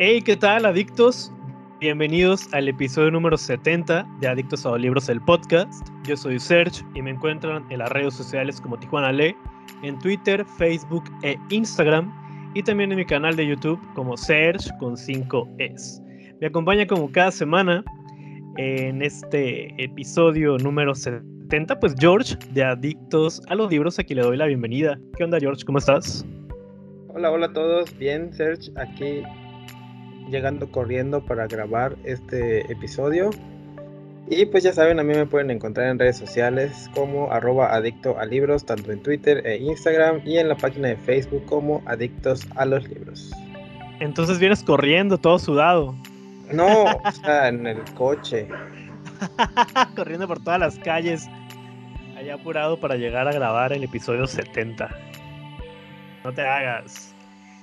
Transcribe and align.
Hey, 0.00 0.22
¿qué 0.22 0.36
tal, 0.36 0.64
adictos? 0.64 1.32
Bienvenidos 1.80 2.54
al 2.54 2.68
episodio 2.68 3.10
número 3.10 3.36
70 3.36 4.06
de 4.20 4.28
Adictos 4.28 4.64
a 4.64 4.70
los 4.70 4.80
Libros, 4.80 5.08
el 5.08 5.20
podcast. 5.20 5.88
Yo 6.04 6.16
soy 6.16 6.38
Serge 6.38 6.84
y 6.94 7.02
me 7.02 7.10
encuentran 7.10 7.66
en 7.68 7.80
las 7.80 7.90
redes 7.90 8.14
sociales 8.14 8.60
como 8.60 8.78
Tijuana 8.78 9.10
Lee, 9.10 9.34
en 9.82 9.98
Twitter, 9.98 10.44
Facebook 10.56 11.02
e 11.24 11.36
Instagram, 11.50 12.14
y 12.54 12.62
también 12.62 12.92
en 12.92 12.98
mi 12.98 13.04
canal 13.04 13.34
de 13.34 13.48
YouTube 13.48 13.80
como 13.96 14.16
Serge 14.16 14.70
con 14.78 14.96
5 14.96 15.48
Es. 15.58 16.00
Me 16.40 16.46
acompaña 16.46 16.86
como 16.86 17.10
cada 17.10 17.32
semana 17.32 17.82
en 18.56 19.02
este 19.02 19.74
episodio 19.82 20.58
número 20.58 20.94
70, 20.94 21.80
pues 21.80 21.96
George 21.98 22.36
de 22.52 22.62
Adictos 22.62 23.42
a 23.48 23.56
los 23.56 23.68
Libros. 23.68 23.98
Aquí 23.98 24.14
le 24.14 24.22
doy 24.22 24.36
la 24.36 24.46
bienvenida. 24.46 24.96
¿Qué 25.16 25.24
onda, 25.24 25.40
George? 25.40 25.64
¿Cómo 25.64 25.78
estás? 25.78 26.24
Hola, 27.08 27.32
hola 27.32 27.46
a 27.46 27.52
todos. 27.52 27.98
Bien, 27.98 28.32
Serge, 28.32 28.70
aquí 28.76 29.24
llegando 30.30 30.70
corriendo 30.70 31.24
para 31.24 31.46
grabar 31.46 31.96
este 32.04 32.70
episodio. 32.70 33.30
Y 34.30 34.44
pues 34.46 34.62
ya 34.62 34.72
saben, 34.72 35.00
a 35.00 35.02
mí 35.02 35.14
me 35.14 35.24
pueden 35.24 35.50
encontrar 35.50 35.88
en 35.88 35.98
redes 35.98 36.18
sociales 36.18 36.90
como 36.94 37.32
arroba 37.32 37.74
adicto 37.74 38.18
a 38.18 38.26
libros, 38.26 38.64
tanto 38.66 38.92
en 38.92 39.02
Twitter 39.02 39.46
e 39.46 39.56
Instagram 39.56 40.20
y 40.24 40.36
en 40.36 40.48
la 40.48 40.56
página 40.56 40.88
de 40.88 40.96
Facebook 40.96 41.44
como 41.46 41.82
adictos 41.86 42.46
a 42.56 42.66
los 42.66 42.86
libros. 42.88 43.32
Entonces 44.00 44.38
vienes 44.38 44.62
corriendo 44.62 45.16
todo 45.16 45.38
sudado. 45.38 45.94
No, 46.52 46.84
o 47.04 47.12
sea, 47.12 47.48
en 47.48 47.66
el 47.66 47.82
coche. 47.94 48.48
corriendo 49.96 50.28
por 50.28 50.42
todas 50.42 50.60
las 50.60 50.78
calles, 50.78 51.26
allá 52.16 52.34
apurado 52.34 52.78
para 52.78 52.96
llegar 52.96 53.28
a 53.28 53.32
grabar 53.32 53.72
el 53.72 53.82
episodio 53.82 54.26
70. 54.26 54.90
No 56.22 56.32
te 56.32 56.42
hagas. 56.42 57.14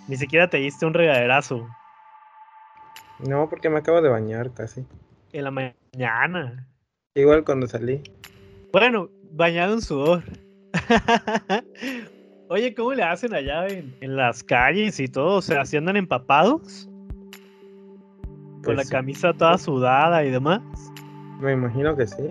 Ni 0.08 0.18
siquiera 0.18 0.50
te 0.50 0.58
diste 0.58 0.86
un 0.86 0.94
regaderazo. 0.94 1.68
No, 3.20 3.50
porque 3.50 3.70
me 3.70 3.78
acabo 3.80 4.02
de 4.02 4.10
bañar 4.10 4.52
casi. 4.54 4.86
En 5.32 5.44
la 5.44 5.52
mañana. 5.52 6.68
Igual 7.16 7.44
cuando 7.46 7.68
salí. 7.68 8.02
Bueno, 8.72 9.10
bañado 9.32 9.74
en 9.76 9.82
sudor. 9.82 10.24
Oye, 12.50 12.76
¿cómo 12.76 12.94
le 12.94 13.04
hacen 13.04 13.34
allá 13.34 13.68
en, 13.68 14.16
las 14.16 14.44
calles 14.44 15.00
y 15.00 15.08
todo? 15.08 15.38
O 15.38 15.42
sea, 15.42 15.66
¿si 15.66 15.78
andan 15.78 15.96
empapados? 15.98 16.88
Con 18.64 18.76
la 18.76 18.82
Pues 18.82 18.88
sí. 18.88 18.92
camisa 18.92 19.34
toda 19.34 19.58
sudada 19.58 20.24
y 20.24 20.32
demás. 20.32 20.62
Me 21.40 21.54
imagino 21.54 21.96
que 21.96 22.06
sí. 22.08 22.24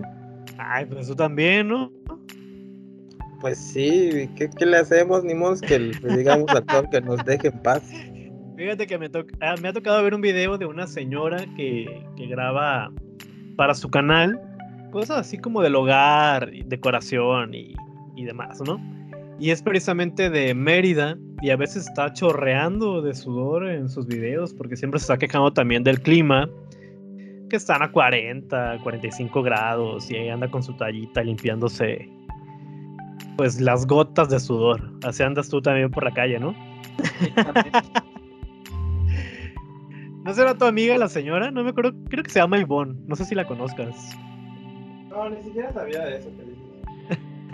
Ay, 0.58 0.86
pues 0.86 1.06
eso 1.06 1.16
también, 1.16 1.68
¿no? 1.68 1.90
Pues 3.40 3.58
sí, 3.58 4.30
¿qué, 4.36 4.48
qué 4.48 4.66
le 4.66 4.78
hacemos? 4.78 5.24
Ni 5.24 5.34
modo 5.34 5.60
que 5.60 5.78
le 5.78 6.16
digamos 6.16 6.50
a 6.54 6.62
todos 6.62 6.86
que 6.90 7.00
nos 7.00 7.24
deje 7.24 7.48
en 7.48 7.58
paz. 7.62 7.82
Fíjate 8.56 8.86
que 8.86 8.98
me, 8.98 9.08
to- 9.08 9.26
ah, 9.40 9.54
me 9.60 9.68
ha 9.68 9.72
tocado 9.72 10.02
ver 10.02 10.14
un 10.14 10.20
video 10.20 10.56
de 10.58 10.66
una 10.66 10.86
señora 10.86 11.44
que, 11.56 12.04
que 12.16 12.26
graba 12.26 12.90
para 13.56 13.74
su 13.74 13.90
canal 13.90 14.40
cosas 14.92 15.18
así 15.18 15.38
como 15.38 15.60
del 15.60 15.74
hogar, 15.74 16.50
decoración 16.66 17.52
y, 17.54 17.74
y 18.14 18.24
demás, 18.24 18.60
¿no? 18.64 18.80
Y 19.40 19.50
es 19.50 19.60
precisamente 19.60 20.30
de 20.30 20.54
Mérida 20.54 21.18
y 21.42 21.50
a 21.50 21.56
veces 21.56 21.88
está 21.88 22.12
chorreando 22.12 23.02
de 23.02 23.12
sudor 23.14 23.68
en 23.68 23.88
sus 23.88 24.06
videos 24.06 24.54
porque 24.54 24.76
siempre 24.76 25.00
se 25.00 25.04
está 25.04 25.18
quejando 25.18 25.52
también 25.52 25.82
del 25.82 26.00
clima, 26.00 26.48
que 27.50 27.56
están 27.56 27.82
a 27.82 27.90
40, 27.90 28.78
45 28.84 29.42
grados 29.42 30.08
y 30.12 30.16
ahí 30.16 30.28
anda 30.28 30.48
con 30.48 30.62
su 30.62 30.72
tallita 30.76 31.24
limpiándose 31.24 32.08
pues 33.36 33.60
las 33.60 33.84
gotas 33.88 34.28
de 34.30 34.38
sudor. 34.38 34.80
Así 35.04 35.24
andas 35.24 35.48
tú 35.48 35.60
también 35.60 35.90
por 35.90 36.04
la 36.04 36.12
calle, 36.12 36.38
¿no? 36.38 36.54
¿No 40.24 40.32
será 40.32 40.54
tu 40.54 40.64
amiga 40.64 40.96
la 40.96 41.08
señora? 41.08 41.50
No 41.50 41.62
me 41.62 41.70
acuerdo, 41.70 41.92
creo 42.08 42.24
que 42.24 42.30
se 42.30 42.40
llama 42.40 42.58
Ivonne, 42.58 42.94
no 43.06 43.14
sé 43.14 43.26
si 43.26 43.34
la 43.34 43.46
conozcas. 43.46 44.16
No, 45.10 45.28
ni 45.28 45.42
siquiera 45.42 45.70
sabía 45.74 46.02
de 46.06 46.16
eso 46.16 46.30
que 46.34 46.44
dices. 46.44 46.64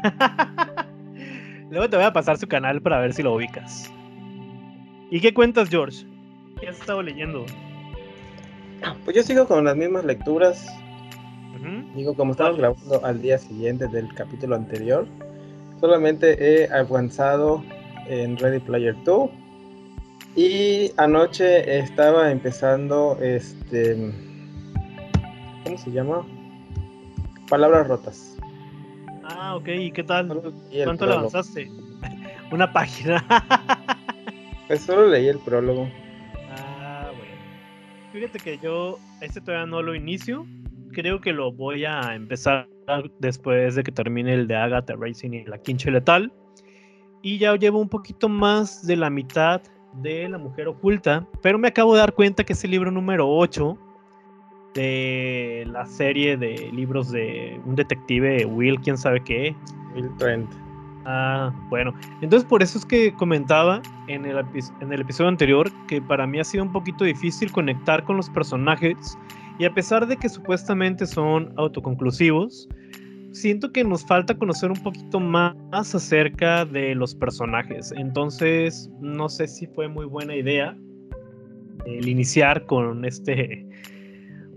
Luego 1.71 1.91
te 1.91 1.97
voy 1.97 2.07
a 2.07 2.13
pasar 2.13 2.39
su 2.39 2.47
canal 2.47 2.81
para 2.81 3.01
ver 3.01 3.13
si 3.13 3.25
lo 3.25 3.35
ubicas. 3.35 3.93
¿Y 5.11 5.21
qué 5.21 5.35
cuentas, 5.35 5.69
George? 5.69 6.07
¿Qué 6.61 6.69
has 6.69 6.79
estado 6.79 7.03
leyendo? 7.03 7.45
Pues 9.05 9.17
yo 9.17 9.23
sigo 9.25 9.49
con 9.49 9.65
las 9.65 9.77
mismas 9.77 10.05
lecturas. 10.05 10.69
Digo, 11.97 12.15
como 12.15 12.33
estamos 12.33 12.57
grabando 12.57 13.05
al 13.05 13.21
día 13.21 13.37
siguiente 13.37 13.89
del 13.89 14.15
capítulo 14.15 14.55
anterior, 14.55 15.09
solamente 15.81 16.37
he 16.39 16.73
avanzado 16.73 17.65
en 18.07 18.37
Ready 18.37 18.61
Player 18.61 18.95
2. 19.05 19.31
Y 20.37 20.93
anoche 20.97 21.79
estaba 21.79 22.31
empezando 22.31 23.19
este. 23.21 24.13
¿Cómo 25.65 25.77
se 25.77 25.91
llama? 25.91 26.27
Palabras 27.49 27.89
rotas. 27.89 28.37
Ah, 29.25 29.57
ok, 29.57 29.69
¿y 29.69 29.91
qué 29.91 30.05
tal? 30.05 30.29
¿Cuánto 30.85 31.07
le 31.07 31.15
avanzaste? 31.15 31.71
Una 32.53 32.73
página. 32.73 33.25
Pues 34.69 34.83
solo 34.83 35.09
leí 35.09 35.27
el 35.27 35.39
prólogo. 35.41 35.89
ah, 36.57 37.11
bueno. 37.17 37.35
Fíjate 38.13 38.39
que 38.39 38.59
yo 38.59 38.99
este 39.21 39.41
todavía 39.41 39.67
no 39.67 39.83
lo 39.83 39.97
inicio. 39.97 40.47
Creo 40.93 41.21
que 41.21 41.33
lo 41.33 41.53
voy 41.53 41.85
a 41.85 42.15
empezar 42.15 42.69
después 43.19 43.75
de 43.75 43.83
que 43.83 43.93
termine 43.93 44.35
el 44.35 44.47
de 44.47 44.57
Agatha 44.57 44.95
Racing 44.97 45.31
y 45.33 45.45
la 45.45 45.59
Quinche 45.59 45.91
Letal. 45.91 46.33
Y 47.23 47.39
ya 47.39 47.55
llevo 47.57 47.81
un 47.81 47.89
poquito 47.89 48.29
más 48.29 48.87
de 48.87 48.97
la 48.97 49.11
mitad 49.11 49.61
de 49.95 50.29
La 50.29 50.39
Mujer 50.39 50.69
Oculta. 50.69 51.27
Pero 51.43 51.59
me 51.59 51.69
acabo 51.69 51.95
de 51.95 52.01
dar 52.01 52.13
cuenta 52.13 52.45
que 52.45 52.53
es 52.53 52.65
el 52.65 52.71
libro 52.71 52.91
número 52.91 53.29
8 53.29 53.77
de 54.75 55.65
la 55.67 55.85
serie 55.87 56.37
de 56.37 56.71
libros 56.73 57.11
de 57.11 57.61
un 57.65 57.75
detective, 57.75 58.45
Will, 58.45 58.81
quién 58.81 58.97
sabe 58.97 59.21
qué. 59.23 59.55
Will 59.95 60.11
Trent. 60.19 60.51
Ah, 61.05 61.53
bueno. 61.69 61.95
Entonces 62.21 62.49
por 62.49 62.63
eso 62.63 62.79
es 62.79 62.85
que 62.85 63.13
comentaba 63.15 63.83
en 64.07 64.27
el, 64.27 64.39
en 64.81 64.93
el 64.93 65.01
episodio 65.01 65.29
anterior 65.29 65.71
que 65.89 66.01
para 66.01 66.27
mí 66.27 66.39
ha 66.39 66.45
sido 66.45 66.65
un 66.65 66.73
poquito 66.73 67.05
difícil 67.05 67.51
conectar 67.51 68.05
con 68.05 68.17
los 68.17 68.29
personajes 68.31 69.19
y 69.59 69.65
a 69.65 69.75
pesar 69.75 70.07
de 70.07 70.17
que 70.17 70.29
supuestamente 70.29 71.07
son 71.07 71.53
autoconclusivos, 71.57 72.69
siento 73.33 73.73
que 73.73 73.85
nos 73.85 74.05
falta 74.05 74.37
conocer 74.37 74.71
un 74.71 74.83
poquito 74.83 75.21
más 75.21 75.95
acerca 75.95 76.65
de 76.65 76.95
los 76.95 77.15
personajes. 77.15 77.93
Entonces 77.97 78.91
no 79.01 79.29
sé 79.29 79.49
si 79.49 79.67
fue 79.67 79.89
muy 79.89 80.07
buena 80.07 80.35
idea 80.35 80.77
el 81.87 82.09
iniciar 82.09 82.67
con 82.67 83.05
este 83.05 83.67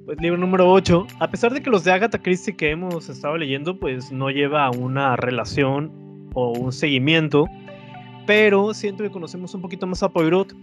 pues, 0.06 0.18
libro 0.20 0.38
número 0.38 0.72
8. 0.72 1.08
A 1.20 1.30
pesar 1.30 1.54
de 1.54 1.62
que 1.62 1.70
los 1.70 1.84
de 1.84 1.92
Agatha 1.92 2.22
Christie 2.22 2.56
que 2.56 2.72
hemos 2.72 3.10
estado 3.10 3.38
leyendo 3.38 3.80
pues 3.80 4.12
no 4.12 4.30
lleva 4.30 4.70
una 4.72 5.16
relación 5.16 5.92
o 6.34 6.52
un 6.52 6.72
seguimiento, 6.72 7.46
pero 8.26 8.74
siento 8.74 9.04
que 9.04 9.12
conocemos 9.12 9.54
un 9.54 9.62
poquito 9.62 9.86
más 9.88 10.02
a 10.04 10.10
Poirot. 10.10 10.54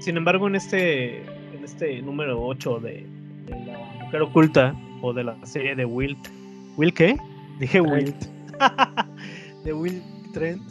Sin 0.00 0.16
embargo, 0.16 0.48
en 0.48 0.56
este, 0.56 1.18
en 1.18 1.64
este 1.64 2.02
número 2.02 2.42
8 2.44 2.80
de, 2.80 3.06
de 3.46 3.66
La 3.66 3.78
Mujer 4.04 4.22
Oculta 4.22 4.74
o 5.00 5.12
de 5.12 5.24
la 5.24 5.46
serie 5.46 5.76
de 5.76 5.84
Wilt, 5.84 6.18
¿Will 6.76 6.92
qué? 6.94 7.16
Dije. 7.58 7.80
Wilt. 7.80 8.26
de 9.64 9.72
Will 9.72 10.02
Trent. 10.32 10.62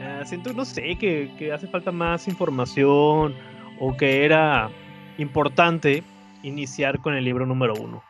eh, 0.00 0.22
siento, 0.24 0.52
no 0.52 0.64
sé, 0.64 0.96
que, 0.98 1.30
que 1.38 1.52
hace 1.52 1.66
falta 1.66 1.92
más 1.92 2.28
información 2.28 3.34
o 3.80 3.96
que 3.96 4.24
era 4.24 4.70
importante 5.18 6.02
iniciar 6.42 7.00
con 7.00 7.14
el 7.14 7.24
libro 7.24 7.46
número 7.46 7.74
1. 7.74 8.02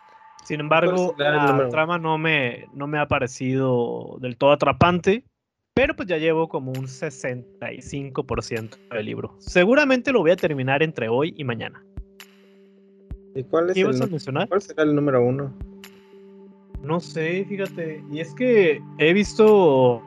Sin 0.45 0.61
embargo, 0.61 1.15
la 1.19 1.47
número 1.47 1.65
uno? 1.65 1.71
trama 1.71 1.99
no 1.99 2.19
me, 2.19 2.67
no 2.75 2.87
me 2.87 2.99
ha 2.99 3.07
parecido 3.07 4.17
del 4.21 4.37
todo 4.37 4.53
atrapante. 4.53 5.25
Pero 5.73 5.95
pues 5.95 6.09
ya 6.09 6.19
llevo 6.19 6.49
como 6.49 6.73
un 6.73 6.89
65% 6.89 8.77
del 8.91 9.07
libro. 9.07 9.37
Seguramente 9.39 10.13
lo 10.13 10.21
voy 10.21 10.33
a 10.33 10.37
terminar 10.37 10.83
entre 10.83 11.09
hoy 11.09 11.33
y 11.37 11.45
mañana. 11.45 11.83
¿Y 13.35 13.45
cuál 13.45 13.71
es 13.71 13.75
¿Qué 13.75 13.81
el 13.81 13.87
ibas 13.87 14.01
a 14.01 14.07
mencionar? 14.07 14.49
¿Cuál 14.49 14.63
será 14.63 14.83
el 14.83 14.95
número 14.95 15.25
uno? 15.25 15.55
No 16.83 16.99
sé, 17.01 17.45
fíjate. 17.45 18.03
Y 18.11 18.21
es 18.21 18.35
que 18.35 18.83
he 18.99 19.13
visto 19.13 20.03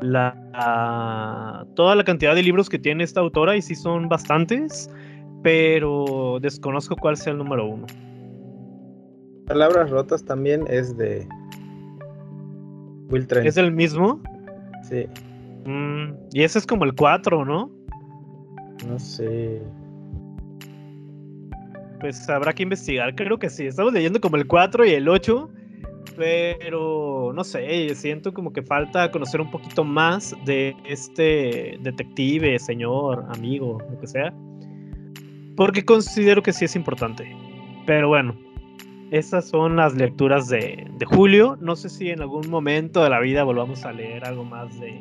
la, 0.00 1.66
toda 1.74 1.94
la 1.94 2.04
cantidad 2.04 2.34
de 2.34 2.42
libros 2.42 2.68
que 2.68 2.78
tiene 2.78 3.04
esta 3.04 3.20
autora 3.20 3.56
y 3.56 3.62
sí 3.62 3.74
son 3.74 4.08
bastantes. 4.08 4.90
pero 5.42 6.38
desconozco 6.40 6.96
cuál 6.96 7.16
sea 7.16 7.32
el 7.32 7.38
número 7.38 7.66
uno. 7.66 7.86
Palabras 9.46 9.90
rotas 9.90 10.24
también 10.24 10.64
es 10.68 10.96
de 10.96 11.26
Will 13.10 13.26
Trent. 13.26 13.46
¿Es 13.46 13.56
el 13.56 13.72
mismo? 13.72 14.22
Sí. 14.88 15.06
Mm, 15.64 16.14
y 16.32 16.42
ese 16.42 16.58
es 16.58 16.66
como 16.66 16.84
el 16.84 16.94
4, 16.94 17.44
¿no? 17.44 17.70
No 18.86 18.98
sé. 18.98 19.60
Pues 22.00 22.28
habrá 22.28 22.52
que 22.52 22.62
investigar, 22.64 23.14
creo 23.14 23.38
que 23.38 23.50
sí. 23.50 23.66
Estamos 23.66 23.92
leyendo 23.92 24.20
como 24.20 24.36
el 24.36 24.46
4 24.46 24.86
y 24.86 24.90
el 24.92 25.08
8, 25.08 25.50
pero 26.16 27.32
no 27.34 27.44
sé, 27.44 27.94
siento 27.94 28.32
como 28.32 28.52
que 28.52 28.62
falta 28.62 29.10
conocer 29.10 29.40
un 29.40 29.50
poquito 29.50 29.84
más 29.84 30.34
de 30.44 30.76
este 30.84 31.78
detective, 31.80 32.58
señor, 32.58 33.24
amigo, 33.34 33.78
lo 33.90 34.00
que 34.00 34.06
sea. 34.06 34.32
Porque 35.56 35.84
considero 35.84 36.42
que 36.42 36.52
sí 36.52 36.64
es 36.64 36.76
importante. 36.76 37.34
Pero 37.86 38.08
bueno, 38.08 38.34
esas 39.10 39.48
son 39.48 39.76
las 39.76 39.94
lecturas 39.94 40.48
de, 40.48 40.86
de, 40.98 41.06
julio. 41.06 41.58
No 41.60 41.76
sé 41.76 41.88
si 41.88 42.10
en 42.10 42.20
algún 42.20 42.48
momento 42.48 43.02
de 43.02 43.10
la 43.10 43.20
vida 43.20 43.42
volvamos 43.44 43.84
a 43.84 43.92
leer 43.92 44.24
algo 44.24 44.44
más 44.44 44.78
de 44.80 45.00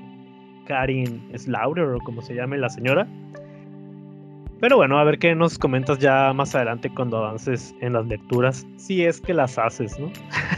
Karin 0.65 1.29
Slaughter 1.35 1.85
o 1.85 1.99
como 1.99 2.21
se 2.21 2.35
llame 2.35 2.57
la 2.57 2.69
señora. 2.69 3.07
Pero 4.61 4.77
bueno, 4.77 4.99
a 4.99 5.03
ver 5.03 5.17
qué 5.17 5.33
nos 5.33 5.57
comentas 5.57 5.97
ya 5.97 6.31
más 6.33 6.53
adelante 6.53 6.91
cuando 6.93 7.17
avances 7.17 7.73
en 7.81 7.93
las 7.93 8.05
lecturas, 8.05 8.67
si 8.77 9.03
es 9.03 9.19
que 9.19 9.33
las 9.33 9.57
haces, 9.57 9.97
¿no? 9.97 10.11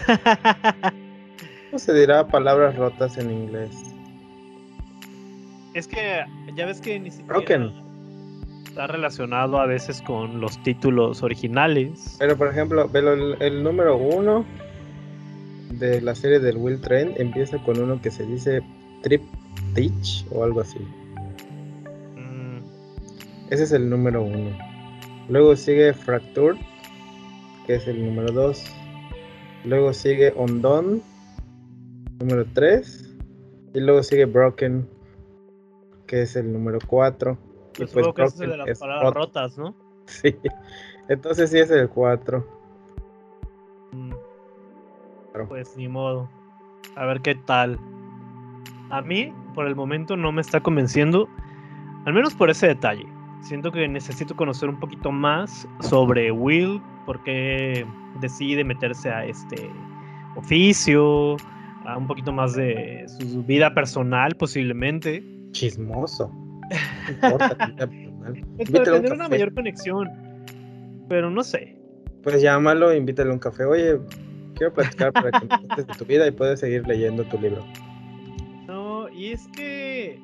¿Cómo 1.69 1.79
se 1.79 1.93
dirá 1.93 2.27
palabras 2.27 2.75
rotas 2.75 3.17
en 3.17 3.31
inglés? 3.31 3.71
Es 5.73 5.87
que 5.87 6.25
ya 6.53 6.65
ves 6.65 6.81
que 6.81 6.99
ni 6.99 7.11
siquiera 7.11 7.33
Broken. 7.33 7.71
está 8.65 8.87
relacionado 8.87 9.57
a 9.57 9.67
veces 9.67 10.01
con 10.01 10.41
los 10.41 10.61
títulos 10.63 11.23
originales. 11.23 12.17
Pero 12.19 12.35
por 12.37 12.49
ejemplo, 12.49 12.89
el, 12.93 13.37
el 13.39 13.63
número 13.63 13.95
uno 13.95 14.43
de 15.71 16.01
la 16.01 16.13
serie 16.13 16.41
del 16.41 16.57
Will 16.57 16.81
Trent 16.81 17.17
empieza 17.21 17.57
con 17.59 17.79
uno 17.79 18.01
que 18.01 18.11
se 18.11 18.25
dice 18.25 18.61
Trip 19.01 19.21
Teach 19.73 20.25
o 20.29 20.43
algo 20.43 20.59
así. 20.59 20.79
Ese 23.53 23.65
es 23.65 23.71
el 23.71 23.87
número 23.87 24.23
uno. 24.23 24.49
Luego 25.29 25.55
sigue 25.55 25.93
Fractured, 25.93 26.57
que 27.67 27.75
es 27.75 27.87
el 27.87 28.03
número 28.03 28.31
dos. 28.31 28.65
Luego 29.63 29.93
sigue 29.93 30.33
Undone, 30.35 31.01
número 32.19 32.45
3. 32.51 33.15
Y 33.75 33.79
luego 33.79 34.01
sigue 34.01 34.25
Broken, 34.25 34.89
que 36.07 36.23
es 36.23 36.35
el 36.35 36.51
número 36.51 36.79
4. 36.87 37.37
Y 37.75 37.77
pues 37.77 37.91
pues 37.91 38.07
que 38.15 38.23
ese 38.23 38.35
es 38.35 38.41
el 38.41 38.49
de 38.49 38.55
Broken 38.55 38.57
las 38.57 38.67
es 38.69 38.79
palabras 38.79 39.09
otro. 39.09 39.21
rotas, 39.21 39.57
¿no? 39.59 39.75
Sí. 40.07 40.35
Entonces 41.07 41.51
sí 41.51 41.59
es 41.59 41.69
el 41.69 41.89
4. 41.89 42.43
Mm. 43.91 44.13
Pues 45.47 45.77
ni 45.77 45.87
modo. 45.87 46.27
A 46.95 47.05
ver 47.05 47.21
qué 47.21 47.35
tal. 47.35 47.77
A 48.89 49.03
mí, 49.03 49.31
por 49.53 49.67
el 49.67 49.75
momento, 49.75 50.17
no 50.17 50.31
me 50.31 50.41
está 50.41 50.59
convenciendo. 50.59 51.29
Al 52.05 52.13
menos 52.13 52.33
por 52.33 52.49
ese 52.49 52.65
detalle. 52.65 53.05
Siento 53.43 53.73
que 53.73 53.85
necesito 53.89 54.35
conocer 54.37 54.69
un 54.69 54.79
poquito 54.79 55.11
más 55.11 55.67
sobre 55.81 56.31
Will, 56.31 56.81
por 57.05 57.21
qué 57.23 57.85
decide 58.21 58.63
meterse 58.63 59.09
a 59.09 59.25
este 59.25 59.69
oficio, 60.37 61.35
a 61.85 61.97
un 61.97 62.07
poquito 62.07 62.31
más 62.31 62.55
de 62.55 63.03
su 63.19 63.43
vida 63.43 63.73
personal 63.73 64.33
posiblemente. 64.35 65.23
Chismoso. 65.51 66.31
No 67.05 67.29
importa, 67.29 67.67
vida 67.67 67.85
personal. 67.85 68.45
Un 68.57 68.83
tener 68.83 69.11
una 69.11 69.27
mayor 69.27 69.53
conexión. 69.53 70.09
Pero 71.09 71.29
no 71.29 71.43
sé. 71.43 71.77
Pues 72.23 72.41
llámalo, 72.41 72.95
invítale 72.95 73.29
un 73.29 73.39
café. 73.39 73.65
Oye, 73.65 73.99
quiero 74.55 74.73
platicar 74.73 75.11
para 75.11 75.31
que 75.31 75.45
me 75.45 75.75
de 75.75 75.83
tu 75.83 76.05
vida 76.05 76.25
y 76.25 76.31
puedes 76.31 76.61
seguir 76.61 76.87
leyendo 76.87 77.25
tu 77.25 77.37
libro. 77.37 77.65
No, 78.67 79.09
y 79.09 79.33
es 79.33 79.45
que, 79.49 80.17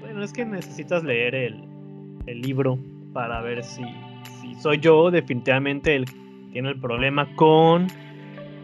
bueno, 0.00 0.24
es 0.24 0.32
que 0.32 0.44
necesitas 0.44 1.04
leer 1.04 1.36
el, 1.36 1.75
el 2.26 2.40
libro 2.40 2.78
para 3.12 3.40
ver 3.40 3.64
si, 3.64 3.84
si 4.40 4.54
soy 4.56 4.78
yo 4.78 5.10
definitivamente 5.10 5.96
el 5.96 6.04
que 6.06 6.14
tiene 6.52 6.70
el 6.70 6.80
problema 6.80 7.26
con 7.36 7.88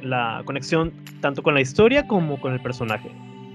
la 0.03 0.43
conexión 0.45 0.93
tanto 1.21 1.43
con 1.43 1.55
la 1.55 1.61
historia 1.61 2.07
como 2.07 2.41
con 2.41 2.53
el 2.53 2.61
personaje. 2.61 3.11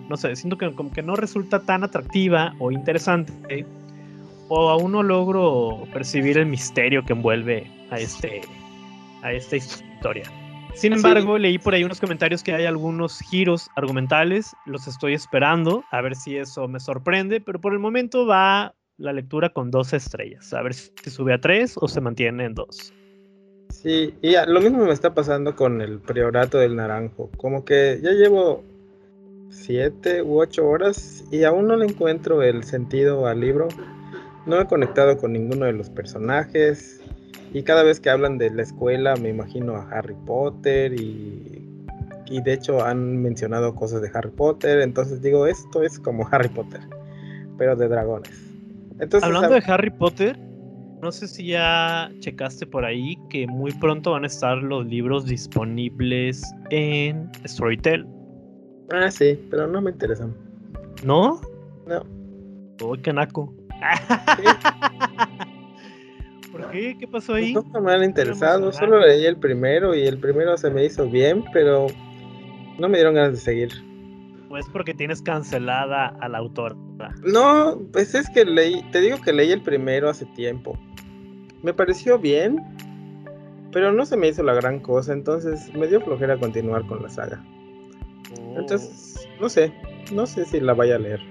No 0.10 0.16
sé, 0.16 0.36
siento 0.36 0.58
que 0.58 0.72
como 0.74 0.92
que 0.92 1.04
no 1.04 1.16
resulta 1.16 1.60
tan 1.60 1.84
atractiva 1.84 2.56
o 2.60 2.72
interesante 2.72 3.66
o 4.48 4.70
aún 4.70 4.94
no 4.94 5.04
logro 5.04 5.84
percibir 5.92 6.38
el 6.38 6.46
misterio 6.46 7.04
que 7.04 7.14
envuelve 7.14 7.70
a 7.92 7.98
este 8.00 8.42
a 9.22 9.34
esta 9.34 9.58
historia. 9.58 10.24
Sin 10.74 10.94
Sí. 10.94 10.98
embargo, 10.98 11.38
leí 11.38 11.58
por 11.58 11.74
ahí 11.74 11.84
unos 11.84 12.00
comentarios 12.00 12.44
que 12.44 12.54
hay 12.54 12.66
algunos 12.66 13.20
giros 13.20 13.70
argumentales, 13.76 14.56
los 14.66 14.88
estoy 14.88 15.14
esperando, 15.14 15.84
a 15.92 16.02
ver 16.02 16.16
si 16.16 16.38
eso 16.38 16.68
me 16.68 16.80
sorprende, 16.80 17.42
pero 17.42 17.60
por 17.60 17.74
el 17.74 17.80
momento 17.80 18.28
va 18.28 18.76
la 18.98 19.14
lectura 19.14 19.50
con 19.50 19.72
dos 19.72 19.94
estrellas, 19.94 20.54
a 20.54 20.62
ver 20.62 20.74
si 20.74 20.92
sube 21.10 21.34
a 21.34 21.40
tres 21.40 21.76
o 21.80 21.88
se 21.88 22.02
mantiene 22.02 22.46
en 22.46 22.56
dos. 22.56 22.94
Sí, 23.70 24.16
y 24.22 24.34
lo 24.48 24.60
mismo 24.60 24.86
me 24.86 24.92
está 24.92 25.14
pasando 25.14 25.56
con 25.56 25.82
el 25.82 26.00
priorato 26.00 26.58
del 26.58 26.76
naranjo. 26.76 27.30
Como 27.38 27.64
que 27.64 28.00
ya 28.02 28.12
llevo 28.12 28.64
siete 29.50 30.22
u 30.24 30.40
ocho 30.40 30.68
horas 30.68 31.24
y 31.32 31.44
aún 31.44 31.68
no 31.68 31.76
le 31.76 31.86
encuentro 31.86 32.42
el 32.42 32.64
sentido 32.64 33.28
al 33.28 33.40
libro. 33.40 33.68
No 34.46 34.60
he 34.60 34.66
conectado 34.66 35.18
con 35.18 35.34
ninguno 35.34 35.66
de 35.66 35.74
los 35.74 35.90
personajes. 35.90 37.02
Y 37.54 37.64
cada 37.64 37.84
vez 37.84 38.00
que 38.00 38.10
hablan 38.10 38.38
de 38.38 38.50
la 38.50 38.64
escuela 38.64 39.16
me 39.16 39.30
imagino 39.30 39.76
a 39.76 39.88
Harry 39.92 40.16
Potter 40.26 41.00
y, 41.00 41.62
y 42.26 42.42
de 42.42 42.54
hecho 42.54 42.84
han 42.84 43.22
mencionado 43.22 43.76
cosas 43.76 44.02
de 44.02 44.10
Harry 44.14 44.32
Potter. 44.32 44.80
Entonces 44.80 45.22
digo, 45.22 45.46
esto 45.46 45.84
es 45.84 46.00
como 46.00 46.28
Harry 46.32 46.50
Potter, 46.50 46.82
pero 47.58 47.76
de 47.76 47.88
dragones. 47.88 48.47
Entonces, 49.00 49.24
Hablando 49.24 49.56
de 49.56 49.64
Harry 49.68 49.92
Potter, 49.92 50.38
no 51.02 51.12
sé 51.12 51.28
si 51.28 51.48
ya 51.48 52.12
checaste 52.20 52.66
por 52.66 52.84
ahí 52.84 53.16
que 53.30 53.48
muy 53.48 53.72
pronto 53.74 54.12
van 54.12 54.24
a 54.24 54.28
estar 54.28 54.58
los 54.58 54.86
libros 54.88 55.26
disponibles 55.26 56.44
en 56.72 57.30
Storytel, 57.46 58.08
ah, 58.92 59.12
sí, 59.12 59.40
pero 59.50 59.68
no 59.68 59.82
me 59.82 59.92
interesan. 59.92 60.34
¿no? 61.04 61.42
No. 61.86 62.04
Uy, 62.84 62.98
qué 63.00 63.14
naco. 63.14 63.54
¿Por 66.52 66.72
qué? 66.72 66.98
¿Qué 67.00 67.08
pasó 67.08 67.36
ahí? 67.36 67.54
Pues 67.54 67.68
no 67.68 67.82
me 67.82 67.92
han 67.92 68.04
interesado, 68.04 68.72
solo 68.72 69.00
leí 69.00 69.26
el 69.26 69.38
primero 69.38 69.94
y 69.94 70.08
el 70.08 70.18
primero 70.18 70.58
se 70.58 70.72
me 70.72 70.86
hizo 70.86 71.08
bien, 71.08 71.44
pero 71.54 71.88
no 72.80 72.90
me 72.90 72.98
dieron 72.98 73.14
ganas 73.16 73.34
de 73.34 73.38
seguir. 73.38 73.87
Pues 74.50 74.66
porque 74.72 74.94
tienes 74.94 75.22
cancelada 75.22 76.16
a 76.22 76.30
la 76.30 76.38
autora. 76.38 76.76
No, 77.24 77.82
pues 77.92 78.16
es 78.16 78.30
que 78.30 78.46
leí, 78.46 78.82
te 78.92 79.02
digo 79.02 79.20
que 79.22 79.34
leí 79.34 79.52
el 79.52 79.62
primero 79.62 80.10
hace 80.10 80.26
tiempo. 80.28 80.78
Me 81.64 81.74
pareció 81.74 82.18
bien, 82.18 82.64
pero 83.72 83.92
no 83.92 84.06
se 84.06 84.16
me 84.16 84.30
hizo 84.30 84.44
la 84.44 84.54
gran 84.54 84.80
cosa, 84.80 85.14
entonces 85.14 85.74
me 85.74 85.88
dio 85.88 86.02
flojera 86.02 86.38
continuar 86.38 86.86
con 86.88 87.04
la 87.04 87.10
saga. 87.10 87.44
Entonces, 88.56 89.28
no 89.40 89.50
sé, 89.50 89.74
no 90.12 90.26
sé 90.26 90.46
si 90.46 90.60
la 90.60 90.74
vaya 90.74 90.96
a 90.96 91.00
leer. 91.00 91.22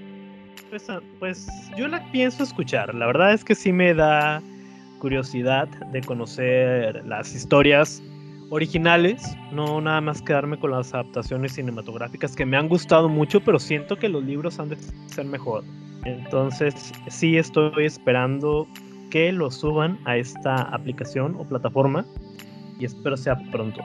Pues, 0.70 0.88
ah, 0.90 1.00
pues 1.18 1.48
yo 1.76 1.88
la 1.88 2.10
pienso 2.12 2.42
escuchar. 2.42 2.94
La 2.94 3.06
verdad 3.06 3.32
es 3.32 3.44
que 3.44 3.54
sí 3.54 3.72
me 3.72 3.94
da 3.94 4.42
curiosidad 4.98 5.68
de 5.92 6.00
conocer 6.02 7.04
las 7.06 7.34
historias 7.34 8.02
originales, 8.50 9.36
no 9.52 9.80
nada 9.80 10.00
más 10.00 10.22
quedarme 10.22 10.58
con 10.58 10.70
las 10.70 10.94
adaptaciones 10.94 11.54
cinematográficas 11.54 12.36
que 12.36 12.46
me 12.46 12.56
han 12.56 12.68
gustado 12.68 13.08
mucho, 13.08 13.40
pero 13.40 13.58
siento 13.58 13.96
que 13.96 14.08
los 14.08 14.24
libros 14.24 14.58
han 14.58 14.68
de 14.68 14.76
ser 15.06 15.26
mejor. 15.26 15.64
Entonces, 16.04 16.92
sí 17.08 17.36
estoy 17.36 17.84
esperando 17.84 18.68
que 19.10 19.32
lo 19.32 19.50
suban 19.50 19.98
a 20.04 20.16
esta 20.16 20.62
aplicación 20.62 21.36
o 21.38 21.44
plataforma 21.44 22.04
y 22.78 22.84
espero 22.84 23.16
sea 23.16 23.36
pronto. 23.50 23.80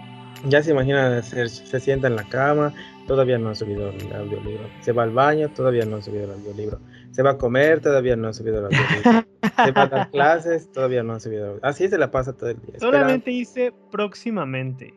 Ya 0.46 0.62
se 0.64 0.72
imaginan, 0.72 1.24
se, 1.24 1.48
se 1.50 1.80
sienta 1.80 2.08
en 2.08 2.16
la 2.16 2.24
cama, 2.24 2.74
todavía 3.08 3.38
no 3.38 3.50
han 3.50 3.56
subido 3.56 3.90
el 3.90 4.14
audiolibro. 4.14 4.68
Se 4.82 4.92
va 4.92 5.04
al 5.04 5.12
baño, 5.12 5.50
todavía 5.50 5.86
no 5.86 5.98
han 5.98 6.04
subido 6.04 6.26
el 6.26 6.32
audiolibro. 6.32 6.80
Se 7.12 7.22
va 7.22 7.32
a 7.32 7.38
comer, 7.38 7.82
todavía 7.82 8.16
no 8.16 8.28
han 8.28 8.34
subido 8.34 8.60
el 8.60 8.66
audiolibro. 8.66 9.26
se 9.56 9.72
va 9.72 9.82
a 9.84 9.88
dar 9.88 10.10
clases, 10.12 10.72
todavía 10.72 11.04
no 11.04 11.14
han 11.14 11.20
subido. 11.20 11.60
Así 11.62 11.88
se 11.88 11.98
la 11.98 12.12
pasa 12.12 12.34
todo 12.34 12.50
el 12.50 12.62
día. 12.62 12.80
Solamente 12.80 13.32
hice 13.32 13.74
próximamente. 13.92 14.94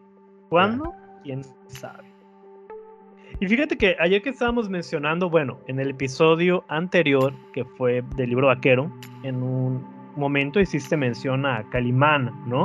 ¿Cuándo? 0.49 0.95
¿Quién 1.23 1.43
sabe? 1.69 2.05
Y 3.41 3.47
fíjate 3.47 3.77
que 3.77 3.97
ayer 3.99 4.23
que 4.23 4.31
estábamos 4.31 4.69
mencionando, 4.69 5.29
bueno, 5.29 5.59
en 5.67 5.81
el 5.81 5.91
episodio 5.91 6.65
anterior, 6.69 7.33
que 7.53 7.65
fue 7.65 8.03
del 8.17 8.31
libro 8.31 8.47
vaquero, 8.47 8.93
en 9.23 9.43
un 9.43 9.85
momento 10.17 10.61
hiciste 10.61 10.97
mención 10.97 11.45
a 11.45 11.69
Calimán, 11.71 12.33
¿no? 12.47 12.65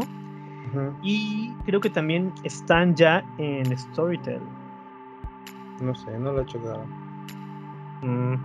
Y 1.01 1.51
creo 1.65 1.79
que 1.79 1.89
también 1.89 2.31
están 2.43 2.95
ya 2.95 3.23
en 3.39 3.75
Storytel. 3.75 4.39
No 5.81 5.95
sé, 5.95 6.19
no 6.19 6.33
lo 6.33 6.41
he 6.41 6.59
nada. 6.59 6.85
Mm, 8.03 8.35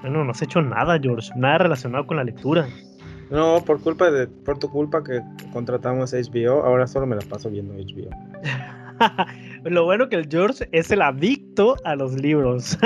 Bueno, 0.00 0.24
no 0.24 0.30
has 0.30 0.42
hecho 0.42 0.62
nada, 0.62 0.98
George. 1.00 1.30
Nada 1.36 1.58
relacionado 1.58 2.06
con 2.06 2.16
la 2.16 2.24
lectura. 2.24 2.66
No, 3.30 3.62
por 3.64 3.80
culpa 3.80 4.10
de, 4.10 4.26
por 4.26 4.58
tu 4.58 4.68
culpa 4.68 5.02
que 5.02 5.20
contratamos 5.52 6.12
HBO, 6.12 6.64
ahora 6.64 6.86
solo 6.86 7.06
me 7.06 7.16
la 7.16 7.22
paso 7.22 7.50
viendo 7.50 7.74
HBO. 7.74 8.10
Lo 9.70 9.84
bueno 9.84 10.08
que 10.08 10.16
el 10.16 10.28
George 10.28 10.68
es 10.72 10.90
el 10.90 11.02
adicto 11.02 11.76
a 11.84 11.96
los 11.96 12.14
libros. 12.14 12.78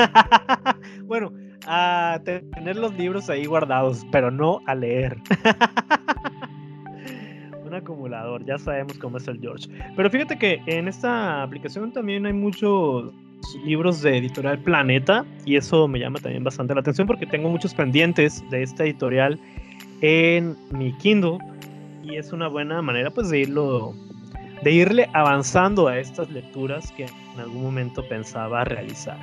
bueno, 1.04 1.32
a 1.66 2.20
tener 2.24 2.76
los 2.76 2.96
libros 2.96 3.28
ahí 3.28 3.46
guardados, 3.46 4.06
pero 4.12 4.30
no 4.30 4.60
a 4.66 4.74
leer. 4.74 5.16
Un 7.64 7.74
acumulador, 7.74 8.44
ya 8.44 8.58
sabemos 8.58 8.98
cómo 8.98 9.16
es 9.16 9.26
el 9.26 9.40
George. 9.40 9.68
Pero 9.96 10.10
fíjate 10.10 10.38
que 10.38 10.62
en 10.66 10.86
esta 10.86 11.42
aplicación 11.42 11.92
también 11.92 12.26
hay 12.26 12.32
muchos 12.32 13.12
libros 13.64 14.02
de 14.02 14.18
editorial 14.18 14.58
Planeta 14.58 15.24
y 15.44 15.56
eso 15.56 15.88
me 15.88 15.98
llama 15.98 16.18
también 16.18 16.44
bastante 16.44 16.74
la 16.74 16.80
atención 16.80 17.06
porque 17.06 17.26
tengo 17.26 17.48
muchos 17.48 17.74
pendientes 17.74 18.42
de 18.50 18.62
esta 18.62 18.84
editorial 18.84 19.38
en 20.00 20.56
mi 20.70 20.92
Kindle 20.92 21.38
y 22.02 22.16
es 22.16 22.32
una 22.32 22.48
buena 22.48 22.82
manera 22.82 23.10
pues 23.10 23.30
de 23.30 23.40
irlo 23.40 23.94
de 24.62 24.70
irle 24.72 25.10
avanzando 25.12 25.88
a 25.88 25.98
estas 25.98 26.30
lecturas 26.30 26.92
que 26.92 27.04
en 27.04 27.40
algún 27.40 27.62
momento 27.62 28.06
pensaba 28.08 28.64
realizar. 28.64 29.18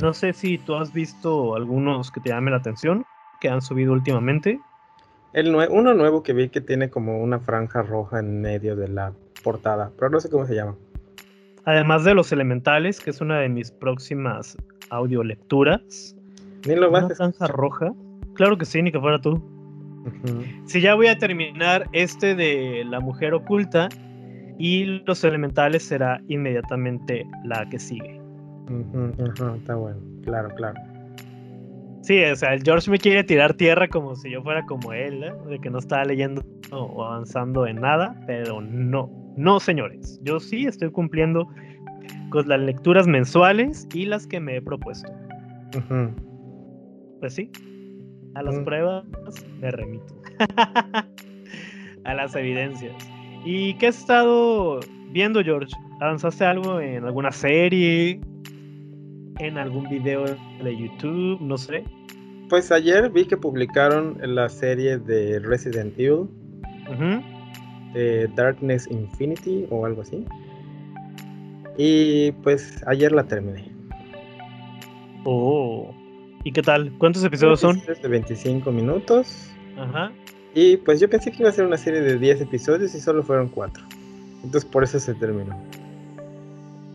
No 0.00 0.14
sé 0.14 0.32
si 0.32 0.56
tú 0.58 0.76
has 0.76 0.92
visto 0.92 1.54
algunos 1.56 2.10
que 2.10 2.20
te 2.20 2.30
llamen 2.30 2.52
la 2.52 2.58
atención, 2.58 3.04
que 3.40 3.48
han 3.48 3.60
subido 3.60 3.92
últimamente. 3.92 4.60
El 5.32 5.54
uno 5.54 5.94
nuevo 5.94 6.22
que 6.22 6.32
vi 6.32 6.48
que 6.48 6.60
tiene 6.60 6.90
como 6.90 7.20
una 7.20 7.38
franja 7.40 7.82
roja 7.82 8.20
en 8.20 8.40
medio 8.40 8.76
de 8.76 8.88
la 8.88 9.12
portada, 9.42 9.90
pero 9.98 10.10
no 10.10 10.20
sé 10.20 10.30
cómo 10.30 10.46
se 10.46 10.54
llama. 10.54 10.76
Además 11.64 12.04
de 12.04 12.14
Los 12.14 12.32
Elementales, 12.32 13.00
que 13.00 13.10
es 13.10 13.20
una 13.20 13.38
de 13.40 13.48
mis 13.48 13.70
próximas 13.70 14.56
audiolecturas. 14.90 16.16
Ni 16.66 16.74
lo 16.74 16.90
vas 16.90 17.04
¿Una 17.04 17.14
franja 17.14 17.46
roja? 17.46 17.92
Claro 18.34 18.56
que 18.56 18.64
sí, 18.64 18.82
ni 18.82 18.92
que 18.92 19.00
fuera 19.00 19.20
tú. 19.20 19.42
Si 20.64 20.80
ya 20.80 20.94
voy 20.94 21.08
a 21.08 21.18
terminar 21.18 21.88
este 21.92 22.34
de 22.34 22.84
La 22.86 23.00
Mujer 23.00 23.34
Oculta 23.34 23.88
y 24.58 24.84
Los 25.06 25.24
Elementales 25.24 25.84
será 25.84 26.20
inmediatamente 26.28 27.26
la 27.44 27.68
que 27.68 27.78
sigue. 27.78 28.20
está 29.58 29.74
bueno, 29.74 30.00
claro, 30.24 30.48
claro. 30.56 30.80
Sí, 32.02 32.24
o 32.24 32.34
sea, 32.34 32.54
el 32.54 32.62
George 32.62 32.90
me 32.90 32.98
quiere 32.98 33.24
tirar 33.24 33.54
tierra 33.54 33.88
como 33.88 34.16
si 34.16 34.30
yo 34.30 34.42
fuera 34.42 34.64
como 34.64 34.92
él, 34.92 35.22
¿eh? 35.22 35.32
de 35.48 35.58
que 35.58 35.68
no 35.68 35.78
estaba 35.78 36.04
leyendo 36.04 36.42
o 36.72 37.04
avanzando 37.04 37.66
en 37.66 37.76
nada, 37.76 38.18
pero 38.26 38.62
no, 38.62 39.10
no 39.36 39.60
señores, 39.60 40.20
yo 40.22 40.40
sí 40.40 40.66
estoy 40.66 40.90
cumpliendo 40.90 41.48
con 42.30 42.48
las 42.48 42.60
lecturas 42.60 43.06
mensuales 43.06 43.86
y 43.94 44.06
las 44.06 44.26
que 44.26 44.40
me 44.40 44.56
he 44.56 44.62
propuesto. 44.62 45.10
Pues 47.20 47.34
sí, 47.34 47.50
a 48.34 48.42
las 48.42 48.58
mm. 48.58 48.64
pruebas 48.64 49.04
me 49.60 49.70
remito. 49.70 50.14
a 52.04 52.14
las 52.14 52.34
evidencias. 52.34 52.94
¿Y 53.44 53.74
qué 53.74 53.88
has 53.88 53.98
estado 53.98 54.80
viendo, 55.12 55.42
George? 55.42 55.74
¿Avanzaste 56.00 56.44
algo 56.44 56.80
en 56.80 57.04
alguna 57.04 57.32
serie? 57.32 58.20
¿En 59.38 59.58
algún 59.58 59.88
video 59.88 60.24
de 60.24 60.76
YouTube? 60.76 61.40
No 61.40 61.56
sé. 61.56 61.84
Pues 62.48 62.72
ayer 62.72 63.10
vi 63.10 63.24
que 63.26 63.36
publicaron 63.36 64.18
la 64.22 64.48
serie 64.48 64.98
de 64.98 65.38
Resident 65.40 65.98
Evil. 65.98 66.28
Darkness 68.34 68.88
Infinity 68.90 69.66
o 69.70 69.86
algo 69.86 70.02
así. 70.02 70.24
Y 71.76 72.32
pues 72.42 72.84
ayer 72.86 73.12
la 73.12 73.24
terminé. 73.24 73.70
Oh. 75.24 75.94
¿Y 76.44 76.52
qué 76.52 76.62
tal? 76.62 76.92
¿Cuántos 76.98 77.24
episodios 77.24 77.60
son? 77.60 77.82
De 78.02 78.08
25 78.08 78.70
minutos. 78.72 79.50
Ajá. 79.78 80.12
Y 80.54 80.78
pues 80.78 81.00
yo 81.00 81.08
pensé 81.08 81.30
que 81.30 81.38
iba 81.40 81.48
a 81.48 81.52
ser 81.52 81.66
una 81.66 81.76
serie 81.76 82.00
de 82.00 82.18
10 82.18 82.42
episodios 82.42 82.94
y 82.94 83.00
solo 83.00 83.22
fueron 83.22 83.48
4. 83.48 83.82
Entonces 84.42 84.64
por 84.64 84.82
eso 84.82 84.98
se 84.98 85.14
terminó. 85.14 85.56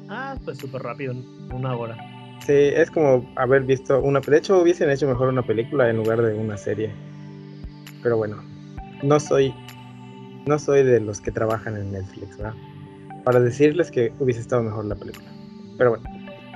Ah, 0.10 0.36
pues 0.44 0.58
súper 0.58 0.82
rápido, 0.82 1.16
una 1.54 1.76
hora. 1.76 1.98
Sí, 2.46 2.54
es 2.54 2.92
como 2.92 3.26
haber 3.36 3.64
visto 3.64 4.00
una... 4.02 4.20
De 4.20 4.38
hecho, 4.38 4.62
hubiesen 4.62 4.90
hecho 4.90 5.08
mejor 5.08 5.30
una 5.30 5.42
película 5.42 5.90
en 5.90 5.98
lugar 5.98 6.22
de 6.22 6.36
una 6.36 6.58
serie. 6.58 6.92
Pero 8.04 8.18
bueno, 8.18 8.44
no 9.02 9.20
soy... 9.20 9.54
No 10.46 10.60
soy 10.60 10.84
de 10.84 11.00
los 11.00 11.22
que 11.22 11.32
trabajan 11.32 11.76
en 11.78 11.92
Netflix, 11.92 12.38
¿verdad? 12.38 12.54
Para 13.24 13.40
decirles 13.40 13.90
que 13.90 14.14
hubiese 14.20 14.42
estado 14.42 14.64
mejor 14.64 14.86
la 14.86 14.96
película. 14.96 15.28
Pero 15.78 15.92
bueno. 15.92 16.10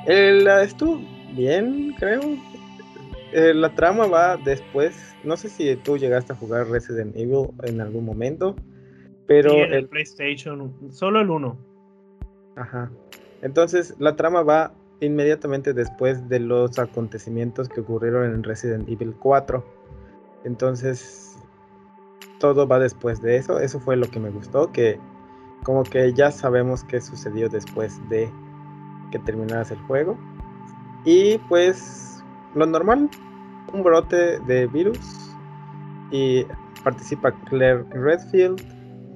El, 0.06 0.48
estuvo 0.48 1.00
bien, 1.36 1.94
creo. 1.98 2.22
Eh, 3.34 3.54
la 3.54 3.74
trama 3.76 4.08
va 4.08 4.38
después. 4.38 5.16
No 5.24 5.38
sé 5.38 5.50
si 5.50 5.76
tú 5.78 5.98
llegaste 5.98 6.34
a 6.34 6.36
jugar 6.36 6.68
Resident 6.68 7.16
Evil 7.16 7.50
en 7.64 7.82
algún 7.82 8.06
momento, 8.06 8.56
pero. 9.28 9.54
en 9.54 9.74
el, 9.74 9.88
PlayStation, 9.88 10.74
solo 10.92 11.22
el 11.22 11.30
1. 11.30 11.58
Ajá. 12.56 12.92
Entonces, 13.42 13.96
la 14.00 14.16
trama 14.16 14.42
va 14.42 14.74
inmediatamente 15.02 15.74
después 15.74 16.28
de 16.28 16.40
los 16.40 16.78
acontecimientos 16.78 17.70
que 17.70 17.82
ocurrieron 17.82 18.34
en 18.34 18.44
Resident 18.44 18.90
Evil 18.90 19.14
4. 19.20 19.64
Entonces, 20.46 21.29
todo 22.40 22.68
va 22.68 22.80
después 22.80 23.22
de 23.22 23.38
eso. 23.38 23.60
Eso 23.60 23.80
fue 23.80 23.96
lo 23.96 24.10
que 24.10 24.20
me 24.20 24.30
gustó, 24.30 24.72
que 24.72 25.00
como 25.64 25.84
que 25.84 26.14
ya 26.14 26.32
sabemos 26.32 26.84
qué 26.84 27.02
sucedió 27.02 27.50
después 27.50 28.00
de 28.10 28.32
que 29.12 29.20
terminaras 29.20 29.72
el 29.72 29.80
juego. 29.80 30.18
Y 31.06 31.38
pues 31.50 32.24
lo 32.56 32.66
normal, 32.66 33.10
un 33.74 33.84
brote 33.84 34.40
de 34.40 34.68
virus 34.68 35.36
y 36.12 36.46
participa 36.84 37.32
Claire 37.46 37.84
Redfield 37.92 38.62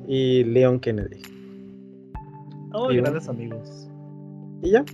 y 0.08 0.44
Leon 0.44 0.80
Kennedy. 0.80 1.22
Oh, 2.74 2.88
grandes 2.88 3.30
amigos. 3.30 3.90
Y 4.64 4.72
ya. 4.72 4.86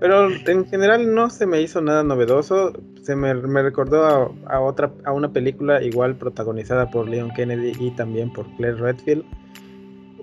Pero 0.00 0.30
en 0.30 0.66
general 0.66 1.14
no 1.14 1.28
se 1.28 1.46
me 1.46 1.60
hizo 1.60 1.82
nada 1.82 2.02
novedoso. 2.02 2.72
Se 3.02 3.14
me, 3.14 3.34
recordó 3.34 4.34
a, 4.46 4.60
otra, 4.60 4.90
a 5.04 5.12
una 5.12 5.30
película 5.30 5.82
igual 5.82 6.16
protagonizada 6.16 6.90
por 6.90 7.06
Leon 7.06 7.30
Kennedy 7.34 7.72
y 7.78 7.90
también 7.90 8.32
por 8.32 8.46
Claire 8.56 8.78
Redfield. 8.78 9.24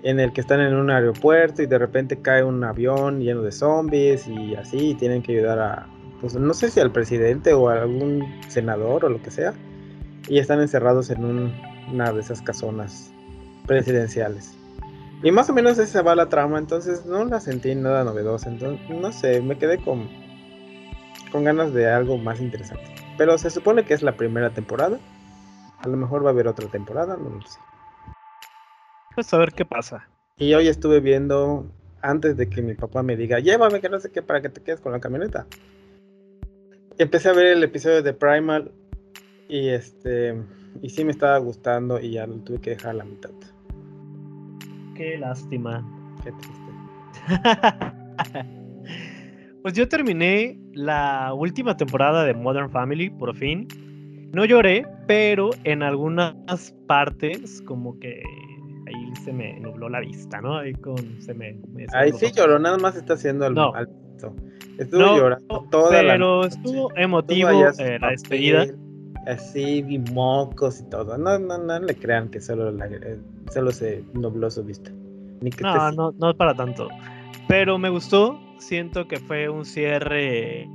En 0.02 0.18
el 0.18 0.32
que 0.32 0.40
están 0.40 0.60
en 0.60 0.74
un 0.74 0.90
aeropuerto 0.90 1.62
y 1.62 1.66
de 1.66 1.78
repente 1.78 2.20
cae 2.20 2.42
un 2.42 2.62
avión 2.64 3.20
lleno 3.20 3.42
de 3.42 3.52
zombies 3.52 4.26
y 4.26 4.54
así 4.56 4.90
y 4.90 4.94
tienen 4.94 5.22
que 5.22 5.38
ayudar 5.38 5.58
a, 5.60 5.86
pues 6.20 6.34
no 6.34 6.54
sé 6.54 6.70
si 6.70 6.80
al 6.80 6.90
presidente 6.90 7.52
o 7.52 7.68
a 7.68 7.82
algún 7.82 8.24
senador 8.48 9.04
o 9.04 9.08
lo 9.08 9.22
que 9.22 9.30
sea, 9.30 9.54
y 10.28 10.38
están 10.38 10.60
encerrados 10.60 11.10
en 11.10 11.24
una 11.24 12.12
de 12.12 12.20
esas 12.20 12.42
casonas 12.42 13.12
presidenciales. 13.66 14.57
Y 15.22 15.32
más 15.32 15.50
o 15.50 15.52
menos 15.52 15.78
esa 15.78 16.02
va 16.02 16.14
la 16.14 16.28
trama, 16.28 16.58
entonces 16.58 17.04
no 17.06 17.24
la 17.24 17.40
sentí 17.40 17.74
nada 17.74 18.04
novedosa, 18.04 18.48
entonces 18.48 18.88
no 18.88 19.10
sé, 19.12 19.40
me 19.40 19.58
quedé 19.58 19.78
con, 19.78 20.08
con 21.32 21.44
ganas 21.44 21.72
de 21.74 21.90
algo 21.90 22.18
más 22.18 22.40
interesante. 22.40 22.94
Pero 23.16 23.36
se 23.36 23.50
supone 23.50 23.84
que 23.84 23.94
es 23.94 24.02
la 24.02 24.16
primera 24.16 24.50
temporada, 24.50 24.98
a 25.80 25.88
lo 25.88 25.96
mejor 25.96 26.24
va 26.24 26.28
a 26.28 26.32
haber 26.32 26.46
otra 26.46 26.68
temporada, 26.68 27.16
no 27.16 27.30
lo 27.30 27.42
sé. 27.42 27.58
Pues 29.14 29.34
a 29.34 29.38
ver 29.38 29.52
qué 29.52 29.64
pasa. 29.64 30.08
Y 30.36 30.54
hoy 30.54 30.68
estuve 30.68 31.00
viendo, 31.00 31.66
antes 32.00 32.36
de 32.36 32.48
que 32.48 32.62
mi 32.62 32.74
papá 32.74 33.02
me 33.02 33.16
diga, 33.16 33.40
llévame 33.40 33.80
que 33.80 33.88
no 33.88 33.98
sé 33.98 34.12
qué 34.12 34.22
para 34.22 34.40
que 34.40 34.48
te 34.48 34.62
quedes 34.62 34.80
con 34.80 34.92
la 34.92 35.00
camioneta 35.00 35.46
empecé 36.98 37.28
a 37.28 37.32
ver 37.32 37.46
el 37.46 37.62
episodio 37.62 38.02
de 38.02 38.12
Primal 38.12 38.72
y 39.48 39.68
este 39.68 40.36
y 40.82 40.90
sí 40.90 41.04
me 41.04 41.12
estaba 41.12 41.38
gustando 41.38 42.00
y 42.00 42.12
ya 42.12 42.26
lo 42.26 42.34
tuve 42.38 42.60
que 42.60 42.70
dejar 42.70 42.90
a 42.90 42.94
la 42.94 43.04
mitad. 43.04 43.30
Qué 44.98 45.16
lástima. 45.16 45.82
Qué 46.24 46.32
triste. 46.32 46.72
pues 49.62 49.74
yo 49.74 49.88
terminé 49.88 50.58
la 50.72 51.32
última 51.34 51.76
temporada 51.76 52.24
de 52.24 52.34
Modern 52.34 52.68
Family 52.68 53.08
por 53.08 53.36
fin. 53.36 53.68
No 54.32 54.44
lloré, 54.44 54.84
pero 55.06 55.50
en 55.62 55.84
algunas 55.84 56.74
partes 56.88 57.62
como 57.62 57.96
que 58.00 58.20
ahí 58.88 59.14
se 59.22 59.32
me 59.32 59.60
nubló 59.60 59.88
la 59.88 60.00
vista, 60.00 60.40
¿no? 60.40 60.58
Ahí 60.58 60.72
con 60.74 61.22
se 61.22 61.32
me, 61.32 61.56
Ahí 61.92 62.10
sí 62.12 62.32
lloró, 62.34 62.58
nada 62.58 62.78
más 62.78 62.96
está 62.96 63.14
haciendo 63.14 63.46
el 63.46 63.54
no. 63.54 63.72
Estuvo 64.78 65.16
llorando 65.16 65.64
toda 65.70 66.02
la 66.02 66.14
Pero 66.14 66.44
estuvo 66.44 66.90
emotivo 66.96 67.50
eh, 67.78 68.00
la 68.00 68.10
despedida. 68.10 68.66
Así, 69.28 69.82
vi 69.82 69.98
mocos 69.98 70.80
y 70.80 70.84
todo. 70.84 71.18
No, 71.18 71.38
no, 71.38 71.58
no 71.58 71.78
le 71.80 71.94
crean 71.94 72.30
que 72.30 72.40
solo, 72.40 72.70
eh, 72.84 73.18
solo 73.52 73.70
se 73.70 74.02
nubló 74.14 74.50
su 74.50 74.64
vista. 74.64 74.90
no, 75.60 75.92
no, 75.92 76.12
no 76.12 76.30
es 76.30 76.36
para 76.36 76.54
tanto. 76.54 76.88
Pero 77.46 77.78
me 77.78 77.90
gustó. 77.90 78.40
Siento 78.58 79.06
que 79.06 79.18
fue 79.18 79.48
un 79.48 79.64
cierre. 79.64 80.68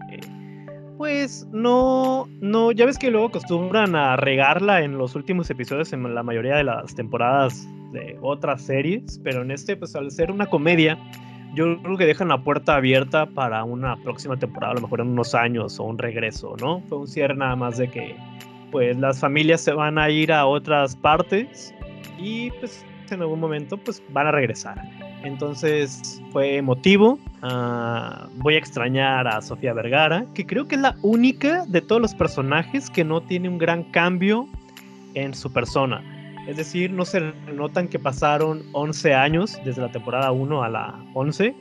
pues 0.98 1.48
no, 1.52 2.30
no, 2.40 2.72
ya 2.72 2.86
ves 2.86 2.98
que 2.98 3.12
luego 3.12 3.28
acostumbran 3.28 3.96
a 3.96 4.16
regarla 4.16 4.82
en 4.82 4.98
los 4.98 5.16
últimos 5.16 5.50
episodios 5.50 5.92
en 5.92 6.16
la 6.16 6.24
mayoría 6.24 6.56
de 6.56 6.64
las 6.64 6.96
temporadas 6.96 7.68
de 7.92 8.18
otras 8.22 8.62
series, 8.62 9.20
pero 9.24 9.42
en 9.42 9.52
este, 9.52 9.76
pues 9.76 9.96
al 9.96 10.12
ser 10.12 10.32
una 10.32 10.46
comedia, 10.46 10.98
yo 11.54 11.82
creo 11.82 11.98
que 11.98 12.06
dejan 12.06 12.30
la 12.30 12.40
puerta 12.40 12.76
abierta 12.76 13.26
para 13.26 13.64
una 13.64 13.96
próxima 13.98 14.38
temporada, 14.38 14.72
a 14.72 14.76
lo 14.76 14.82
mejor 14.82 15.02
en 15.02 15.10
unos 15.10 15.36
años 15.36 15.80
o 15.80 15.84
un 15.84 15.98
regreso, 15.98 16.56
¿no? 16.60 16.82
Fue 16.90 16.98
un 16.98 17.08
cierre 17.08 17.36
nada 17.36 17.56
más 17.56 17.78
de 17.78 17.90
que 17.90 18.16
pues 18.72 18.98
las 18.98 19.20
familias 19.20 19.62
se 19.62 19.72
van 19.72 20.00
a 20.00 20.10
ir 20.10 20.32
a 20.32 20.48
otras 20.48 20.96
partes 20.96 21.74
y 22.18 22.50
pues 22.52 22.84
en 23.12 23.22
algún 23.22 23.40
momento 23.40 23.78
pues 23.78 24.02
van 24.10 24.28
a 24.28 24.32
regresar. 24.32 24.82
Entonces 25.24 26.22
fue 26.32 26.58
emotivo. 26.58 27.20
Ah, 27.42 28.28
voy 28.38 28.56
a 28.56 28.58
extrañar 28.58 29.28
a 29.28 29.42
Sofía 29.42 29.74
Vergara, 29.74 30.26
que 30.34 30.46
creo 30.46 30.68
que 30.68 30.76
es 30.76 30.82
la 30.82 30.96
única 31.02 31.66
de 31.68 31.82
todos 31.82 32.02
los 32.02 32.16
personajes 32.16 32.90
que 32.90 33.04
no 33.04 33.22
tiene 33.22 33.48
un 33.48 33.58
gran 33.58 33.84
cambio 33.84 34.48
en 35.14 35.34
su 35.34 35.52
persona. 35.54 36.02
Es 36.48 36.58
decir, 36.58 36.92
no 36.92 37.06
se 37.06 37.22
notan 37.54 37.88
que 37.88 38.00
pasaron 38.00 38.64
11 38.74 39.14
años 39.14 39.58
desde 39.64 39.82
la 39.82 39.92
temporada 39.92 40.32
1 40.32 40.64
a 40.64 40.70
la 40.70 41.06
11. 41.14 41.56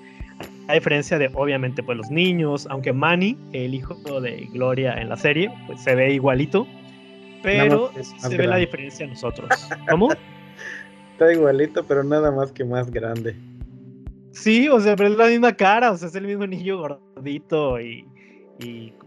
A 0.69 0.75
diferencia 0.75 1.19
de, 1.19 1.31
obviamente, 1.35 1.83
pues 1.83 1.99
los 1.99 2.11
niños, 2.11 2.67
aunque 2.69 2.93
Manny, 2.93 3.37
el 3.53 3.75
hijo 3.75 3.95
de 4.21 4.49
Gloria 4.53 4.95
en 4.95 5.09
la 5.09 5.17
serie, 5.17 5.53
pues 5.67 5.81
se 5.83 5.95
ve 5.95 6.15
igualito, 6.15 6.67
pero 7.43 7.93
se 8.03 8.37
ve 8.37 8.47
la 8.47 8.57
diferencia 8.57 9.05
en 9.05 9.11
nosotros. 9.11 9.49
¿Cómo? 9.89 10.13
Está 11.13 11.33
igualito, 11.33 11.85
pero 11.85 12.03
nada 12.03 12.33
más 12.33 12.51
que 12.51 12.65
más 12.65 12.91
grande. 12.91 13.37
Sí, 14.33 14.69
o 14.69 14.81
sea, 14.81 14.97
pero 14.97 15.11
es 15.11 15.17
la 15.17 15.27
misma 15.27 15.53
cara, 15.53 15.93
o 15.93 15.97
sea, 15.97 16.09
es 16.09 16.15
el 16.15 16.27
mismo 16.27 16.47
niño 16.47 16.79
gordito 16.79 17.81
y, 17.81 18.05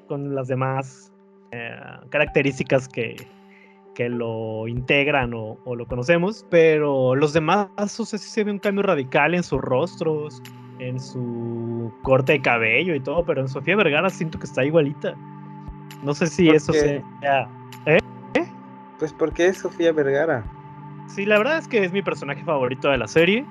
con 0.07 0.35
las 0.35 0.47
demás 0.47 1.11
eh, 1.51 1.75
características 2.09 2.87
que, 2.87 3.15
que 3.95 4.09
lo 4.09 4.67
integran 4.67 5.33
o, 5.33 5.57
lo 5.65 5.87
conocemos, 5.87 6.45
pero 6.49 7.15
los 7.15 7.33
demás, 7.33 7.69
o 7.77 8.05
sea, 8.05 8.19
sí 8.19 8.29
se 8.29 8.43
ve 8.43 8.51
un 8.51 8.59
cambio 8.59 8.83
radical 8.83 9.33
en 9.33 9.41
sus 9.41 9.61
rostros, 9.61 10.41
en 10.79 10.99
su 10.99 11.91
corte 12.03 12.33
de 12.33 12.41
cabello 12.41 12.93
y 12.93 12.99
todo, 12.99 13.25
pero 13.25 13.41
en 13.41 13.47
Sofía 13.47 13.75
Vergara 13.75 14.09
siento 14.09 14.37
que 14.37 14.45
está 14.45 14.63
igualita. 14.63 15.15
No 16.03 16.13
sé 16.13 16.27
si 16.27 16.49
eso 16.49 16.73
sea... 16.73 17.49
¿Eh? 17.87 17.99
Pues 18.99 19.11
porque 19.13 19.47
es 19.47 19.57
Sofía 19.57 19.91
Vergara. 19.91 20.43
Sí, 21.07 21.25
la 21.25 21.37
verdad 21.37 21.57
es 21.57 21.67
que 21.67 21.83
es 21.83 21.91
mi 21.91 22.01
personaje 22.01 22.43
favorito 22.43 22.89
de 22.89 22.97
la 22.97 23.07
serie. 23.07 23.45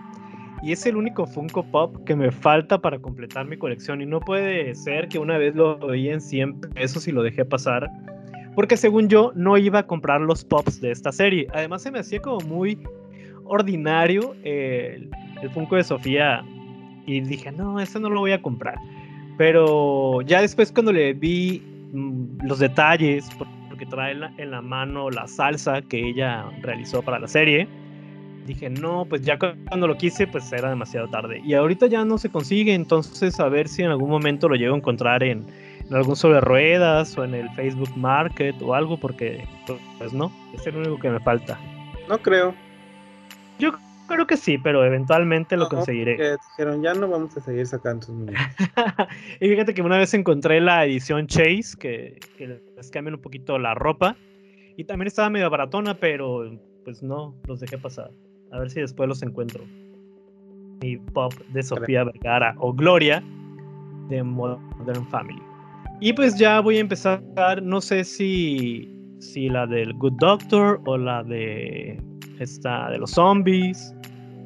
Y 0.62 0.72
es 0.72 0.86
el 0.86 0.96
único 0.96 1.26
Funko 1.26 1.62
Pop 1.70 1.94
que 2.06 2.16
me 2.16 2.30
falta 2.30 2.80
para 2.80 2.98
completar 2.98 3.46
mi 3.46 3.58
colección. 3.58 4.00
Y 4.00 4.06
no 4.06 4.20
puede 4.20 4.74
ser 4.74 5.08
que 5.08 5.18
una 5.18 5.36
vez 5.36 5.54
lo 5.54 5.76
oí 5.78 6.08
en 6.08 6.20
100 6.20 6.60
pesos 6.60 7.06
y 7.06 7.12
lo 7.12 7.22
dejé 7.22 7.44
pasar. 7.44 7.90
Porque 8.54 8.76
según 8.76 9.08
yo 9.08 9.32
no 9.34 9.56
iba 9.58 9.80
a 9.80 9.86
comprar 9.86 10.20
los 10.20 10.44
pops 10.44 10.80
de 10.80 10.90
esta 10.90 11.12
serie. 11.12 11.46
Además 11.52 11.82
se 11.82 11.90
me 11.90 11.98
hacía 11.98 12.20
como 12.20 12.40
muy 12.46 12.78
ordinario 13.44 14.34
el, 14.44 15.10
el 15.42 15.50
Funko 15.50 15.76
de 15.76 15.84
Sofía. 15.84 16.44
Y 17.06 17.20
dije, 17.20 17.52
no, 17.52 17.80
ese 17.80 18.00
no 18.00 18.08
lo 18.08 18.20
voy 18.20 18.32
a 18.32 18.40
comprar. 18.40 18.76
Pero 19.36 20.22
ya 20.22 20.40
después 20.40 20.72
cuando 20.72 20.92
le 20.92 21.12
vi 21.12 21.62
mm, 21.92 22.46
los 22.46 22.60
detalles, 22.60 23.28
porque 23.68 23.86
trae 23.86 24.16
en 24.38 24.50
la 24.50 24.62
mano 24.62 25.10
la 25.10 25.26
salsa 25.26 25.82
que 25.82 26.08
ella 26.08 26.46
realizó 26.62 27.02
para 27.02 27.18
la 27.18 27.28
serie 27.28 27.68
dije, 28.46 28.70
no, 28.70 29.06
pues 29.06 29.22
ya 29.22 29.38
cuando 29.38 29.86
lo 29.86 29.96
quise, 29.96 30.26
pues 30.26 30.52
era 30.52 30.68
demasiado 30.68 31.08
tarde. 31.08 31.40
Y 31.44 31.54
ahorita 31.54 31.86
ya 31.86 32.04
no 32.04 32.18
se 32.18 32.28
consigue, 32.28 32.74
entonces 32.74 33.40
a 33.40 33.48
ver 33.48 33.68
si 33.68 33.82
en 33.82 33.90
algún 33.90 34.10
momento 34.10 34.48
lo 34.48 34.56
llego 34.56 34.74
a 34.74 34.78
encontrar 34.78 35.22
en, 35.22 35.46
algún 35.90 36.16
sobre 36.16 36.40
ruedas 36.40 37.16
o 37.18 37.24
en 37.24 37.34
el 37.34 37.50
Facebook 37.50 37.90
Market 37.96 38.60
o 38.62 38.74
algo, 38.74 38.98
porque 38.98 39.46
pues 39.98 40.12
no, 40.12 40.32
es 40.52 40.66
el 40.66 40.76
único 40.76 40.98
que 40.98 41.10
me 41.10 41.20
falta. 41.20 41.58
No 42.08 42.18
creo. 42.18 42.54
Yo 43.58 43.72
creo 44.06 44.26
que 44.26 44.36
sí, 44.36 44.58
pero 44.58 44.84
eventualmente 44.84 45.56
lo 45.56 45.68
conseguiré. 45.68 46.36
dijeron, 46.50 46.82
ya 46.82 46.94
no 46.94 47.08
vamos 47.08 47.36
a 47.36 47.40
seguir 47.40 47.66
sacando 47.66 48.06
tus 48.06 48.16
y 49.40 49.48
fíjate 49.48 49.74
que 49.74 49.82
una 49.82 49.98
vez 49.98 50.14
encontré 50.14 50.60
la 50.60 50.84
edición 50.84 51.26
Chase, 51.26 51.76
que, 51.78 52.18
que 52.36 52.60
les 52.76 52.90
cambian 52.90 53.14
un 53.14 53.20
poquito 53.20 53.58
la 53.58 53.74
ropa. 53.74 54.16
Y 54.76 54.84
también 54.84 55.06
estaba 55.06 55.30
medio 55.30 55.48
baratona, 55.50 55.94
pero 55.94 56.50
pues 56.84 57.02
no, 57.02 57.34
los 57.46 57.60
dejé 57.60 57.78
pasar. 57.78 58.10
A 58.50 58.58
ver 58.58 58.70
si 58.70 58.80
después 58.80 59.08
los 59.08 59.22
encuentro. 59.22 59.64
Mi 60.82 60.96
pop 60.96 61.32
de 61.52 61.62
Sofía 61.62 62.04
Vergara 62.04 62.54
o 62.58 62.72
Gloria 62.72 63.22
de 64.08 64.22
Modern 64.22 65.06
Family. 65.08 65.53
Y 66.04 66.12
pues 66.12 66.36
ya 66.36 66.60
voy 66.60 66.76
a 66.76 66.80
empezar, 66.80 67.22
no 67.62 67.80
sé 67.80 68.04
si, 68.04 68.94
si 69.20 69.48
la 69.48 69.66
del 69.66 69.94
Good 69.94 70.12
Doctor 70.20 70.78
o 70.84 70.98
la 70.98 71.22
de 71.22 71.98
esta 72.38 72.90
de 72.90 72.98
los 72.98 73.12
zombies. 73.12 73.94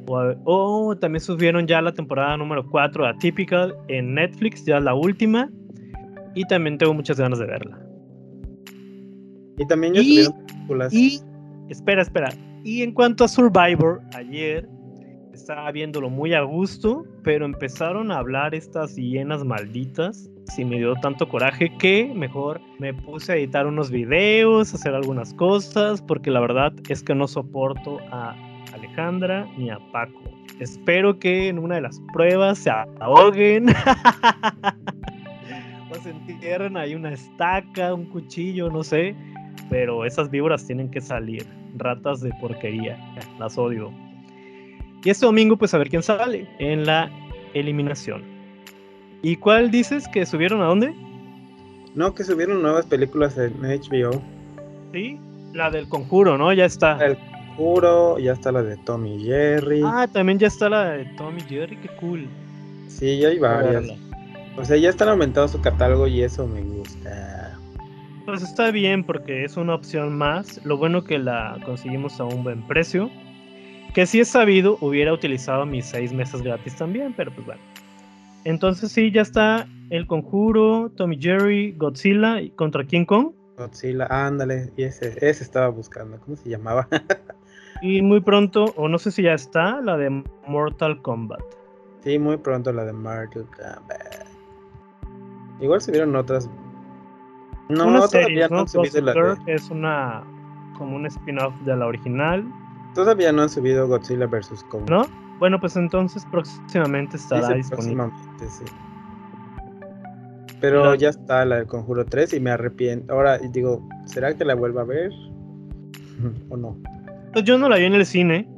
O, 0.06 0.94
también 1.00 1.20
subieron 1.20 1.66
ya 1.66 1.82
la 1.82 1.92
temporada 1.92 2.36
número 2.36 2.64
4 2.64 3.08
a 3.08 3.18
Typical 3.18 3.74
en 3.88 4.14
Netflix, 4.14 4.66
ya 4.66 4.78
la 4.78 4.94
última. 4.94 5.50
Y 6.36 6.44
también 6.44 6.78
tengo 6.78 6.94
muchas 6.94 7.18
ganas 7.18 7.40
de 7.40 7.46
verla. 7.46 7.76
Y 9.58 9.66
también 9.66 9.94
ya 9.94 10.00
y, 10.00 10.28
películas. 10.46 10.94
Y, 10.94 11.18
espera, 11.70 12.02
espera. 12.02 12.28
Y 12.62 12.82
en 12.82 12.92
cuanto 12.92 13.24
a 13.24 13.28
Survivor, 13.28 14.00
ayer 14.14 14.68
estaba 15.34 15.72
viéndolo 15.72 16.08
muy 16.08 16.34
a 16.34 16.42
gusto, 16.42 17.04
pero 17.24 17.44
empezaron 17.44 18.12
a 18.12 18.18
hablar 18.18 18.54
estas 18.54 18.94
hienas 18.94 19.42
malditas. 19.44 20.30
Y 20.56 20.64
me 20.64 20.76
dio 20.76 20.94
tanto 20.96 21.28
coraje 21.28 21.70
que 21.78 22.10
mejor 22.14 22.60
me 22.78 22.94
puse 22.94 23.32
a 23.32 23.36
editar 23.36 23.66
unos 23.66 23.90
videos, 23.90 24.74
hacer 24.74 24.94
algunas 24.94 25.34
cosas, 25.34 26.02
porque 26.02 26.30
la 26.30 26.40
verdad 26.40 26.72
es 26.88 27.02
que 27.02 27.14
no 27.14 27.28
soporto 27.28 27.98
a 28.10 28.34
Alejandra 28.72 29.46
ni 29.56 29.70
a 29.70 29.78
Paco. 29.92 30.20
Espero 30.58 31.18
que 31.18 31.48
en 31.48 31.58
una 31.58 31.76
de 31.76 31.82
las 31.82 32.00
pruebas 32.12 32.58
se 32.58 32.70
ahoguen. 32.70 33.68
o 35.90 35.94
se 36.02 36.10
entierren 36.10 36.76
ahí 36.76 36.94
una 36.94 37.12
estaca, 37.12 37.94
un 37.94 38.06
cuchillo, 38.06 38.68
no 38.68 38.82
sé. 38.82 39.14
Pero 39.70 40.04
esas 40.04 40.30
víboras 40.30 40.66
tienen 40.66 40.90
que 40.90 41.00
salir 41.00 41.46
ratas 41.76 42.20
de 42.20 42.32
porquería. 42.40 42.98
Las 43.38 43.56
odio. 43.58 43.92
Y 45.04 45.10
este 45.10 45.26
domingo, 45.26 45.56
pues 45.56 45.72
a 45.74 45.78
ver 45.78 45.88
quién 45.88 46.02
sale 46.02 46.48
en 46.58 46.84
la 46.84 47.10
eliminación. 47.54 48.37
¿Y 49.22 49.36
cuál 49.36 49.70
dices 49.70 50.06
que 50.08 50.24
subieron 50.26 50.60
a 50.62 50.66
dónde? 50.66 50.94
No, 51.94 52.14
que 52.14 52.22
subieron 52.24 52.62
nuevas 52.62 52.86
películas 52.86 53.36
en 53.36 53.60
HBO. 53.60 54.22
Sí, 54.92 55.18
la 55.52 55.70
del 55.70 55.88
conjuro, 55.88 56.38
¿no? 56.38 56.52
Ya 56.52 56.66
está. 56.66 57.04
El 57.04 57.16
conjuro, 57.16 58.18
ya 58.18 58.32
está 58.32 58.52
la 58.52 58.62
de 58.62 58.76
Tommy 58.78 59.24
Jerry. 59.24 59.82
Ah, 59.84 60.06
también 60.12 60.38
ya 60.38 60.46
está 60.46 60.68
la 60.68 60.90
de 60.90 61.04
Tommy 61.16 61.40
Jerry, 61.40 61.76
qué 61.76 61.88
cool. 62.00 62.28
Sí, 62.86 63.18
ya 63.18 63.28
hay 63.28 63.38
varias. 63.38 63.84
O 64.56 64.64
sea, 64.64 64.76
ya 64.76 64.90
están 64.90 65.08
aumentando 65.08 65.48
su 65.48 65.60
catálogo 65.60 66.06
y 66.06 66.22
eso 66.22 66.46
me 66.46 66.62
gusta. 66.62 67.58
Pues 68.26 68.42
está 68.42 68.70
bien 68.70 69.04
porque 69.04 69.44
es 69.44 69.56
una 69.56 69.74
opción 69.74 70.16
más. 70.16 70.60
Lo 70.64 70.76
bueno 70.76 71.02
que 71.02 71.18
la 71.18 71.58
conseguimos 71.64 72.20
a 72.20 72.24
un 72.24 72.44
buen 72.44 72.66
precio. 72.66 73.10
Que 73.94 74.04
si 74.04 74.20
es 74.20 74.28
sabido, 74.28 74.76
hubiera 74.80 75.12
utilizado 75.12 75.64
mis 75.64 75.86
seis 75.86 76.12
meses 76.12 76.42
gratis 76.42 76.76
también, 76.76 77.14
pero 77.16 77.30
pues 77.32 77.46
bueno. 77.46 77.60
Entonces 78.44 78.92
sí, 78.92 79.10
ya 79.10 79.22
está 79.22 79.66
El 79.90 80.06
Conjuro, 80.06 80.90
Tommy 80.96 81.18
Jerry, 81.20 81.72
Godzilla 81.76 82.40
contra 82.56 82.84
King 82.84 83.04
Kong. 83.04 83.32
Godzilla, 83.56 84.06
ándale, 84.10 84.72
y 84.76 84.84
ese, 84.84 85.14
ese 85.20 85.42
estaba 85.42 85.68
buscando, 85.68 86.18
¿cómo 86.20 86.36
se 86.36 86.48
llamaba? 86.48 86.88
y 87.82 88.02
muy 88.02 88.20
pronto, 88.20 88.66
o 88.76 88.88
no 88.88 88.98
sé 88.98 89.10
si 89.10 89.22
ya 89.22 89.34
está, 89.34 89.80
la 89.80 89.96
de 89.96 90.22
Mortal 90.46 91.02
Kombat. 91.02 91.42
Sí, 92.04 92.18
muy 92.18 92.36
pronto 92.36 92.72
la 92.72 92.84
de 92.84 92.92
Mortal 92.92 93.46
Kombat. 93.56 94.28
Igual 95.60 95.80
se 95.80 95.90
vieron 95.90 96.14
otras 96.14 96.48
no, 97.68 97.86
una 97.86 98.06
serie, 98.08 98.48
¿no? 98.48 98.64
es 99.46 99.70
una 99.70 100.24
como 100.78 100.96
un 100.96 101.06
spin-off 101.06 101.54
de 101.62 101.76
la 101.76 101.86
original. 101.86 102.44
Todavía 102.94 103.30
no 103.32 103.42
han 103.42 103.50
subido 103.50 103.86
Godzilla 103.86 104.26
vs. 104.26 104.64
Kong. 104.70 104.88
¿No? 104.88 105.02
Bueno, 105.38 105.60
pues 105.60 105.76
entonces 105.76 106.26
próximamente 106.30 107.16
estará 107.16 107.54
disponible. 107.54 108.04
Próximamente, 108.04 108.48
sí. 108.48 108.64
Pero 110.60 110.94
ya 110.96 111.10
está 111.10 111.44
la 111.44 111.56
del 111.56 111.66
Conjuro 111.66 112.04
3 112.04 112.34
y 112.34 112.40
me 112.40 112.50
arrepiento. 112.50 113.12
Ahora 113.12 113.38
digo, 113.38 113.86
¿será 114.06 114.36
que 114.36 114.44
la 114.44 114.54
vuelva 114.54 114.82
a 114.82 114.84
ver? 114.84 115.12
¿O 116.48 116.56
no? 116.56 116.76
Pues 117.32 117.44
yo 117.44 117.58
no 117.58 117.68
la 117.68 117.76
vi 117.76 117.84
en 117.84 117.94
el 117.94 118.06
cine. 118.06 118.48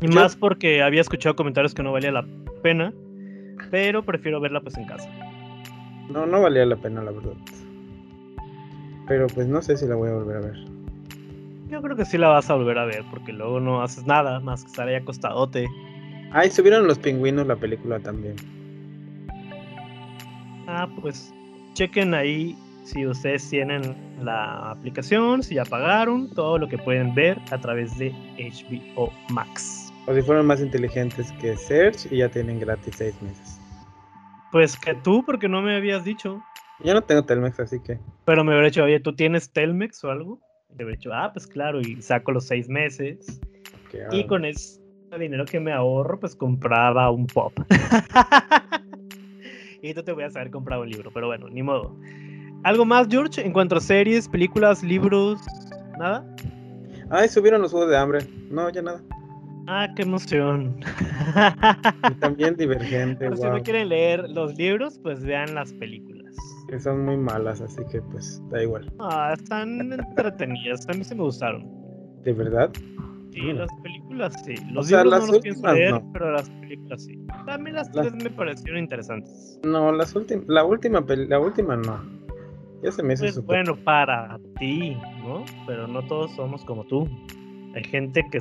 Y 0.00 0.08
más 0.08 0.34
porque 0.34 0.82
había 0.82 1.02
escuchado 1.02 1.36
comentarios 1.36 1.74
que 1.74 1.82
no 1.82 1.92
valía 1.92 2.10
la 2.10 2.24
pena. 2.62 2.92
Pero 3.70 4.02
prefiero 4.02 4.40
verla 4.40 4.62
pues 4.62 4.78
en 4.78 4.86
casa. 4.86 5.10
No, 6.10 6.24
no 6.24 6.40
valía 6.40 6.64
la 6.64 6.76
pena, 6.76 7.02
la 7.02 7.10
verdad. 7.10 7.34
Pero 9.06 9.26
pues 9.26 9.46
no 9.46 9.60
sé 9.60 9.76
si 9.76 9.86
la 9.86 9.96
voy 9.96 10.08
a 10.08 10.14
volver 10.14 10.36
a 10.38 10.40
ver. 10.40 10.56
Yo 11.68 11.82
creo 11.82 11.96
que 11.96 12.04
sí 12.04 12.16
la 12.16 12.28
vas 12.28 12.48
a 12.50 12.54
volver 12.54 12.78
a 12.78 12.84
ver, 12.84 13.04
porque 13.10 13.32
luego 13.32 13.60
no 13.60 13.82
haces 13.82 14.06
nada 14.06 14.40
más 14.40 14.64
que 14.64 14.70
estar 14.70 14.88
ahí 14.88 14.94
acostadote. 14.94 15.68
Ah, 16.32 16.46
y 16.46 16.50
subieron 16.50 16.86
los 16.86 16.98
pingüinos 16.98 17.46
la 17.46 17.56
película 17.56 17.98
también. 17.98 18.36
Ah, 20.66 20.88
pues 21.00 21.32
chequen 21.74 22.14
ahí 22.14 22.56
si 22.84 23.06
ustedes 23.06 23.48
tienen 23.48 23.96
la 24.22 24.70
aplicación, 24.70 25.42
si 25.42 25.56
ya 25.56 25.64
pagaron, 25.64 26.30
todo 26.34 26.58
lo 26.58 26.68
que 26.68 26.78
pueden 26.78 27.14
ver 27.14 27.38
a 27.50 27.58
través 27.58 27.96
de 27.98 28.10
HBO 28.38 29.12
Max. 29.30 29.92
O 30.06 30.14
si 30.14 30.22
fueron 30.22 30.46
más 30.46 30.60
inteligentes 30.60 31.32
que 31.40 31.56
Search 31.56 32.10
y 32.10 32.18
ya 32.18 32.28
tienen 32.28 32.60
gratis 32.60 32.94
seis 32.96 33.20
meses. 33.22 33.60
Pues 34.52 34.76
que 34.76 34.94
tú, 34.94 35.24
porque 35.24 35.48
no 35.48 35.62
me 35.62 35.76
habías 35.76 36.04
dicho. 36.04 36.42
Yo 36.82 36.94
no 36.94 37.02
tengo 37.02 37.24
Telmex, 37.24 37.60
así 37.60 37.78
que. 37.80 37.98
Pero 38.24 38.42
me 38.42 38.52
hubiera 38.52 38.66
dicho, 38.66 38.84
oye, 38.84 38.98
¿tú 39.00 39.14
tienes 39.14 39.52
Telmex 39.52 40.02
o 40.04 40.10
algo? 40.10 40.40
De 40.70 40.90
hecho, 40.92 41.12
ah, 41.12 41.30
pues 41.32 41.46
claro, 41.46 41.80
y 41.80 42.00
saco 42.00 42.32
los 42.32 42.46
seis 42.46 42.68
meses. 42.68 43.40
Y 44.12 44.26
con 44.26 44.44
ese 44.44 44.79
dinero 45.18 45.44
que 45.44 45.60
me 45.60 45.72
ahorro, 45.72 46.20
pues 46.20 46.36
compraba 46.36 47.10
un 47.10 47.26
pop. 47.26 47.52
y 49.82 49.94
tú 49.94 50.02
te 50.02 50.12
voy 50.12 50.24
a 50.24 50.30
saber 50.30 50.50
comprar 50.50 50.80
un 50.80 50.88
libro, 50.88 51.10
pero 51.12 51.26
bueno, 51.26 51.48
ni 51.48 51.62
modo. 51.62 51.96
¿Algo 52.62 52.84
más, 52.84 53.08
George, 53.08 53.44
en 53.44 53.52
cuanto 53.52 53.76
a 53.76 53.80
series, 53.80 54.28
películas, 54.28 54.82
libros? 54.82 55.40
¿Nada? 55.98 56.24
Ay, 57.10 57.28
subieron 57.28 57.62
los 57.62 57.72
juegos 57.72 57.90
de 57.90 57.96
hambre. 57.96 58.20
No, 58.50 58.68
ya 58.70 58.82
nada. 58.82 59.02
Ah, 59.66 59.88
qué 59.94 60.02
emoción. 60.02 60.76
también 62.20 62.56
divergente. 62.56 63.28
Si 63.36 63.42
no 63.42 63.62
quieren 63.62 63.88
leer 63.88 64.28
los 64.28 64.56
libros, 64.56 64.98
pues 65.02 65.24
vean 65.24 65.54
las 65.54 65.72
películas. 65.74 66.36
Que 66.68 66.78
son 66.78 67.04
muy 67.04 67.16
malas, 67.16 67.60
así 67.60 67.82
que 67.90 68.00
pues 68.02 68.42
da 68.50 68.62
igual. 68.62 68.90
Ah, 68.98 69.34
están 69.36 69.92
entretenidas. 69.92 70.88
A 70.88 70.92
mí 70.92 71.04
se 71.04 71.14
me 71.14 71.22
gustaron. 71.22 71.68
¿De 72.22 72.32
verdad? 72.32 72.70
Sí, 73.32 73.52
las 73.52 73.70
películas 73.82 74.42
sí. 74.44 74.54
Los 74.72 74.90
libros 74.90 75.26
no 75.26 75.32
los 75.32 75.40
pienso 75.40 75.72
leer, 75.72 76.02
pero 76.12 76.32
las 76.32 76.50
películas 76.50 77.04
sí. 77.04 77.18
También 77.46 77.76
las 77.76 77.90
tres 77.92 78.12
me 78.14 78.30
parecieron 78.30 78.80
interesantes. 78.80 79.60
No, 79.64 79.92
las 79.92 80.14
últimas, 80.16 80.44
la 80.48 80.64
última, 80.64 81.04
la 81.06 81.38
última 81.38 81.76
no. 81.76 82.02
Ya 82.82 82.90
se 82.90 83.02
me 83.02 83.14
hizo 83.14 83.24
pues, 83.24 83.44
Bueno, 83.44 83.76
para 83.76 84.38
ti, 84.58 84.96
¿no? 85.22 85.44
Pero 85.66 85.86
no 85.86 86.02
todos 86.06 86.32
somos 86.34 86.64
como 86.64 86.84
tú. 86.84 87.08
Hay 87.74 87.84
gente 87.84 88.24
que, 88.32 88.40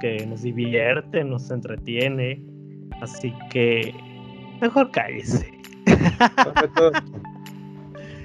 que 0.00 0.26
nos 0.26 0.42
divierte, 0.42 1.24
nos 1.24 1.50
entretiene. 1.50 2.42
Así 3.00 3.32
que 3.50 3.94
mejor 4.60 4.90
cállese. 4.90 5.52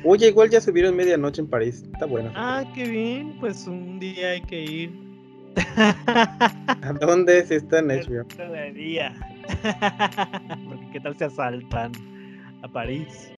Oye, 0.05 0.27
igual 0.27 0.49
ya 0.49 0.59
subieron 0.59 0.95
medianoche 0.95 1.41
en 1.41 1.47
París. 1.47 1.83
Está 1.93 2.05
bueno. 2.05 2.31
Ah, 2.35 2.65
qué 2.75 2.87
bien. 2.87 3.37
Pues 3.39 3.65
un 3.67 3.99
día 3.99 4.31
hay 4.31 4.41
que 4.41 4.63
ir. 4.63 5.02
¿A 5.77 6.93
dónde 7.01 7.45
si 7.45 7.55
está 7.55 7.79
en 7.79 7.87
HBO? 7.87 8.25
Día. 8.73 9.13
Porque 10.67 10.89
qué 10.93 10.99
tal 10.99 11.17
se 11.17 11.25
asaltan 11.25 11.91
a 12.63 12.67
París. 12.67 13.31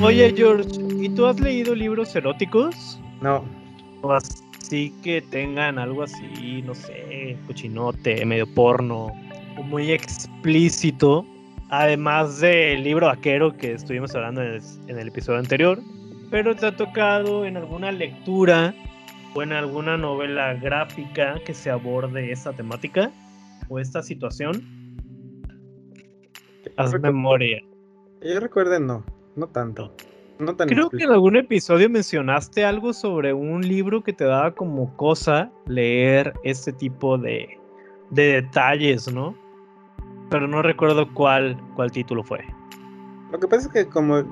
Oye, 0.00 0.32
George, 0.36 0.70
¿y 1.00 1.08
tú 1.10 1.26
has 1.26 1.40
leído 1.40 1.74
libros 1.74 2.14
eróticos? 2.14 3.00
No. 3.20 3.44
O 4.02 4.12
así 4.12 4.92
que 5.02 5.20
tengan 5.20 5.78
algo 5.78 6.04
así, 6.04 6.62
no 6.64 6.74
sé, 6.74 7.36
cochinote, 7.46 8.24
medio 8.24 8.46
porno, 8.54 9.08
muy 9.64 9.90
explícito. 9.90 11.26
Además 11.70 12.40
del 12.40 12.82
libro 12.82 13.06
vaquero 13.06 13.56
que 13.56 13.72
estuvimos 13.72 14.14
hablando 14.14 14.42
en 14.42 14.60
el, 14.88 15.08
episodio 15.08 15.38
anterior. 15.38 15.78
Pero 16.30 16.54
te 16.56 16.66
ha 16.66 16.76
tocado 16.76 17.44
en 17.44 17.56
alguna 17.56 17.92
lectura 17.92 18.74
o 19.34 19.42
en 19.42 19.52
alguna 19.52 19.96
novela 19.96 20.54
gráfica 20.54 21.40
que 21.44 21.54
se 21.54 21.70
aborde 21.70 22.32
esa 22.32 22.52
temática 22.52 23.10
o 23.68 23.78
esta 23.78 24.02
situación. 24.02 24.62
Haz 26.76 26.98
memoria. 27.00 27.62
Yo 28.22 28.40
recuerdo 28.40 28.80
no. 28.80 29.04
No 29.36 29.46
tanto. 29.46 29.94
No 30.38 30.54
tan 30.56 30.68
Creo 30.68 30.90
que 30.90 31.04
en 31.04 31.10
algún 31.10 31.36
episodio 31.36 31.88
mencionaste 31.90 32.64
algo 32.64 32.92
sobre 32.92 33.32
un 33.32 33.66
libro 33.66 34.02
que 34.02 34.12
te 34.12 34.24
daba 34.24 34.52
como 34.52 34.96
cosa 34.96 35.50
leer 35.66 36.32
este 36.44 36.72
tipo 36.72 37.18
de, 37.18 37.48
detalles, 38.10 39.12
¿no? 39.12 39.36
Pero 40.30 40.46
no 40.46 40.62
recuerdo 40.62 41.12
cuál, 41.14 41.60
cuál 41.74 41.90
título 41.90 42.22
fue. 42.22 42.44
Lo 43.30 43.38
que 43.38 43.48
pasa 43.48 43.66
es 43.66 43.72
que 43.72 43.88
como 43.88 44.18
eh, 44.18 44.24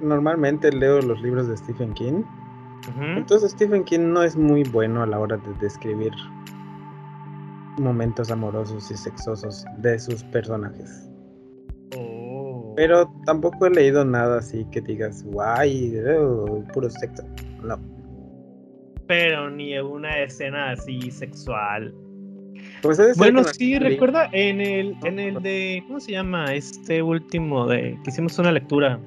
normalmente 0.00 0.70
leo 0.72 1.00
los 1.00 1.20
libros 1.20 1.48
de 1.48 1.56
Stephen 1.56 1.92
King, 1.94 2.22
entonces 3.16 3.52
Stephen 3.52 3.82
King 3.84 4.12
no 4.12 4.22
es 4.22 4.36
muy 4.36 4.62
bueno 4.64 5.02
a 5.02 5.06
la 5.06 5.18
hora 5.18 5.38
de 5.38 5.54
describir 5.54 6.12
momentos 7.78 8.30
amorosos 8.30 8.90
y 8.90 8.96
sexosos 8.96 9.64
de 9.78 9.98
sus 9.98 10.22
personajes. 10.24 11.08
Pero 12.76 13.08
tampoco 13.24 13.66
he 13.66 13.70
leído 13.70 14.04
nada 14.04 14.38
así 14.38 14.64
que 14.72 14.80
digas, 14.80 15.24
guay, 15.24 15.96
puro 16.72 16.90
sexo. 16.90 17.22
No. 17.62 17.78
Pero 19.06 19.50
ni 19.50 19.78
una 19.78 20.18
escena 20.20 20.72
así 20.72 21.10
sexual. 21.10 21.94
Pues 22.84 23.16
bueno, 23.16 23.42
sí, 23.44 23.78
recuerda 23.78 24.28
en 24.32 24.60
el, 24.60 24.94
en 25.04 25.18
el 25.18 25.42
de, 25.42 25.82
¿cómo 25.86 26.00
se 26.00 26.12
llama? 26.12 26.52
Este 26.52 27.02
último 27.02 27.66
de 27.66 27.98
que 28.04 28.10
hicimos 28.10 28.38
una 28.38 28.52
lectura 28.52 29.00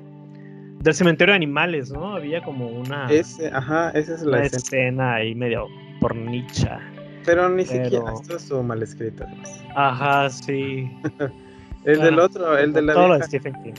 del 0.79 0.93
cementerio 0.95 1.33
de 1.33 1.35
animales, 1.35 1.91
¿no? 1.91 2.15
Había 2.15 2.41
como 2.41 2.67
una, 2.69 3.05
Ese, 3.11 3.51
ajá, 3.53 3.91
esa 3.91 4.15
es 4.15 4.23
la 4.23 4.43
escena. 4.45 5.15
ahí 5.15 5.35
medio 5.35 5.67
pornicha. 6.01 6.79
Pero 7.23 7.49
ni 7.49 7.65
siquiera, 7.65 8.13
esto 8.19 8.37
estuvo 8.37 8.63
mal 8.63 8.81
escrito. 8.81 9.25
Ajá, 9.75 10.27
sí. 10.31 10.91
El 11.85 12.01
del 12.01 12.19
otro, 12.19 12.57
el 12.57 12.73
de 12.73 12.81
la. 12.81 12.93
Todo 12.93 13.17
de 13.17 13.23
Stephen 13.23 13.53
King. 13.63 13.73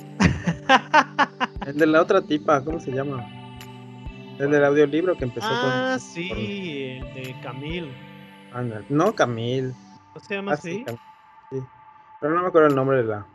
El 1.67 1.77
de 1.77 1.87
la 1.87 2.01
otra 2.01 2.23
tipa, 2.23 2.65
¿cómo 2.65 2.81
se 2.81 2.91
llama? 2.91 3.29
El 4.39 4.51
del 4.51 4.65
audiolibro 4.65 5.15
que 5.15 5.25
empezó 5.25 5.47
con. 5.47 5.59
Ah, 5.59 5.99
sí, 6.01 6.31
el 6.33 7.15
de 7.15 7.37
Camille. 7.43 7.91
No, 8.89 9.15
Camille. 9.15 9.75
¿No 10.18 10.24
se 10.24 10.35
llama 10.35 10.52
así? 10.54 10.85
Sí, 11.50 11.62
Pero 12.20 12.35
no 12.35 12.42
me 12.42 12.48
acuerdo 12.48 12.66
el 12.66 12.74
nombre 12.74 12.96
de 12.96 13.04
la. 13.04 13.26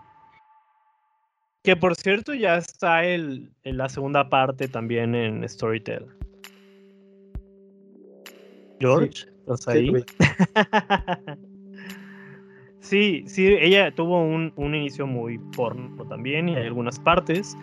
Que 1.63 1.77
por 1.77 1.95
cierto 1.95 2.33
ya 2.33 2.57
está 2.57 3.05
el, 3.05 3.53
en 3.63 3.77
la 3.77 3.87
segunda 3.87 4.27
parte 4.29 4.67
también 4.67 5.15
en 5.15 5.47
Storytel. 5.47 6.05
George, 8.81 9.27
¿estás 9.39 9.67
ahí? 9.69 9.93
Sí, 12.81 13.23
sí, 13.27 13.47
ella 13.47 13.95
tuvo 13.95 14.21
un, 14.21 14.51
inicio 14.57 15.07
muy 15.07 15.37
porno 15.55 16.05
también 16.05 16.49
y 16.49 16.57
hay 16.57 16.65
algunas 16.65 16.99
partes, 16.99 17.57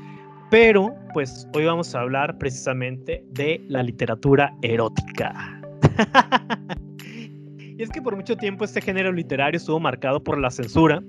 pero 0.50 0.94
pues 1.12 1.46
hoy 1.54 1.66
vamos 1.66 1.94
a 1.94 2.00
hablar 2.00 2.38
precisamente 2.38 3.22
de 3.32 3.62
la 3.68 3.82
literatura 3.82 4.56
erótica. 4.62 5.60
y 7.80 7.82
es 7.82 7.88
que 7.88 8.02
por 8.02 8.14
mucho 8.14 8.36
tiempo 8.36 8.66
este 8.66 8.82
género 8.82 9.10
literario 9.10 9.56
estuvo 9.56 9.80
marcado 9.80 10.22
por 10.22 10.38
la 10.38 10.50
censura, 10.50 11.02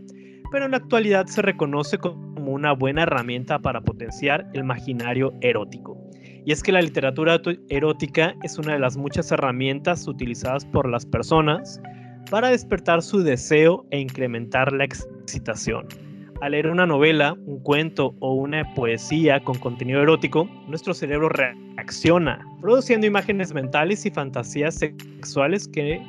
pero 0.54 0.64
en 0.64 0.72
la 0.72 0.78
actualidad 0.78 1.26
se 1.26 1.42
reconoce 1.42 1.98
como 1.98 2.50
una 2.50 2.72
buena 2.72 3.04
herramienta 3.04 3.60
para 3.60 3.82
potenciar 3.82 4.48
el 4.54 4.62
imaginario 4.62 5.34
erótico. 5.42 5.98
Y 6.46 6.54
es 6.54 6.64
que 6.64 6.72
la 6.72 6.82
literatura 6.82 7.42
erótica 7.68 8.36
es 8.44 8.58
una 8.58 8.72
de 8.72 8.80
las 8.80 8.96
muchas 8.96 9.34
herramientas 9.34 10.08
utilizadas 10.08 10.64
por 10.64 10.88
las 10.88 11.06
personas 11.06 11.82
para 12.30 12.52
despertar 12.52 13.02
su 13.02 13.22
deseo 13.22 13.86
e 13.92 14.00
incrementar 14.00 14.72
la 14.72 14.86
excitación. 14.86 15.90
Al 16.40 16.54
leer 16.54 16.68
una 16.68 16.88
novela, 16.88 17.34
un 17.48 17.60
cuento 17.60 18.16
o 18.22 18.34
una 18.34 18.74
poesía 18.76 19.44
con 19.44 19.60
contenido 19.60 20.02
erótico, 20.02 20.50
nuestro 20.68 20.94
cerebro 20.94 21.28
reacciona, 21.28 22.40
produciendo 22.62 23.06
imágenes 23.06 23.54
mentales 23.54 24.06
y 24.06 24.10
fantasías 24.10 24.76
sexuales 24.76 25.68
que 25.68 26.02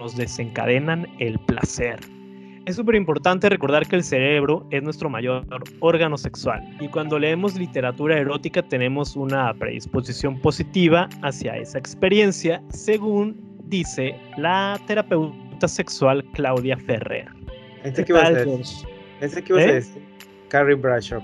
nos 0.00 0.16
desencadenan 0.16 1.06
el 1.18 1.38
placer. 1.40 2.00
Es 2.66 2.76
súper 2.76 2.94
importante 2.94 3.48
recordar 3.48 3.86
que 3.86 3.96
el 3.96 4.04
cerebro 4.04 4.66
es 4.70 4.82
nuestro 4.82 5.08
mayor 5.08 5.46
órgano 5.80 6.18
sexual 6.18 6.62
y 6.80 6.88
cuando 6.88 7.18
leemos 7.18 7.56
literatura 7.56 8.18
erótica 8.18 8.62
tenemos 8.62 9.16
una 9.16 9.52
predisposición 9.54 10.38
positiva 10.40 11.08
hacia 11.22 11.56
esa 11.56 11.78
experiencia, 11.78 12.62
según 12.70 13.36
dice 13.64 14.14
la 14.36 14.78
terapeuta 14.86 15.68
sexual 15.68 16.24
Claudia 16.34 16.76
Ferrer. 16.76 17.28
Ese 17.82 18.04
que 18.04 18.12
ibas 18.12 18.24
a 18.24 18.30
decir. 18.32 18.88
Ese 19.20 19.42
que 19.42 19.52
ibas 19.52 19.64
a 19.64 19.68
¿Eh? 19.68 19.74
decir. 19.74 20.02
Carrie 20.48 20.74
Bradshaw. 20.76 21.22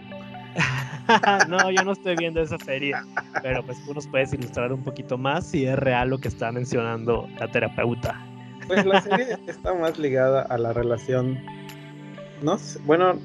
no, 1.48 1.70
yo 1.70 1.82
no 1.82 1.92
estoy 1.92 2.16
viendo 2.16 2.40
esa 2.40 2.58
serie, 2.58 2.94
pero 3.42 3.62
pues 3.62 3.84
tú 3.84 3.92
nos 3.92 4.06
puedes 4.06 4.32
ilustrar 4.32 4.72
un 4.72 4.82
poquito 4.82 5.18
más 5.18 5.46
si 5.46 5.66
es 5.66 5.78
real 5.78 6.10
lo 6.10 6.18
que 6.18 6.28
está 6.28 6.50
mencionando 6.50 7.28
la 7.38 7.50
terapeuta. 7.50 8.20
Pues 8.66 8.84
la 8.84 9.00
serie 9.00 9.38
está 9.46 9.74
más 9.74 9.98
ligada 9.98 10.42
a 10.42 10.58
la 10.58 10.72
relación, 10.72 11.38
no 12.42 12.56
bueno, 12.84 13.18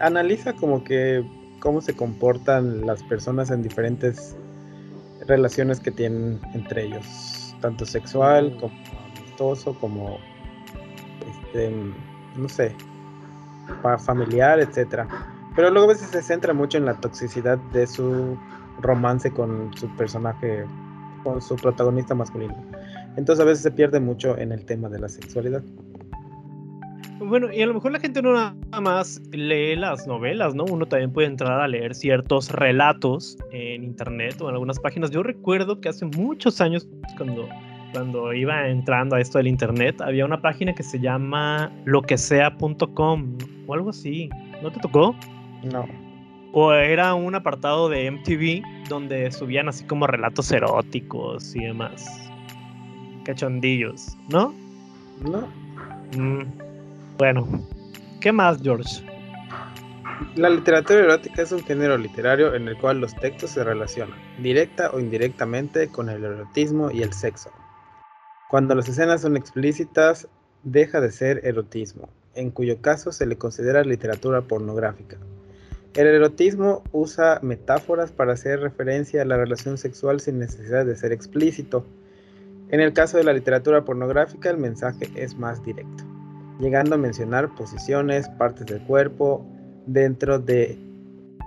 analiza 0.00 0.52
como 0.54 0.84
que 0.84 1.24
cómo 1.60 1.80
se 1.80 1.94
comportan 1.94 2.86
las 2.86 3.02
personas 3.02 3.50
en 3.50 3.62
diferentes 3.62 4.36
relaciones 5.26 5.80
que 5.80 5.90
tienen 5.90 6.40
entre 6.54 6.84
ellos, 6.84 7.54
tanto 7.60 7.84
sexual 7.86 8.56
como 8.58 8.74
como, 9.80 10.18
este, 11.26 11.72
no 12.36 12.48
sé, 12.48 12.74
familiar, 14.04 14.60
etcétera. 14.60 15.08
Pero 15.56 15.70
luego 15.70 15.86
a 15.86 15.94
veces 15.94 16.10
se 16.10 16.22
centra 16.22 16.52
mucho 16.52 16.78
en 16.78 16.84
la 16.84 16.94
toxicidad 17.00 17.58
de 17.72 17.86
su 17.86 18.38
romance 18.80 19.30
con 19.30 19.72
su 19.76 19.88
personaje, 19.96 20.66
con 21.24 21.40
su 21.40 21.56
protagonista 21.56 22.14
masculino. 22.14 22.54
Entonces 23.16 23.42
a 23.42 23.46
veces 23.46 23.62
se 23.62 23.70
pierde 23.70 24.00
mucho 24.00 24.38
en 24.38 24.52
el 24.52 24.64
tema 24.64 24.88
de 24.88 24.98
la 24.98 25.08
sexualidad. 25.08 25.62
Bueno, 27.20 27.52
y 27.52 27.60
a 27.60 27.66
lo 27.66 27.74
mejor 27.74 27.92
la 27.92 28.00
gente 28.00 28.22
no 28.22 28.32
nada 28.32 28.80
más 28.80 29.20
lee 29.30 29.76
las 29.76 30.06
novelas, 30.06 30.54
¿no? 30.54 30.64
Uno 30.64 30.86
también 30.86 31.12
puede 31.12 31.28
entrar 31.28 31.60
a 31.60 31.68
leer 31.68 31.94
ciertos 31.94 32.50
relatos 32.50 33.36
en 33.52 33.84
internet 33.84 34.40
o 34.40 34.48
en 34.48 34.54
algunas 34.54 34.80
páginas. 34.80 35.10
Yo 35.10 35.22
recuerdo 35.22 35.80
que 35.80 35.90
hace 35.90 36.06
muchos 36.06 36.62
años, 36.62 36.88
cuando, 37.18 37.46
cuando 37.92 38.32
iba 38.32 38.66
entrando 38.68 39.16
a 39.16 39.20
esto 39.20 39.36
del 39.36 39.48
internet, 39.48 40.00
había 40.00 40.24
una 40.24 40.40
página 40.40 40.74
que 40.74 40.82
se 40.82 40.98
llama 40.98 41.70
loquesea.com 41.84 43.36
o 43.66 43.74
algo 43.74 43.90
así. 43.90 44.30
¿No 44.62 44.72
te 44.72 44.80
tocó? 44.80 45.14
No. 45.70 45.86
O 46.52 46.72
era 46.72 47.14
un 47.14 47.34
apartado 47.34 47.90
de 47.90 48.10
MTV 48.10 48.88
donde 48.88 49.30
subían 49.30 49.68
así 49.68 49.84
como 49.84 50.06
relatos 50.06 50.50
eróticos 50.50 51.54
y 51.54 51.64
demás. 51.64 52.29
Cachondillos, 53.30 54.16
¿no? 54.28 54.52
No. 55.20 55.46
Mm, 56.16 56.42
bueno, 57.16 57.46
¿qué 58.20 58.32
más, 58.32 58.60
George? 58.60 59.04
La 60.34 60.50
literatura 60.50 60.98
erótica 60.98 61.42
es 61.42 61.52
un 61.52 61.62
género 61.62 61.96
literario 61.96 62.56
en 62.56 62.66
el 62.66 62.76
cual 62.76 63.00
los 63.00 63.14
textos 63.14 63.50
se 63.50 63.62
relacionan, 63.62 64.18
directa 64.42 64.90
o 64.90 64.98
indirectamente, 64.98 65.86
con 65.86 66.08
el 66.08 66.24
erotismo 66.24 66.90
y 66.90 67.02
el 67.02 67.12
sexo. 67.12 67.52
Cuando 68.50 68.74
las 68.74 68.88
escenas 68.88 69.20
son 69.20 69.36
explícitas, 69.36 70.26
deja 70.64 71.00
de 71.00 71.12
ser 71.12 71.40
erotismo, 71.44 72.08
en 72.34 72.50
cuyo 72.50 72.82
caso 72.82 73.12
se 73.12 73.26
le 73.26 73.38
considera 73.38 73.84
literatura 73.84 74.40
pornográfica. 74.40 75.18
El 75.94 76.08
erotismo 76.08 76.82
usa 76.90 77.38
metáforas 77.42 78.10
para 78.10 78.32
hacer 78.32 78.58
referencia 78.58 79.22
a 79.22 79.24
la 79.24 79.36
relación 79.36 79.78
sexual 79.78 80.18
sin 80.18 80.40
necesidad 80.40 80.84
de 80.84 80.96
ser 80.96 81.12
explícito. 81.12 81.86
En 82.70 82.80
el 82.80 82.92
caso 82.92 83.16
de 83.16 83.24
la 83.24 83.32
literatura 83.32 83.84
pornográfica, 83.84 84.50
el 84.50 84.58
mensaje 84.58 85.08
es 85.14 85.36
más 85.36 85.62
directo 85.64 86.04
llegando 86.60 86.94
a 86.94 86.98
mencionar 86.98 87.48
posiciones, 87.54 88.28
partes 88.28 88.66
del 88.66 88.80
cuerpo. 88.82 89.44
Dentro 89.86 90.38
de, 90.38 90.78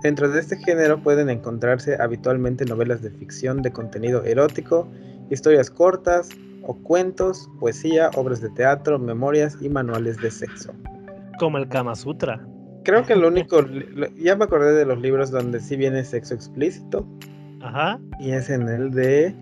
dentro 0.02 0.28
de 0.28 0.40
este 0.40 0.56
género 0.56 1.02
pueden 1.02 1.30
encontrarse 1.30 1.96
habitualmente 2.00 2.64
novelas 2.64 3.00
de 3.00 3.10
ficción 3.10 3.62
de 3.62 3.70
contenido 3.70 4.24
erótico, 4.24 4.88
historias 5.30 5.70
cortas 5.70 6.28
o 6.62 6.74
cuentos, 6.74 7.48
poesía, 7.60 8.10
obras 8.16 8.40
de 8.40 8.50
teatro, 8.50 8.98
memorias 8.98 9.56
y 9.60 9.68
manuales 9.68 10.18
de 10.18 10.30
sexo. 10.30 10.74
Como 11.38 11.58
el 11.58 11.68
Kama 11.68 11.94
Sutra. 11.94 12.44
Creo 12.84 13.04
que 13.04 13.16
lo 13.16 13.28
único, 13.28 13.64
ya 14.16 14.36
me 14.36 14.44
acordé 14.44 14.72
de 14.74 14.84
los 14.84 15.00
libros 15.00 15.30
donde 15.30 15.60
sí 15.60 15.76
viene 15.76 16.04
sexo 16.04 16.34
explícito. 16.34 17.06
Ajá. 17.62 17.98
Y 18.18 18.32
es 18.32 18.50
en 18.50 18.68
el 18.68 18.90
de 18.90 19.34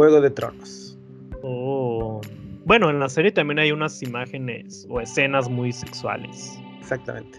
Juego 0.00 0.22
de 0.22 0.30
Tronos. 0.30 0.98
Oh. 1.42 2.22
Bueno, 2.64 2.88
en 2.88 3.00
la 3.00 3.10
serie 3.10 3.32
también 3.32 3.58
hay 3.58 3.70
unas 3.70 4.02
imágenes 4.02 4.86
o 4.88 4.98
escenas 4.98 5.50
muy 5.50 5.72
sexuales. 5.72 6.58
Exactamente. 6.78 7.38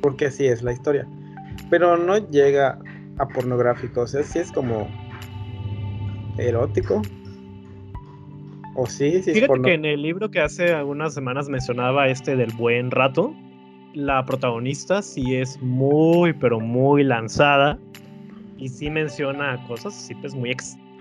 Porque 0.00 0.24
así 0.24 0.46
es 0.46 0.62
la 0.62 0.72
historia. 0.72 1.06
Pero 1.68 1.98
no 1.98 2.16
llega 2.30 2.78
a 3.18 3.28
pornográfico. 3.28 4.00
O 4.00 4.06
sea, 4.06 4.22
sí 4.22 4.38
es 4.38 4.50
como 4.50 4.88
erótico. 6.38 7.02
O 8.74 8.86
sí, 8.86 9.22
sí 9.22 9.34
Fíjate 9.34 9.60
que 9.60 9.74
en 9.74 9.84
el 9.84 10.00
libro 10.00 10.30
que 10.30 10.40
hace 10.40 10.72
algunas 10.72 11.12
semanas 11.12 11.50
mencionaba 11.50 12.08
este 12.08 12.36
del 12.36 12.54
buen 12.54 12.90
rato, 12.90 13.34
la 13.92 14.24
protagonista 14.24 15.02
sí 15.02 15.36
es 15.36 15.60
muy, 15.60 16.32
pero 16.32 16.58
muy 16.58 17.04
lanzada. 17.04 17.78
Y 18.56 18.70
sí 18.70 18.88
menciona 18.88 19.62
cosas 19.66 19.94
así, 19.94 20.14
pues 20.14 20.34
muy 20.34 20.52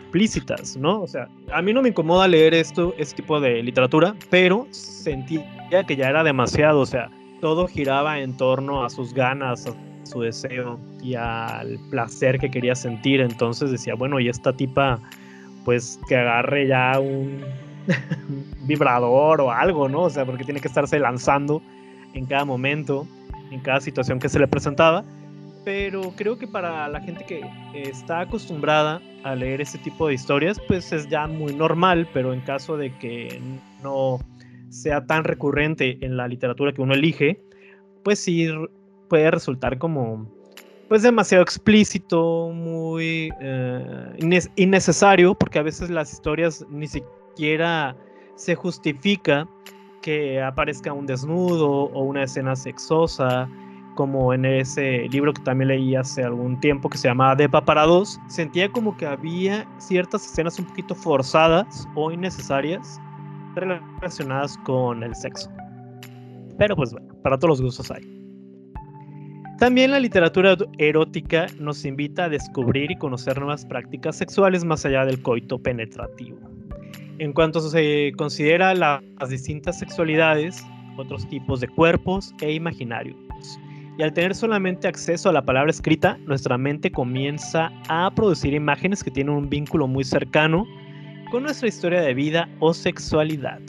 explícitas, 0.07 0.77
¿no? 0.77 1.01
O 1.01 1.07
sea, 1.07 1.27
a 1.51 1.61
mí 1.61 1.73
no 1.73 1.81
me 1.81 1.89
incomoda 1.89 2.27
leer 2.27 2.53
esto, 2.53 2.93
este 2.97 3.17
tipo 3.17 3.41
de 3.41 3.61
literatura, 3.61 4.15
pero 4.29 4.65
sentía 4.71 5.83
que 5.85 5.97
ya 5.97 6.07
era 6.07 6.23
demasiado, 6.23 6.79
o 6.79 6.85
sea, 6.85 7.09
todo 7.41 7.67
giraba 7.67 8.19
en 8.19 8.35
torno 8.37 8.85
a 8.85 8.89
sus 8.89 9.13
ganas, 9.13 9.67
a 9.67 9.73
su 10.05 10.21
deseo 10.21 10.79
y 11.03 11.15
al 11.15 11.77
placer 11.91 12.39
que 12.39 12.49
quería 12.49 12.73
sentir, 12.73 13.19
entonces 13.19 13.69
decía, 13.69 13.95
bueno, 13.95 14.19
y 14.21 14.29
esta 14.29 14.53
tipa, 14.53 14.99
pues 15.65 15.99
que 16.07 16.15
agarre 16.15 16.67
ya 16.67 16.99
un 16.99 17.41
vibrador 18.65 19.41
o 19.41 19.51
algo, 19.51 19.89
¿no? 19.89 20.03
O 20.03 20.09
sea, 20.09 20.25
porque 20.25 20.45
tiene 20.45 20.61
que 20.61 20.69
estarse 20.69 20.99
lanzando 20.99 21.61
en 22.13 22.25
cada 22.25 22.45
momento, 22.45 23.05
en 23.51 23.59
cada 23.59 23.81
situación 23.81 24.19
que 24.19 24.29
se 24.29 24.39
le 24.39 24.47
presentaba 24.47 25.03
pero 25.67 26.13
creo 26.15 26.39
que 26.39 26.47
para 26.47 26.87
la 26.87 27.01
gente 27.01 27.25
que 27.25 27.41
está 27.73 28.21
acostumbrada 28.21 29.01
a 29.25 29.35
leer 29.35 29.59
ese 29.59 29.77
tipo 29.77 30.07
de 30.07 30.13
historias, 30.13 30.61
pues 30.65 30.93
es 30.93 31.09
ya 31.09 31.27
muy 31.27 31.53
normal, 31.53 32.07
pero 32.13 32.31
en 32.31 32.39
caso 32.39 32.77
de 32.77 32.97
que 32.99 33.41
no 33.83 34.17
sea 34.69 35.05
tan 35.05 35.25
recurrente 35.25 35.97
en 35.99 36.15
la 36.15 36.29
literatura 36.29 36.71
que 36.71 36.81
uno 36.81 36.93
elige, 36.93 37.41
pues 38.01 38.17
sí 38.17 38.47
puede 39.09 39.29
resultar 39.29 39.77
como 39.77 40.31
pues 40.87 41.03
demasiado 41.03 41.43
explícito, 41.43 42.49
muy 42.53 43.29
eh, 43.41 44.45
innecesario, 44.55 45.35
porque 45.35 45.59
a 45.59 45.63
veces 45.63 45.89
las 45.89 46.13
historias 46.13 46.65
ni 46.69 46.87
siquiera 46.87 47.93
se 48.37 48.55
justifica 48.55 49.45
que 50.01 50.41
aparezca 50.41 50.93
un 50.93 51.05
desnudo 51.05 51.69
o 51.69 52.03
una 52.03 52.23
escena 52.23 52.55
sexosa 52.55 53.49
como 53.97 54.31
en 54.31 54.45
ese 54.45 55.09
libro 55.09 55.33
que 55.33 55.41
también 55.41 55.69
leí 55.69 55.95
hace 55.95 56.23
algún 56.23 56.59
tiempo 56.59 56.87
que 56.87 56.99
se 56.99 57.07
llamaba 57.07 57.35
Depa 57.35 57.65
para 57.65 57.83
dos, 57.83 58.19
sentía 58.27 58.71
como 58.71 58.95
que 58.95 59.07
había 59.07 59.67
ciertas 59.79 60.23
escenas 60.23 60.59
un 60.59 60.65
poquito 60.65 60.93
forzadas 60.93 61.87
o 61.95 62.11
innecesarias 62.11 63.01
relacionadas 63.55 64.55
con 64.59 65.01
el 65.01 65.15
sexo. 65.15 65.49
Pero 66.59 66.75
pues 66.75 66.91
bueno, 66.91 67.07
para 67.23 67.39
todos 67.39 67.59
los 67.59 67.61
gustos 67.63 67.89
hay. 67.89 68.03
También 69.57 69.89
la 69.89 69.99
literatura 69.99 70.55
erótica 70.77 71.47
nos 71.59 71.83
invita 71.83 72.25
a 72.25 72.29
descubrir 72.29 72.91
y 72.91 72.95
conocer 72.97 73.39
nuevas 73.39 73.65
prácticas 73.65 74.15
sexuales 74.15 74.63
más 74.63 74.85
allá 74.85 75.05
del 75.05 75.19
coito 75.23 75.57
penetrativo. 75.57 76.37
En 77.17 77.33
cuanto 77.33 77.59
se 77.61 78.11
considera 78.15 78.75
las 78.75 79.01
distintas 79.27 79.79
sexualidades, 79.79 80.63
otros 80.97 81.27
tipos 81.29 81.61
de 81.61 81.67
cuerpos 81.67 82.35
e 82.41 82.53
imaginarios, 82.53 83.17
y 83.97 84.03
al 84.03 84.13
tener 84.13 84.35
solamente 84.35 84.87
acceso 84.87 85.29
a 85.29 85.33
la 85.33 85.43
palabra 85.43 85.71
escrita, 85.71 86.17
nuestra 86.25 86.57
mente 86.57 86.91
comienza 86.91 87.71
a 87.89 88.11
producir 88.13 88.53
imágenes 88.53 89.03
que 89.03 89.09
tienen 89.09 89.33
un 89.33 89.49
vínculo 89.49 89.87
muy 89.87 90.03
cercano 90.03 90.67
con 91.31 91.43
nuestra 91.43 91.67
historia 91.67 92.01
de 92.01 92.13
vida 92.13 92.47
o 92.59 92.73
sexualidad. 92.73 93.59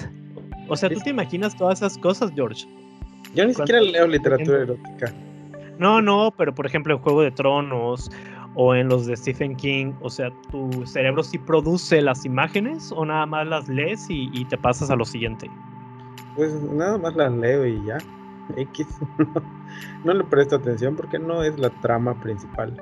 O 0.68 0.76
sea, 0.76 0.90
¿tú 0.90 1.00
te 1.00 1.10
imaginas 1.10 1.56
todas 1.56 1.78
esas 1.78 1.96
cosas, 1.96 2.30
George? 2.34 2.66
Yo 3.34 3.46
ni 3.46 3.54
siquiera 3.54 3.80
leo 3.80 4.06
literatura 4.06 4.62
erótica. 4.62 5.14
No, 5.78 6.02
no, 6.02 6.32
pero 6.36 6.54
por 6.54 6.66
ejemplo 6.66 6.94
en 6.94 7.00
Juego 7.00 7.22
de 7.22 7.30
Tronos 7.30 8.10
o 8.54 8.74
en 8.74 8.88
los 8.88 9.06
de 9.06 9.16
Stephen 9.16 9.56
King, 9.56 9.92
o 10.02 10.10
sea, 10.10 10.30
¿tu 10.50 10.84
cerebro 10.86 11.22
sí 11.22 11.38
produce 11.38 12.02
las 12.02 12.26
imágenes 12.26 12.92
o 12.92 13.04
nada 13.06 13.24
más 13.24 13.46
las 13.46 13.66
lees 13.68 14.10
y, 14.10 14.28
y 14.34 14.44
te 14.44 14.58
pasas 14.58 14.90
a 14.90 14.96
lo 14.96 15.06
siguiente? 15.06 15.50
Pues 16.36 16.52
nada 16.64 16.98
más 16.98 17.16
las 17.16 17.32
leo 17.32 17.66
y 17.66 17.82
ya. 17.86 17.98
X. 18.56 18.86
no 20.04 20.14
le 20.14 20.24
presto 20.24 20.56
atención 20.56 20.96
porque 20.96 21.18
no 21.18 21.42
es 21.42 21.58
la 21.58 21.70
trama 21.80 22.18
principal. 22.20 22.74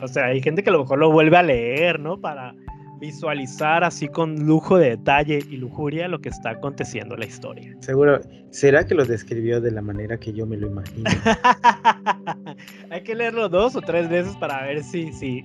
O 0.00 0.08
sea, 0.08 0.26
hay 0.26 0.40
gente 0.40 0.62
que 0.62 0.70
a 0.70 0.72
lo 0.72 0.80
mejor 0.80 0.98
lo 0.98 1.10
vuelve 1.10 1.36
a 1.36 1.42
leer, 1.42 1.98
¿no? 1.98 2.20
Para 2.20 2.54
visualizar 2.98 3.84
así 3.84 4.08
con 4.08 4.46
lujo 4.46 4.76
de 4.76 4.90
detalle 4.90 5.38
y 5.50 5.56
lujuria 5.56 6.08
lo 6.08 6.20
que 6.20 6.28
está 6.28 6.50
aconteciendo 6.50 7.14
en 7.14 7.20
la 7.20 7.26
historia. 7.26 7.76
Seguro, 7.80 8.20
¿será 8.50 8.86
que 8.86 8.94
lo 8.94 9.04
describió 9.04 9.60
de 9.60 9.70
la 9.70 9.82
manera 9.82 10.18
que 10.18 10.32
yo 10.32 10.46
me 10.46 10.56
lo 10.56 10.66
imagino? 10.66 11.08
Hay 12.90 13.02
que 13.02 13.14
leerlo 13.14 13.48
dos 13.48 13.76
o 13.76 13.80
tres 13.80 14.08
veces 14.08 14.36
para 14.36 14.62
ver 14.66 14.82
si 14.82 15.12
sí. 15.12 15.44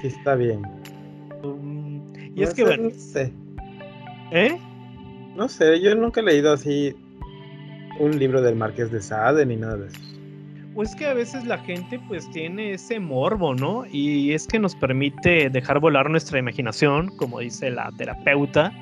sí, 0.00 0.06
está 0.06 0.34
bien. 0.34 0.62
Um, 1.42 2.12
y 2.34 2.42
es 2.42 2.54
que 2.54 2.64
bueno. 2.64 2.84
No 2.84 2.90
sé. 2.90 3.32
¿Eh? 4.32 4.58
No 5.36 5.48
sé, 5.48 5.80
yo 5.80 5.94
nunca 5.94 6.20
he 6.20 6.24
leído 6.24 6.52
así 6.52 6.94
un 8.00 8.18
libro 8.18 8.40
del 8.40 8.56
Marqués 8.56 8.90
de 8.90 9.00
Sade 9.00 9.44
ni 9.46 9.56
nada 9.56 9.76
de 9.76 9.88
eso. 9.88 10.00
Pues 10.74 10.94
que 10.96 11.06
a 11.06 11.14
veces 11.14 11.44
la 11.44 11.58
gente 11.58 12.00
pues 12.08 12.30
tiene 12.30 12.72
ese 12.72 12.98
morbo, 12.98 13.54
¿no? 13.54 13.84
Y 13.90 14.32
es 14.32 14.46
que 14.46 14.58
nos 14.58 14.74
permite 14.74 15.50
dejar 15.50 15.80
volar 15.80 16.08
nuestra 16.08 16.38
imaginación, 16.38 17.08
como 17.16 17.40
dice 17.40 17.70
la 17.70 17.90
terapeuta, 17.98 18.72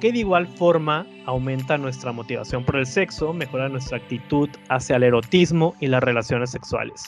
que 0.00 0.10
de 0.10 0.18
igual 0.18 0.46
forma 0.46 1.06
aumenta 1.26 1.78
nuestra 1.78 2.12
motivación 2.12 2.64
por 2.64 2.76
el 2.76 2.86
sexo, 2.86 3.32
mejora 3.32 3.68
nuestra 3.68 3.98
actitud 3.98 4.48
hacia 4.68 4.96
el 4.96 5.04
erotismo 5.04 5.74
y 5.80 5.86
las 5.86 6.02
relaciones 6.02 6.50
sexuales. 6.50 7.04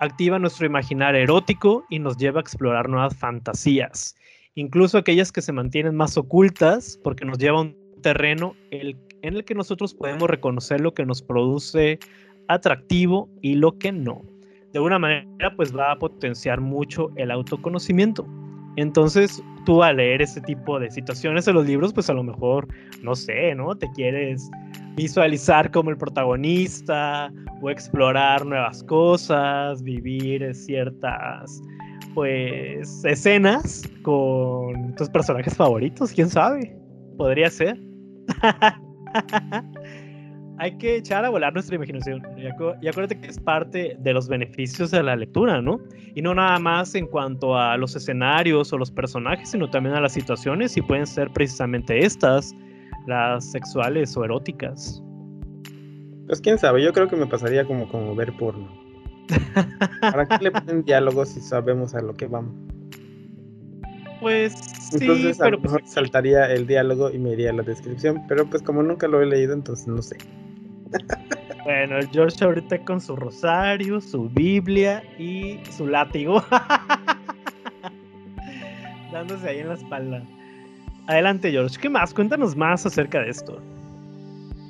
Activa 0.00 0.38
nuestro 0.38 0.66
imaginar 0.66 1.14
erótico 1.14 1.86
y 1.88 1.98
nos 1.98 2.18
lleva 2.18 2.40
a 2.40 2.42
explorar 2.42 2.90
nuevas 2.90 3.16
fantasías, 3.16 4.14
incluso 4.54 4.98
aquellas 4.98 5.32
que 5.32 5.40
se 5.40 5.52
mantienen 5.52 5.94
más 5.94 6.18
ocultas 6.18 7.00
porque 7.02 7.24
nos 7.24 7.38
lleva 7.38 7.58
a 7.58 7.62
un 7.62 7.85
terreno 8.06 8.54
en 8.70 8.96
el 9.20 9.44
que 9.44 9.56
nosotros 9.56 9.92
podemos 9.92 10.30
reconocer 10.30 10.80
lo 10.80 10.94
que 10.94 11.04
nos 11.04 11.22
produce 11.22 11.98
atractivo 12.46 13.28
y 13.42 13.56
lo 13.56 13.76
que 13.78 13.90
no. 13.90 14.22
De 14.72 14.78
alguna 14.78 15.00
manera, 15.00 15.52
pues 15.56 15.76
va 15.76 15.90
a 15.90 15.98
potenciar 15.98 16.60
mucho 16.60 17.10
el 17.16 17.32
autoconocimiento. 17.32 18.24
Entonces, 18.76 19.42
tú 19.64 19.82
al 19.82 19.96
leer 19.96 20.22
ese 20.22 20.40
tipo 20.42 20.78
de 20.78 20.88
situaciones 20.88 21.48
en 21.48 21.54
los 21.54 21.66
libros, 21.66 21.92
pues 21.92 22.08
a 22.08 22.12
lo 22.14 22.22
mejor, 22.22 22.68
no 23.02 23.16
sé, 23.16 23.56
¿no? 23.56 23.74
Te 23.74 23.90
quieres 23.96 24.48
visualizar 24.94 25.72
como 25.72 25.90
el 25.90 25.96
protagonista 25.96 27.32
o 27.60 27.70
explorar 27.70 28.46
nuevas 28.46 28.84
cosas, 28.84 29.82
vivir 29.82 30.54
ciertas 30.54 31.60
pues 32.14 33.04
escenas 33.04 33.82
con 34.02 34.94
tus 34.94 35.08
personajes 35.08 35.56
favoritos, 35.56 36.12
quién 36.12 36.30
sabe. 36.30 36.78
Podría 37.16 37.50
ser. 37.50 37.76
Hay 40.58 40.78
que 40.78 40.96
echar 40.96 41.22
a 41.24 41.28
volar 41.28 41.52
nuestra 41.52 41.76
imaginación. 41.76 42.22
Y, 42.38 42.46
acuérdate 42.46 43.20
que 43.20 43.28
es 43.28 43.38
parte 43.38 43.96
de 43.98 44.12
los 44.14 44.26
beneficios 44.26 44.90
de 44.90 45.02
la 45.02 45.14
lectura, 45.14 45.60
¿no? 45.60 45.78
Y 46.14 46.22
no 46.22 46.34
nada 46.34 46.58
más 46.58 46.94
en 46.94 47.06
cuanto 47.06 47.58
a 47.58 47.76
los 47.76 47.94
escenarios 47.94 48.72
o 48.72 48.78
los 48.78 48.90
personajes, 48.90 49.50
sino 49.50 49.68
también 49.68 49.94
a 49.94 50.00
las 50.00 50.12
situaciones 50.12 50.76
y 50.78 50.82
pueden 50.82 51.06
ser 51.06 51.30
precisamente 51.30 51.98
estas, 51.98 52.54
las 53.06 53.50
sexuales 53.50 54.16
o 54.16 54.24
eróticas. 54.24 55.02
Pues 56.26 56.40
quién 56.40 56.58
sabe, 56.58 56.82
yo 56.82 56.92
creo 56.92 57.06
que 57.06 57.16
me 57.16 57.26
pasaría 57.26 57.66
como, 57.66 57.86
como 57.88 58.14
ver 58.14 58.32
porno. 58.38 58.66
¿Para 60.00 60.26
qué 60.26 60.44
le 60.44 60.50
ponen 60.52 60.84
diálogos 60.84 61.28
si 61.30 61.40
sabemos 61.40 61.94
a 61.94 62.00
lo 62.00 62.14
que 62.14 62.26
vamos? 62.26 62.54
Pues 64.20 64.54
entonces, 64.92 65.36
sí, 65.36 65.42
a 65.42 65.50
lo 65.50 65.60
pues 65.60 65.72
mejor 65.72 65.82
saltaría 65.86 66.52
el 66.52 66.66
diálogo 66.66 67.10
y 67.10 67.18
me 67.18 67.32
iría 67.32 67.50
a 67.50 67.52
la 67.52 67.62
descripción, 67.62 68.22
pero 68.28 68.48
pues 68.48 68.62
como 68.62 68.82
nunca 68.82 69.08
lo 69.08 69.20
he 69.20 69.26
leído, 69.26 69.52
entonces 69.52 69.86
no 69.86 70.02
sé. 70.02 70.16
Bueno, 71.64 71.98
el 71.98 72.08
George 72.10 72.44
ahorita 72.44 72.84
con 72.84 73.00
su 73.00 73.16
rosario, 73.16 74.00
su 74.00 74.28
Biblia 74.28 75.02
y 75.18 75.58
su 75.76 75.88
látigo. 75.88 76.44
Dándose 79.12 79.48
ahí 79.48 79.58
en 79.58 79.70
la 79.70 79.74
espalda. 79.74 80.22
Adelante, 81.08 81.50
George. 81.50 81.76
¿Qué 81.80 81.88
más? 81.88 82.14
Cuéntanos 82.14 82.54
más 82.54 82.86
acerca 82.86 83.20
de 83.20 83.30
esto. 83.30 83.60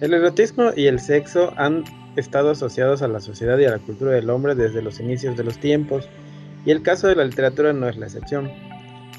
El 0.01 0.15
erotismo 0.15 0.71
y 0.75 0.87
el 0.87 0.99
sexo 0.99 1.53
han 1.59 1.85
estado 2.17 2.53
asociados 2.53 3.03
a 3.03 3.09
la 3.09 3.21
sociedad 3.21 3.59
y 3.59 3.67
a 3.67 3.73
la 3.73 3.79
cultura 3.79 4.13
del 4.13 4.31
hombre 4.31 4.55
desde 4.55 4.81
los 4.81 4.99
inicios 4.99 5.37
de 5.37 5.45
los 5.45 5.59
tiempos, 5.59 6.09
y 6.65 6.71
el 6.71 6.83
caso 6.83 7.09
de 7.09 7.17
la 7.17 7.25
literatura 7.25 7.75
no 7.75 7.89
es 7.89 7.99
la 7.99 8.07
excepción. 8.07 8.51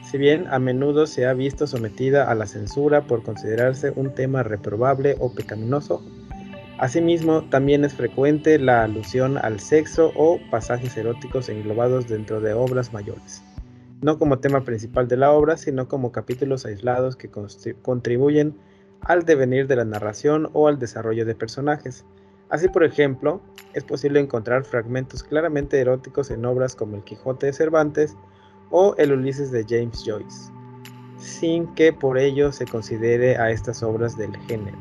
Si 0.10 0.17
bien 0.17 0.48
a 0.50 0.58
menudo 0.58 1.06
se 1.06 1.26
ha 1.26 1.34
visto 1.34 1.67
sometida 1.67 2.32
a 2.32 2.36
la 2.36 2.46
censura 2.46 3.08
por 3.08 3.24
considerarse 3.24 3.91
un 3.93 4.15
tema 4.15 4.41
reprobable 4.41 5.17
o 5.20 5.34
pecaminoso, 5.34 6.02
asimismo 6.78 7.43
también 7.50 7.84
es 7.84 7.93
frecuente 7.93 8.58
la 8.58 8.86
alusión 8.86 9.38
al 9.38 9.60
sexo 9.60 10.13
o 10.15 10.39
pasajes 10.50 10.96
eróticos 10.96 11.50
englobados 11.50 12.08
dentro 12.08 12.39
de 12.39 12.54
obras 12.54 12.93
mayores, 12.93 13.43
no 14.02 14.17
como 14.17 14.39
tema 14.39 14.63
principal 14.63 15.10
de 15.10 15.17
la 15.17 15.34
obra, 15.34 15.58
sino 15.58 15.89
como 15.89 16.13
capítulos 16.13 16.65
aislados 16.65 17.17
que 17.17 17.30
contribuyen 17.82 18.56
al 19.02 19.26
devenir 19.26 19.67
de 19.67 19.76
la 19.76 19.84
narración 19.84 20.50
o 20.54 20.70
al 20.70 20.80
desarrollo 20.80 21.26
de 21.26 21.36
personajes, 21.36 22.06
Así, 22.50 22.70
por 22.70 22.86
ejemplo, 22.86 23.41
es 23.74 23.84
posible 23.84 24.22
encontrar 24.22 24.63
fragmentos 24.63 25.22
claramente 25.22 25.82
eróticos 25.82 26.32
en 26.32 26.46
obras 26.46 26.76
como 26.76 26.96
El 26.96 27.04
Quijote 27.04 27.48
de 27.48 27.52
Cervantes 27.54 28.15
o 28.69 28.95
El 28.97 29.12
Ulises 29.12 29.51
de 29.51 29.65
James 29.67 30.03
Joyce, 30.06 30.51
sin 31.17 31.67
que 31.75 31.93
por 31.93 32.17
ello 32.17 32.51
se 32.51 32.65
considere 32.65 33.38
a 33.38 33.51
estas 33.51 33.84
obras 33.84 34.17
del 34.17 34.36
género. 34.47 34.77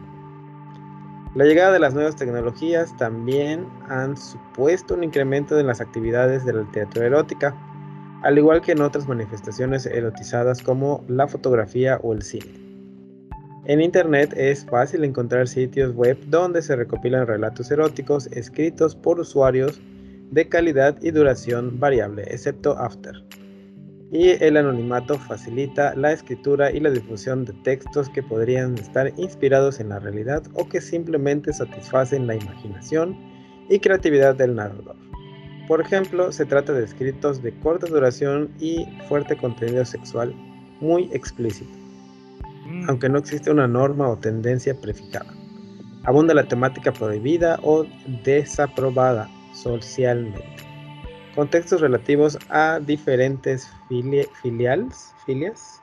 La 1.35 1.45
llegada 1.45 1.73
de 1.73 1.81
las 1.81 1.93
nuevas 1.93 2.17
tecnologías 2.17 2.97
también 2.97 3.67
han 3.89 4.17
supuesto 4.17 4.95
un 4.95 5.05
incremento 5.05 5.59
en 5.59 5.67
las 5.67 5.83
actividades 5.83 6.47
de 6.47 6.55
la 6.55 6.63
literatura 6.63 7.07
erótica, 7.07 7.55
al 8.23 8.39
igual 8.39 8.63
que 8.63 8.73
en 8.73 8.81
otras 8.81 9.07
manifestaciones 9.07 9.85
erotizadas 9.85 10.63
como 10.63 11.05
la 11.09 11.29
fotografía 11.29 12.01
o 12.03 12.15
el 12.15 12.23
cine. 12.23 12.67
En 13.67 13.81
Internet 13.81 14.33
es 14.37 14.65
fácil 14.65 15.05
encontrar 15.05 15.49
sitios 15.49 15.93
web 15.95 16.17
donde 16.29 16.63
se 16.63 16.75
recopilan 16.75 17.27
relatos 17.27 17.71
eróticos 17.71 18.29
escritos 18.29 18.97
por 18.97 19.21
usuarios 19.21 19.81
de 20.31 20.49
calidad 20.49 20.97
y 21.03 21.11
duración 21.11 21.79
variable, 21.79 22.23
excepto 22.31 22.79
After. 22.79 23.15
Y 24.13 24.31
el 24.43 24.57
anonimato 24.57 25.19
facilita 25.19 25.95
la 25.97 26.13
escritura 26.13 26.71
y 26.71 26.81
la 26.81 26.91
difusión 26.91 27.45
de 27.45 27.53
textos 27.65 28.09
que 28.09 28.23
podrían 28.23 28.79
estar 28.79 29.13
inspirados 29.17 29.81
en 29.81 29.89
la 29.89 29.99
realidad 29.99 30.45
o 30.55 30.69
que 30.69 30.81
simplemente 30.81 31.53
satisfacen 31.53 32.27
la 32.27 32.37
imaginación 32.37 33.17
y 33.69 33.81
creatividad 33.81 34.37
del 34.37 34.55
narrador. 34.55 34.97
Por 35.67 35.81
ejemplo, 35.81 36.31
se 36.31 36.47
trata 36.47 36.73
de 36.73 36.85
escritos 36.85 37.43
de 37.43 37.53
corta 37.59 37.87
duración 37.89 38.51
y 38.61 38.87
fuerte 39.09 39.37
contenido 39.37 39.85
sexual 39.85 40.33
muy 40.81 41.11
explícito. 41.13 41.87
Mm. 42.67 42.89
aunque 42.89 43.09
no 43.09 43.19
existe 43.19 43.51
una 43.51 43.69
norma 43.69 44.09
o 44.09 44.17
tendencia 44.17 44.75
prefijada. 44.81 45.33
Abunda 46.05 46.35
la 46.35 46.45
temática 46.45 46.93
prohibida 46.93 47.59
o 47.63 47.87
desaprobada 48.25 49.29
socialmente. 49.55 50.66
Contextos 51.37 51.83
relativos 51.83 52.39
a 52.49 52.81
diferentes 52.81 53.71
filiales, 54.43 55.15
filias 55.27 55.83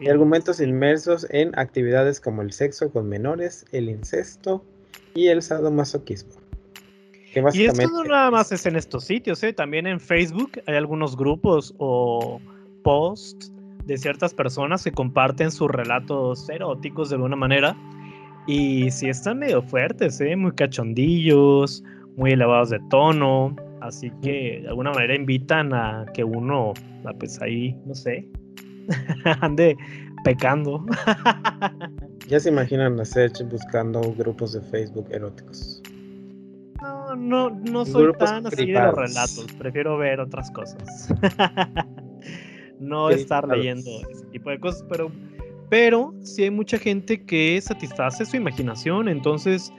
y 0.00 0.08
argumentos 0.08 0.60
inmersos 0.60 1.24
en 1.30 1.56
actividades 1.56 2.20
como 2.20 2.42
el 2.42 2.52
sexo 2.52 2.90
con 2.90 3.08
menores, 3.08 3.64
el 3.70 3.88
incesto 3.88 4.64
y 5.14 5.28
el 5.28 5.40
sadomasoquismo. 5.40 6.32
Y 7.52 7.66
esto 7.66 7.86
no 7.88 8.04
nada 8.04 8.32
más 8.32 8.50
es 8.50 8.66
en 8.66 8.74
estos 8.74 9.04
sitios, 9.04 9.40
¿eh? 9.44 9.52
también 9.52 9.86
en 9.86 10.00
Facebook 10.00 10.60
hay 10.66 10.74
algunos 10.74 11.16
grupos 11.16 11.72
o 11.78 12.40
posts 12.82 13.52
de 13.84 13.98
ciertas 13.98 14.34
personas 14.34 14.82
que 14.82 14.90
comparten 14.90 15.52
sus 15.52 15.70
relatos 15.70 16.48
eróticos 16.50 17.10
de 17.10 17.16
alguna 17.16 17.36
manera. 17.36 17.76
Y 18.48 18.90
sí 18.90 19.08
están 19.08 19.38
medio 19.38 19.62
fuertes, 19.62 20.20
¿eh? 20.20 20.34
muy 20.34 20.52
cachondillos, 20.52 21.84
muy 22.16 22.32
elevados 22.32 22.70
de 22.70 22.80
tono. 22.90 23.54
Así 23.88 24.10
que 24.22 24.60
de 24.62 24.68
alguna 24.68 24.92
manera 24.92 25.14
invitan 25.14 25.72
a 25.72 26.04
que 26.12 26.22
uno, 26.22 26.74
ah, 27.06 27.12
pues 27.18 27.40
ahí, 27.40 27.74
no 27.86 27.94
sé, 27.94 28.28
ande 29.40 29.76
pecando. 30.24 30.84
ya 32.28 32.38
se 32.38 32.50
imaginan 32.50 33.00
a 33.00 33.04
Serge 33.06 33.44
buscando 33.44 34.00
grupos 34.12 34.52
de 34.52 34.60
Facebook 34.60 35.08
eróticos. 35.10 35.82
No, 36.82 37.16
no, 37.16 37.50
no 37.50 37.86
soy 37.86 38.12
tan 38.18 38.46
así 38.46 38.66
de 38.66 38.72
los 38.74 38.94
relatos. 38.94 39.46
Prefiero 39.58 39.96
ver 39.96 40.20
otras 40.20 40.50
cosas. 40.50 41.08
no 42.78 43.08
estar 43.08 43.48
leyendo 43.48 43.90
ese 44.10 44.26
tipo 44.26 44.50
de 44.50 44.60
cosas, 44.60 44.84
pero, 44.88 45.10
pero 45.70 46.14
sí 46.22 46.44
hay 46.44 46.50
mucha 46.50 46.78
gente 46.78 47.24
que 47.24 47.58
satisface 47.60 48.26
su 48.26 48.36
imaginación, 48.36 49.08
entonces 49.08 49.72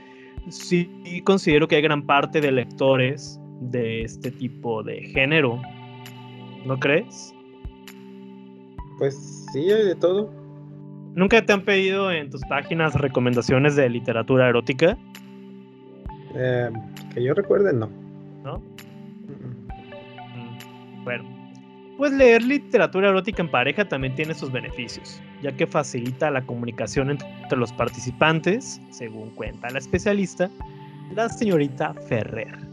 sí 0.50 0.89
considero 1.26 1.67
que 1.67 1.76
hay 1.76 1.84
gran 1.84 2.06
parte 2.06 2.41
de 2.41 2.52
lectores 2.52 3.39
de 3.62 4.04
este 4.04 4.32
tipo 4.32 4.84
de 4.84 5.02
género, 5.02 5.62
¿no 6.65 6.78
crees? 6.80 7.34
Pues 8.98 9.48
sí, 9.54 9.72
hay 9.72 9.86
de 9.86 9.95
todo. 9.95 10.32
¿Nunca 11.15 11.45
te 11.45 11.54
han 11.54 11.63
pedido 11.63 12.12
en 12.12 12.30
tus 12.30 12.41
páginas 12.45 12.93
recomendaciones 12.95 13.76
de 13.76 13.89
literatura 13.89 14.50
erótica? 14.50 14.98
Eh, 16.36 16.69
que 17.13 17.24
yo 17.24 17.34
recuerde, 17.34 17.74
no. 17.74 17.89
¿No? 18.43 18.60
Mm, 20.36 21.04
bueno, 21.04 21.24
pues 21.98 22.13
leer 22.13 22.43
literatura 22.43 23.10
erótica 23.10 23.41
en 23.41 23.50
pareja 23.50 23.88
también 23.88 24.15
tiene 24.15 24.34
sus 24.34 24.52
beneficios, 24.52 25.22
ya 25.41 25.52
que 25.52 25.65
facilita 25.67 26.30
la 26.32 26.41
comunicación 26.45 27.10
entre 27.10 27.58
los 27.58 27.74
participantes, 27.74 28.80
según 28.91 29.32
cuenta 29.32 29.69
la 29.69 29.80
especialista, 29.80 30.50
la 31.15 31.28
señorita 31.28 31.93
Ferrer. 32.08 32.68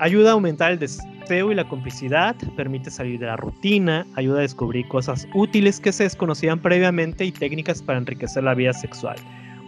Ayuda 0.00 0.30
a 0.30 0.32
aumentar 0.32 0.72
el 0.72 0.78
deseo 0.78 1.52
y 1.52 1.54
la 1.54 1.68
complicidad, 1.68 2.34
permite 2.56 2.90
salir 2.90 3.20
de 3.20 3.26
la 3.26 3.36
rutina, 3.36 4.04
ayuda 4.14 4.38
a 4.38 4.42
descubrir 4.42 4.88
cosas 4.88 5.26
útiles 5.34 5.78
que 5.78 5.92
se 5.92 6.02
desconocían 6.02 6.58
previamente 6.58 7.24
y 7.24 7.32
técnicas 7.32 7.80
para 7.80 7.98
enriquecer 7.98 8.42
la 8.42 8.54
vida 8.54 8.72
sexual. 8.72 9.16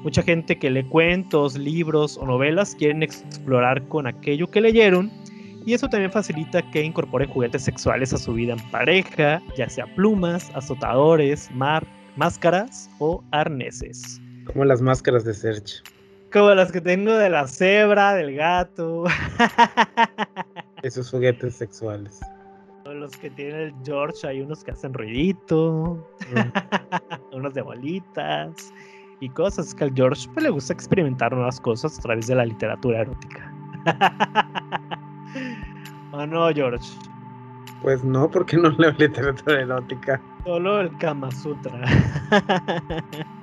Mucha 0.03 0.23
gente 0.23 0.59
que 0.59 0.71
lee 0.71 0.85
cuentos, 0.85 1.57
libros 1.57 2.19
o 2.19 2.27
novelas 2.27 2.75
quieren 2.75 3.03
explorar 3.03 3.83
con 3.89 4.07
aquello 4.07 4.51
que 4.51 4.61
leyeron 4.61 5.11
y 5.65 5.75
eso 5.75 5.89
también 5.89 6.13
facilita 6.13 6.63
que 6.71 6.83
incorporen 6.83 7.29
juguetes 7.29 7.63
sexuales 7.63 8.13
a 8.13 8.19
su 8.19 8.35
vida 8.35 8.53
en 8.53 8.71
pareja, 8.71 9.43
ya 9.57 9.69
sea 9.69 9.87
plumas, 9.95 10.51
azotadores, 10.55 11.51
máscaras 12.17 12.91
o 12.99 13.23
arneses. 13.33 14.21
Como 14.45 14.65
las 14.65 14.81
máscaras 14.81 15.25
de 15.25 15.35
Serge. 15.35 15.83
Como 16.37 16.55
las 16.55 16.71
que 16.71 16.83
tengo 16.83 17.15
de 17.15 17.31
la 17.31 17.49
cebra, 17.49 18.13
del 18.13 18.35
gato. 18.35 19.05
Esos 20.83 21.11
juguetes 21.11 21.55
sexuales. 21.55 22.21
Los 22.85 23.17
que 23.17 23.31
tiene 23.31 23.63
el 23.63 23.75
George, 23.83 24.29
hay 24.29 24.43
unos 24.43 24.63
que 24.63 24.73
hacen 24.73 24.93
ruidito, 24.93 26.07
mm. 26.35 27.33
unos 27.35 27.55
de 27.55 27.63
bolitas 27.63 28.71
y 29.21 29.31
cosas. 29.31 29.75
que 29.75 29.85
al 29.85 29.95
George 29.95 30.29
pues, 30.35 30.45
le 30.45 30.51
gusta 30.51 30.75
experimentar 30.75 31.33
nuevas 31.33 31.59
cosas 31.59 31.99
a 31.99 32.03
través 32.03 32.27
de 32.27 32.35
la 32.35 32.45
literatura 32.45 33.01
erótica. 33.01 33.51
¿O 36.13 36.27
no, 36.27 36.51
George? 36.53 36.87
Pues 37.81 38.05
no, 38.05 38.31
porque 38.31 38.59
no 38.59 38.69
leo 38.77 38.93
literatura 38.99 39.63
erótica. 39.63 40.21
Solo 40.45 40.83
el 40.83 40.95
Kama 40.99 41.31
Sutra. 41.31 41.81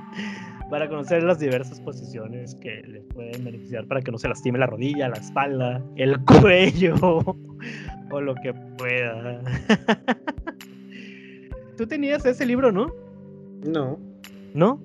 para 0.70 0.88
conocer 0.88 1.24
las 1.24 1.40
diversas 1.40 1.80
posiciones 1.82 2.56
que 2.56 2.82
le 2.84 3.02
pueden 3.02 3.44
beneficiar 3.44 3.86
para 3.88 4.02
que 4.02 4.12
no 4.12 4.18
se 4.18 4.28
lastime 4.28 4.60
la 4.60 4.68
rodilla, 4.68 5.10
la 5.10 5.18
espalda, 5.18 5.82
el 5.96 6.20
cuello 6.42 6.96
o 8.12 8.22
lo 8.22 8.36
que 8.36 8.54
pueda. 8.78 9.42
Tú 11.78 11.88
tenías 11.88 12.26
ese 12.26 12.46
libro, 12.46 12.72
¿no? 12.72 12.88
No. 13.66 14.00
¿No? 14.54 14.80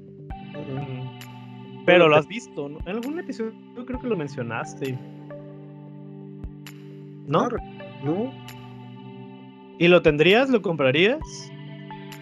Pero 1.84 2.08
lo 2.08 2.16
has 2.16 2.26
visto, 2.26 2.68
¿no? 2.68 2.78
En 2.86 2.96
algún 2.96 3.18
episodio 3.18 3.52
yo 3.76 3.86
creo 3.86 4.00
que 4.00 4.08
lo 4.08 4.16
mencionaste. 4.16 4.98
¿No? 7.26 7.48
No. 8.02 8.32
¿Y 9.78 9.88
lo 9.88 10.02
tendrías? 10.02 10.50
¿Lo 10.50 10.60
comprarías? 10.60 11.20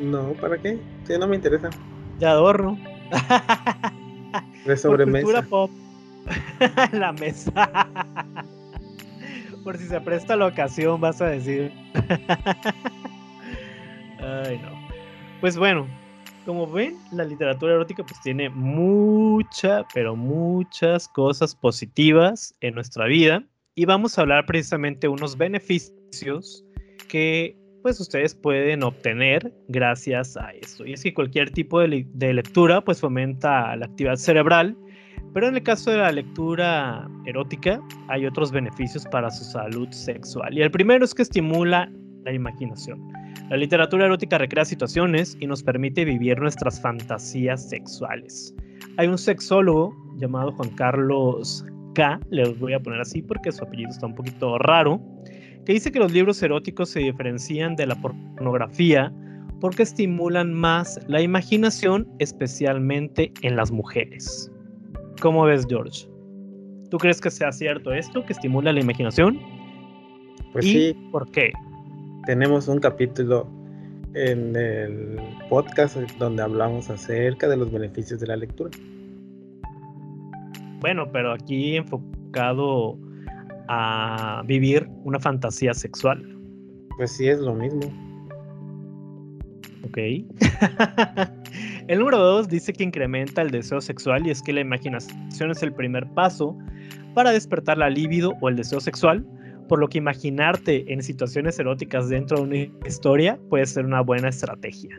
No, 0.01 0.33
¿para 0.35 0.59
qué? 0.59 0.79
Sí, 1.05 1.15
no 1.19 1.27
me 1.27 1.37
interesa. 1.37 1.71
De 2.19 2.27
adorno. 2.27 2.79
De 4.65 4.77
sobremesa. 4.77 5.43
pop. 5.43 5.71
la 6.93 7.13
mesa. 7.13 7.53
Por 9.65 9.79
si 9.79 9.87
se 9.87 10.01
presta 10.01 10.37
la 10.37 10.47
ocasión, 10.47 11.01
vas 11.01 11.21
a 11.21 11.27
decir. 11.27 11.73
Ay, 14.21 14.59
no. 14.63 14.71
Pues 15.41 15.57
bueno, 15.57 15.87
como 16.45 16.67
ven, 16.71 16.97
la 17.13 17.25
literatura 17.25 17.75
erótica 17.75 18.05
pues 18.05 18.21
tiene 18.21 18.49
mucha, 18.49 19.85
pero 19.93 20.17
muchas 20.17 21.09
cosas 21.09 21.55
positivas 21.55 22.55
en 22.61 22.75
nuestra 22.75 23.07
vida 23.07 23.43
y 23.75 23.85
vamos 23.85 24.17
a 24.17 24.23
hablar 24.23 24.47
precisamente 24.47 25.09
unos 25.09 25.37
beneficios 25.37 26.65
que 27.09 27.57
pues 27.87 28.01
ustedes 28.01 28.35
pueden 28.35 28.83
obtener 28.83 29.55
gracias 29.69 30.37
a 30.37 30.51
esto. 30.51 30.85
Y 30.85 30.95
es 30.95 31.05
que 31.05 31.15
cualquier 31.15 31.53
tipo 31.53 31.79
de, 31.79 32.05
de, 32.15 32.35
lectura 32.35 32.81
pues 32.81 33.01
fomenta 33.01 33.77
la 33.77 33.87
actividad 33.87 34.17
cerebral, 34.17 34.77
pero 35.33 35.47
en 35.47 35.55
el 35.55 35.63
caso 35.63 35.93
de 35.93 35.99
la 35.99 36.11
lectura 36.11 37.09
erótica 37.27 37.81
hay 38.09 38.27
otros 38.27 38.51
beneficios 38.51 39.07
para 39.07 39.31
su 39.31 39.45
salud 39.45 39.89
sexual. 39.93 40.59
Y 40.59 40.63
el 40.63 40.73
primero 40.73 41.05
es 41.05 41.15
que 41.15 41.23
estimula 41.23 41.89
la 42.25 42.33
imaginación. 42.33 43.01
La 43.51 43.57
literatura 43.57 44.07
erótica 44.07 44.37
recrea 44.37 44.65
situaciones 44.65 45.37
y 45.39 45.47
nos 45.47 45.63
permite 45.63 46.05
vivir 46.05 46.41
nuestras 46.41 46.81
fantasías 46.81 47.69
sexuales. 47.69 48.53
Hay 48.97 49.07
un 49.07 49.17
sexólogo 49.17 49.95
llamado 50.17 50.51
Juan 50.51 50.71
Carlos 50.71 51.65
K, 51.95 52.19
le 52.31 52.49
voy 52.49 52.73
a 52.73 52.81
poner 52.81 53.01
así 53.01 53.23
porque 53.23 53.53
su 53.53 53.63
apellido 53.63 53.91
está 53.91 54.07
un 54.07 54.17
poquito 54.17 54.59
raro, 54.59 55.01
que 55.67 55.75
dice 55.75 55.93
que 55.93 55.99
los 55.99 56.13
libros 56.13 56.43
eróticos 56.43 56.91
se 56.91 57.01
diferencian 57.01 57.77
de 57.77 57.87
la 57.87 58.01
pornografía 58.01 59.13
porque 59.61 59.83
estimulan 59.83 60.55
más 60.55 60.99
la 61.09 61.21
imaginación, 61.21 62.09
especialmente 62.19 63.33
en 63.43 63.57
las 63.57 63.71
mujeres. 63.71 64.51
¿Cómo 65.21 65.45
ves, 65.45 65.67
George? 65.69 66.07
¿Tú 66.91 66.99
crees 66.99 67.21
que 67.21 67.31
sea 67.31 67.53
cierto 67.53 67.93
esto, 67.93 68.25
que 68.25 68.33
estimula 68.33 68.73
la 68.73 68.81
imaginación? 68.81 69.41
Pues 70.53 70.65
sí. 70.65 70.97
¿Por 71.11 71.31
qué? 71.31 71.53
tenemos 72.27 72.67
un 72.69 72.81
capítulo 72.81 73.49
en 74.15 74.55
el 74.57 75.19
podcast 75.49 75.97
donde 76.19 76.43
hablamos 76.43 76.91
acerca 76.91 77.49
de 77.49 77.57
los 77.57 77.71
beneficios 77.73 78.21
de 78.21 78.27
la 78.27 78.37
lectura. 78.37 78.71
Bueno, 80.81 81.11
pero 81.11 81.33
aquí 81.33 81.77
enfocado 81.77 82.99
a 83.69 84.43
vivir 84.47 84.89
una 85.05 85.19
fantasía 85.19 85.75
sexual. 85.75 86.23
Pues 86.97 87.13
sí, 87.13 87.29
es 87.29 87.39
lo 87.39 87.55
mismo. 87.55 87.81
Ok. 89.85 89.99
el 91.89 91.99
número 91.99 92.19
dos 92.19 92.49
dice 92.49 92.73
que 92.73 92.85
incrementa 92.85 93.43
el 93.43 93.51
deseo 93.51 93.81
sexual 93.81 94.27
y 94.27 94.31
es 94.31 94.43
que 94.43 94.53
la 94.53 94.61
imaginación 94.61 95.51
es 95.51 95.63
el 95.63 95.73
primer 95.73 96.07
paso 96.15 96.57
para 97.15 97.31
despertar 97.31 97.79
la 97.79 97.89
libido 97.89 98.35
o 98.41 98.49
el 98.49 98.57
deseo 98.57 98.81
sexual 98.81 99.25
por 99.69 99.79
lo 99.79 99.89
que 99.89 99.99
imaginarte 99.99 100.93
en 100.93 101.03
situaciones 101.03 101.59
eróticas 101.59 102.09
dentro 102.09 102.39
de 102.39 102.43
una 102.43 102.89
historia 102.89 103.39
puede 103.49 103.67
ser 103.67 103.85
una 103.85 104.01
buena 104.01 104.29
estrategia. 104.29 104.91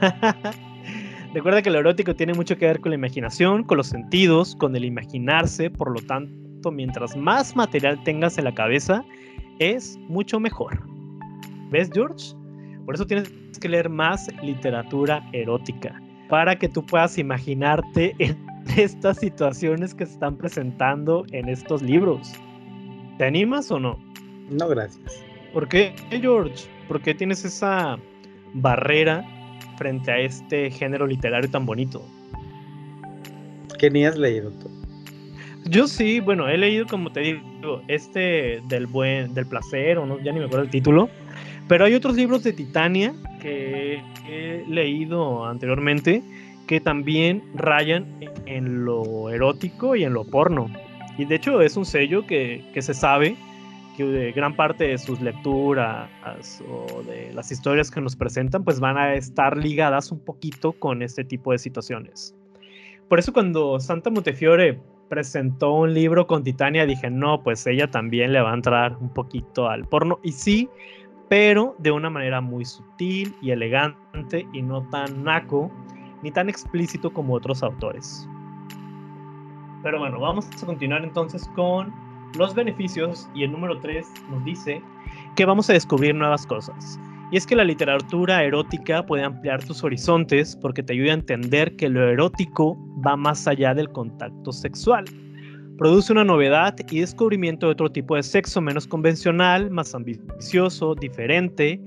Recuerda 1.34 1.62
que 1.62 1.70
lo 1.70 1.78
erótico 1.78 2.14
tiene 2.14 2.34
mucho 2.34 2.56
que 2.56 2.66
ver 2.66 2.80
con 2.80 2.90
la 2.90 2.96
imaginación, 2.96 3.62
con 3.62 3.76
los 3.76 3.88
sentidos, 3.88 4.56
con 4.56 4.74
el 4.74 4.84
imaginarse, 4.84 5.70
por 5.70 5.90
lo 5.92 6.00
tanto, 6.06 6.32
mientras 6.70 7.16
más 7.16 7.56
material 7.56 8.02
tengas 8.04 8.38
en 8.38 8.44
la 8.44 8.54
cabeza, 8.54 9.04
es 9.58 9.98
mucho 10.08 10.40
mejor. 10.40 10.82
¿Ves, 11.70 11.90
George? 11.92 12.34
Por 12.84 12.94
eso 12.94 13.06
tienes 13.06 13.30
que 13.60 13.68
leer 13.68 13.88
más 13.88 14.28
literatura 14.42 15.22
erótica, 15.32 16.00
para 16.28 16.56
que 16.56 16.68
tú 16.68 16.84
puedas 16.84 17.18
imaginarte 17.18 18.14
en 18.18 18.36
estas 18.76 19.18
situaciones 19.18 19.94
que 19.94 20.06
se 20.06 20.12
están 20.12 20.36
presentando 20.36 21.24
en 21.32 21.48
estos 21.48 21.82
libros. 21.82 22.32
¿Te 23.18 23.24
animas 23.24 23.70
o 23.70 23.80
no? 23.80 23.98
No, 24.50 24.68
gracias. 24.68 25.24
¿Por 25.52 25.68
qué, 25.68 25.94
George? 26.10 26.66
¿Por 26.86 27.00
qué 27.00 27.14
tienes 27.14 27.44
esa 27.44 27.98
barrera 28.54 29.24
frente 29.76 30.10
a 30.10 30.18
este 30.18 30.70
género 30.70 31.06
literario 31.06 31.50
tan 31.50 31.66
bonito? 31.66 32.02
¿Qué 33.78 33.90
ni 33.90 34.04
has 34.04 34.16
leído 34.16 34.50
tú? 34.52 34.77
Yo 35.70 35.86
sí, 35.86 36.20
bueno, 36.20 36.48
he 36.48 36.56
leído, 36.56 36.86
como 36.86 37.10
te 37.10 37.20
digo, 37.20 37.82
este 37.88 38.60
del 38.68 38.86
buen, 38.86 39.34
del 39.34 39.46
placer, 39.46 39.98
o 39.98 40.06
no, 40.06 40.18
ya 40.20 40.32
ni 40.32 40.38
me 40.38 40.46
acuerdo 40.46 40.64
el 40.64 40.70
título. 40.70 41.08
Pero 41.68 41.84
hay 41.84 41.94
otros 41.94 42.16
libros 42.16 42.42
de 42.42 42.52
Titania 42.54 43.14
que 43.40 44.02
he 44.26 44.64
leído 44.66 45.44
anteriormente 45.44 46.22
que 46.66 46.80
también 46.80 47.42
rayan 47.54 48.06
en 48.46 48.84
lo 48.84 49.30
erótico 49.30 49.96
y 49.96 50.04
en 50.04 50.12
lo 50.14 50.24
porno. 50.24 50.70
Y 51.16 51.24
de 51.24 51.34
hecho 51.34 51.60
es 51.60 51.76
un 51.76 51.84
sello 51.84 52.26
que, 52.26 52.64
que 52.72 52.82
se 52.82 52.94
sabe 52.94 53.36
que 53.96 54.32
gran 54.32 54.54
parte 54.54 54.84
de 54.84 54.98
sus 54.98 55.20
lecturas 55.20 56.08
o 56.70 57.02
de 57.02 57.32
las 57.34 57.50
historias 57.50 57.90
que 57.90 58.00
nos 58.00 58.14
presentan 58.14 58.62
pues 58.62 58.78
van 58.78 58.96
a 58.96 59.14
estar 59.14 59.56
ligadas 59.56 60.12
un 60.12 60.20
poquito 60.20 60.72
con 60.72 61.02
este 61.02 61.24
tipo 61.24 61.52
de 61.52 61.58
situaciones. 61.58 62.34
Por 63.08 63.18
eso 63.18 63.32
cuando 63.32 63.80
Santa 63.80 64.10
Montefiore 64.10 64.78
presentó 65.08 65.72
un 65.72 65.94
libro 65.94 66.26
con 66.26 66.44
Titania 66.44 66.86
dije, 66.86 67.10
no, 67.10 67.42
pues 67.42 67.66
ella 67.66 67.90
también 67.90 68.32
le 68.32 68.40
va 68.40 68.52
a 68.52 68.54
entrar 68.54 68.96
un 69.00 69.08
poquito 69.08 69.68
al 69.68 69.84
porno. 69.86 70.18
Y 70.22 70.32
sí, 70.32 70.68
pero 71.28 71.74
de 71.78 71.90
una 71.90 72.10
manera 72.10 72.40
muy 72.40 72.64
sutil 72.64 73.34
y 73.40 73.50
elegante 73.50 74.46
y 74.52 74.62
no 74.62 74.82
tan 74.90 75.24
naco 75.24 75.70
ni 76.22 76.30
tan 76.30 76.48
explícito 76.48 77.12
como 77.12 77.34
otros 77.34 77.62
autores. 77.62 78.28
Pero 79.82 79.98
bueno, 79.98 80.18
vamos 80.20 80.48
a 80.62 80.66
continuar 80.66 81.04
entonces 81.04 81.48
con 81.54 81.92
los 82.36 82.54
beneficios 82.54 83.28
y 83.34 83.44
el 83.44 83.52
número 83.52 83.78
3 83.78 84.06
nos 84.30 84.44
dice 84.44 84.82
que 85.36 85.44
vamos 85.44 85.70
a 85.70 85.72
descubrir 85.72 86.14
nuevas 86.14 86.46
cosas. 86.46 86.98
Y 87.30 87.36
es 87.36 87.46
que 87.46 87.56
la 87.56 87.64
literatura 87.64 88.42
erótica 88.42 89.04
puede 89.04 89.22
ampliar 89.22 89.62
tus 89.62 89.84
horizontes 89.84 90.56
porque 90.56 90.82
te 90.82 90.94
ayuda 90.94 91.10
a 91.10 91.14
entender 91.14 91.76
que 91.76 91.90
lo 91.90 92.08
erótico 92.08 92.78
va 93.06 93.16
más 93.16 93.46
allá 93.46 93.74
del 93.74 93.90
contacto 93.90 94.50
sexual. 94.50 95.04
Produce 95.76 96.10
una 96.10 96.24
novedad 96.24 96.74
y 96.90 97.00
descubrimiento 97.00 97.66
de 97.66 97.72
otro 97.72 97.92
tipo 97.92 98.16
de 98.16 98.22
sexo 98.22 98.62
menos 98.62 98.86
convencional, 98.86 99.70
más 99.70 99.94
ambicioso, 99.94 100.94
diferente 100.94 101.78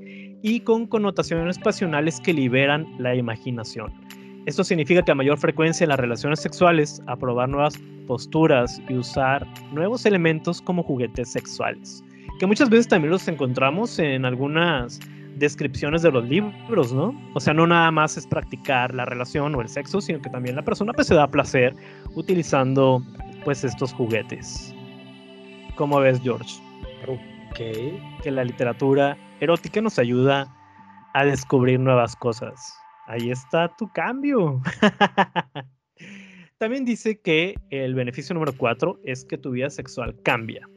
y 0.44 0.60
con 0.60 0.86
connotaciones 0.86 1.58
pasionales 1.58 2.20
que 2.22 2.34
liberan 2.34 2.86
la 3.00 3.16
imaginación. 3.16 3.92
Esto 4.46 4.64
significa 4.64 5.02
que 5.02 5.12
a 5.12 5.16
mayor 5.16 5.39
frecuencia 5.39 5.86
en 5.86 5.89
las 5.89 6.00
relaciones 6.00 6.39
sexuales, 6.39 7.02
a 7.08 7.16
probar 7.16 7.50
nuevas 7.50 7.76
posturas 8.08 8.82
y 8.89 8.94
usar 8.94 9.46
nuevos 9.72 10.06
elementos 10.06 10.62
como 10.62 10.84
juguetes 10.84 11.32
sexuales, 11.32 12.04
que 12.39 12.46
muchas 12.46 12.70
veces 12.70 12.88
también 12.88 13.12
los 13.12 13.28
encontramos 13.28 14.00
en 14.00 14.26
algunas 14.26 15.00
descripciones 15.42 16.04
de 16.04 16.12
los 16.12 16.24
libros, 16.30 16.94
¿no? 16.94 17.14
O 17.34 17.39
sea, 17.39 17.54
no 17.54 17.68
nada 17.68 17.92
más 17.92 18.16
es 18.16 18.26
practicar 18.26 18.94
la 18.94 19.06
relación 19.06 19.54
o 19.56 19.62
el 19.62 19.68
sexo, 19.68 20.00
sino 20.00 20.22
que 20.22 20.30
también 20.30 20.56
la 20.56 20.64
persona 20.64 20.94
pues 20.94 21.08
se 21.08 21.16
da 21.16 21.28
placer 21.28 21.76
utilizando 22.16 23.04
pues 23.44 23.64
estos 23.64 23.92
juguetes. 23.92 24.74
¿Cómo 25.76 26.00
ves, 26.00 26.22
George? 26.22 26.62
Ok. 27.08 27.58
Que 28.24 28.32
la 28.32 28.46
literatura 28.46 29.18
erótica 29.39 29.82
nos 29.82 30.00
ayuda 30.00 30.48
a 31.14 31.26
descubrir 31.26 31.80
nuevas 31.80 32.16
cosas. 32.16 32.74
Ahí 33.08 33.32
está 33.32 33.76
tu 33.76 33.92
cambio. 33.92 34.62
También 36.60 36.86
dice 36.86 37.20
que 37.20 37.56
el 37.72 37.96
beneficio 37.96 38.36
número 38.36 38.54
4 38.56 39.00
es 39.04 39.26
que 39.26 39.38
tu 39.38 39.52
vida 39.52 39.70
sexual 39.70 40.16
cambia. 40.24 40.70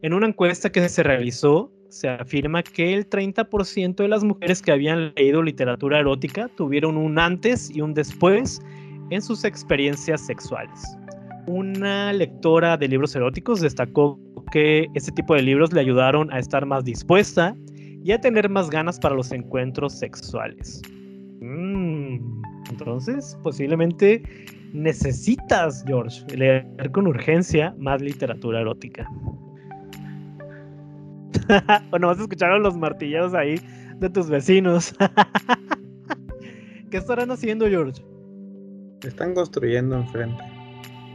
En 0.00 0.12
una 0.12 0.28
encuesta 0.28 0.70
que 0.70 0.88
se 0.88 1.02
realizó, 1.02 1.72
se 1.94 2.08
afirma 2.08 2.62
que 2.62 2.92
el 2.92 3.08
30% 3.08 3.94
de 3.94 4.08
las 4.08 4.24
mujeres 4.24 4.60
que 4.60 4.72
habían 4.72 5.14
leído 5.14 5.42
literatura 5.42 6.00
erótica 6.00 6.48
tuvieron 6.56 6.96
un 6.96 7.18
antes 7.20 7.70
y 7.70 7.80
un 7.80 7.94
después 7.94 8.60
en 9.10 9.22
sus 9.22 9.44
experiencias 9.44 10.26
sexuales. 10.26 10.98
Una 11.46 12.12
lectora 12.12 12.76
de 12.76 12.88
libros 12.88 13.14
eróticos 13.14 13.60
destacó 13.60 14.18
que 14.50 14.88
este 14.94 15.12
tipo 15.12 15.34
de 15.34 15.42
libros 15.42 15.72
le 15.72 15.80
ayudaron 15.80 16.32
a 16.32 16.40
estar 16.40 16.66
más 16.66 16.84
dispuesta 16.84 17.56
y 18.02 18.10
a 18.10 18.20
tener 18.20 18.48
más 18.48 18.70
ganas 18.70 18.98
para 18.98 19.14
los 19.14 19.30
encuentros 19.30 19.92
sexuales. 19.92 20.82
Mm, 21.40 22.42
entonces, 22.70 23.38
posiblemente 23.44 24.22
necesitas, 24.72 25.84
George, 25.86 26.24
leer 26.36 26.90
con 26.90 27.06
urgencia 27.06 27.72
más 27.78 28.02
literatura 28.02 28.62
erótica. 28.62 29.08
o 31.90 31.98
no 31.98 32.08
vas 32.08 32.18
a 32.18 32.22
escuchar 32.22 32.52
a 32.52 32.58
los 32.58 32.76
martilleros 32.76 33.34
ahí 33.34 33.60
de 33.98 34.10
tus 34.10 34.28
vecinos. 34.28 34.94
¿Qué 36.90 36.96
estarán 36.96 37.30
haciendo, 37.30 37.66
George? 37.66 38.02
Están 39.02 39.34
construyendo 39.34 39.96
enfrente. 39.96 40.42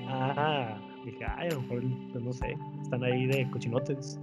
Ah, 0.07 0.77
dije, 1.05 1.25
ay, 1.37 1.49
a 1.49 1.53
lo 1.53 1.61
mejor, 1.61 1.83
pues, 2.11 2.23
no 2.23 2.33
sé, 2.33 2.57
están 2.83 3.03
ahí 3.03 3.27
de 3.27 3.49
cochinotes, 3.51 4.19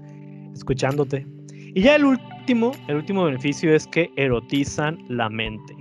escuchándote. 0.54 1.26
Y 1.52 1.82
ya 1.82 1.96
el 1.96 2.04
último, 2.04 2.72
el 2.88 2.96
último 2.96 3.24
beneficio 3.24 3.74
es 3.74 3.86
que 3.88 4.10
erotizan 4.16 4.98
la 5.08 5.28
mente. 5.28 5.74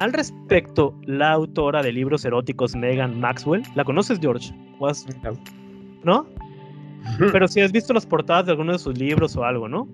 Al 0.00 0.12
respecto, 0.12 0.98
la 1.04 1.32
autora 1.32 1.82
de 1.82 1.92
libros 1.92 2.24
eróticos 2.24 2.74
Megan 2.74 3.20
Maxwell, 3.20 3.62
¿la 3.74 3.84
conoces, 3.84 4.18
George? 4.18 4.52
¿No? 6.04 6.26
Pero 7.32 7.48
si 7.48 7.60
has 7.60 7.72
visto 7.72 7.92
las 7.92 8.06
portadas 8.06 8.46
de 8.46 8.52
alguno 8.52 8.72
de 8.72 8.78
sus 8.78 8.96
libros 8.98 9.36
o 9.36 9.44
algo, 9.44 9.68
¿no? 9.68 9.88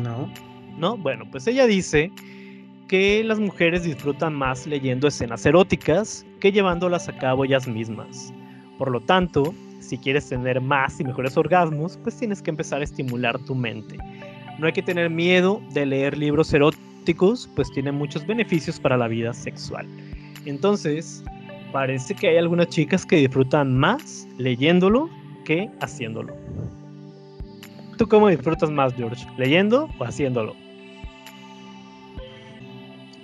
No. 0.00 0.30
¿No? 0.78 0.96
Bueno, 0.96 1.24
pues 1.30 1.46
ella 1.46 1.66
dice 1.66 2.10
que 2.88 3.22
las 3.24 3.38
mujeres 3.38 3.84
disfrutan 3.84 4.34
más 4.34 4.66
leyendo 4.66 5.08
escenas 5.08 5.46
eróticas 5.46 6.26
que 6.40 6.52
llevándolas 6.52 7.08
a 7.08 7.16
cabo 7.16 7.44
ellas 7.44 7.66
mismas. 7.66 8.32
Por 8.78 8.90
lo 8.90 9.00
tanto, 9.00 9.54
si 9.80 9.98
quieres 9.98 10.28
tener 10.28 10.60
más 10.60 10.98
y 11.00 11.04
mejores 11.04 11.36
orgasmos, 11.36 11.98
pues 12.02 12.16
tienes 12.18 12.42
que 12.42 12.50
empezar 12.50 12.80
a 12.80 12.84
estimular 12.84 13.38
tu 13.40 13.54
mente. 13.54 13.96
No 14.58 14.66
hay 14.66 14.72
que 14.72 14.82
tener 14.82 15.10
miedo 15.10 15.62
de 15.72 15.86
leer 15.86 16.16
libros 16.16 16.52
eróticos 16.52 16.84
pues 17.54 17.70
tiene 17.72 17.92
muchos 17.92 18.26
beneficios 18.26 18.80
para 18.80 18.96
la 18.96 19.08
vida 19.08 19.34
sexual. 19.34 19.86
Entonces, 20.46 21.22
parece 21.72 22.14
que 22.14 22.28
hay 22.28 22.36
algunas 22.38 22.68
chicas 22.68 23.04
que 23.04 23.16
disfrutan 23.16 23.76
más 23.76 24.26
leyéndolo 24.38 25.10
que 25.44 25.70
haciéndolo. 25.80 26.34
¿Tú 27.96 28.08
cómo 28.08 28.28
disfrutas 28.28 28.70
más, 28.70 28.92
George? 28.94 29.24
¿Leyendo 29.36 29.88
o 29.98 30.04
haciéndolo? 30.04 30.56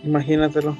Imagínatelo. 0.05 0.77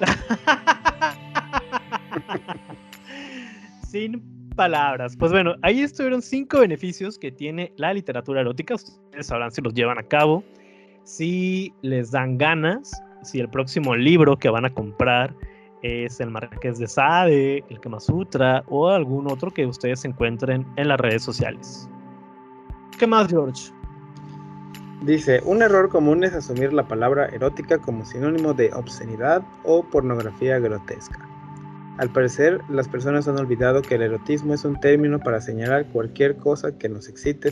Sin 3.88 4.20
palabras. 4.56 5.16
Pues 5.16 5.30
bueno, 5.30 5.54
ahí 5.62 5.82
estuvieron 5.82 6.20
cinco 6.20 6.58
beneficios 6.60 7.16
que 7.18 7.30
tiene 7.30 7.72
la 7.76 7.94
literatura 7.94 8.40
erótica. 8.40 8.74
Ustedes 8.74 9.26
sabrán 9.26 9.52
si 9.52 9.62
los 9.62 9.72
llevan 9.72 9.98
a 9.98 10.02
cabo 10.02 10.42
si 11.08 11.72
les 11.80 12.10
dan 12.10 12.36
ganas, 12.36 13.02
si 13.22 13.40
el 13.40 13.48
próximo 13.48 13.96
libro 13.96 14.38
que 14.38 14.50
van 14.50 14.66
a 14.66 14.70
comprar 14.70 15.34
es 15.82 16.20
el 16.20 16.30
Marqués 16.30 16.78
de 16.78 16.86
Sade, 16.86 17.64
el 17.68 17.80
Kama 17.80 18.00
Sutra 18.00 18.64
o 18.66 18.88
algún 18.88 19.30
otro 19.30 19.50
que 19.50 19.66
ustedes 19.66 20.04
encuentren 20.04 20.66
en 20.76 20.88
las 20.88 20.98
redes 20.98 21.22
sociales. 21.22 21.88
¿Qué 22.98 23.06
más, 23.06 23.28
George? 23.28 23.72
Dice, 25.02 25.40
un 25.44 25.62
error 25.62 25.88
común 25.88 26.24
es 26.24 26.34
asumir 26.34 26.72
la 26.72 26.88
palabra 26.88 27.26
erótica 27.26 27.78
como 27.78 28.04
sinónimo 28.04 28.52
de 28.54 28.72
obscenidad 28.72 29.42
o 29.64 29.84
pornografía 29.84 30.58
grotesca. 30.58 31.24
Al 31.98 32.10
parecer, 32.10 32.60
las 32.68 32.88
personas 32.88 33.28
han 33.28 33.38
olvidado 33.38 33.82
que 33.82 33.94
el 33.94 34.02
erotismo 34.02 34.54
es 34.54 34.64
un 34.64 34.78
término 34.80 35.18
para 35.18 35.40
señalar 35.40 35.86
cualquier 35.86 36.36
cosa 36.36 36.76
que 36.76 36.88
nos 36.88 37.08
excite 37.08 37.50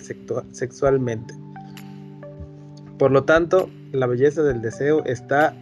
sexualmente 0.53 1.35
por 2.99 3.11
lo 3.11 3.25
tanto, 3.25 3.69
la 3.93 4.07
belleza 4.07 4.43
del 4.43 4.63
deseo 4.63 5.05
está 5.05 5.55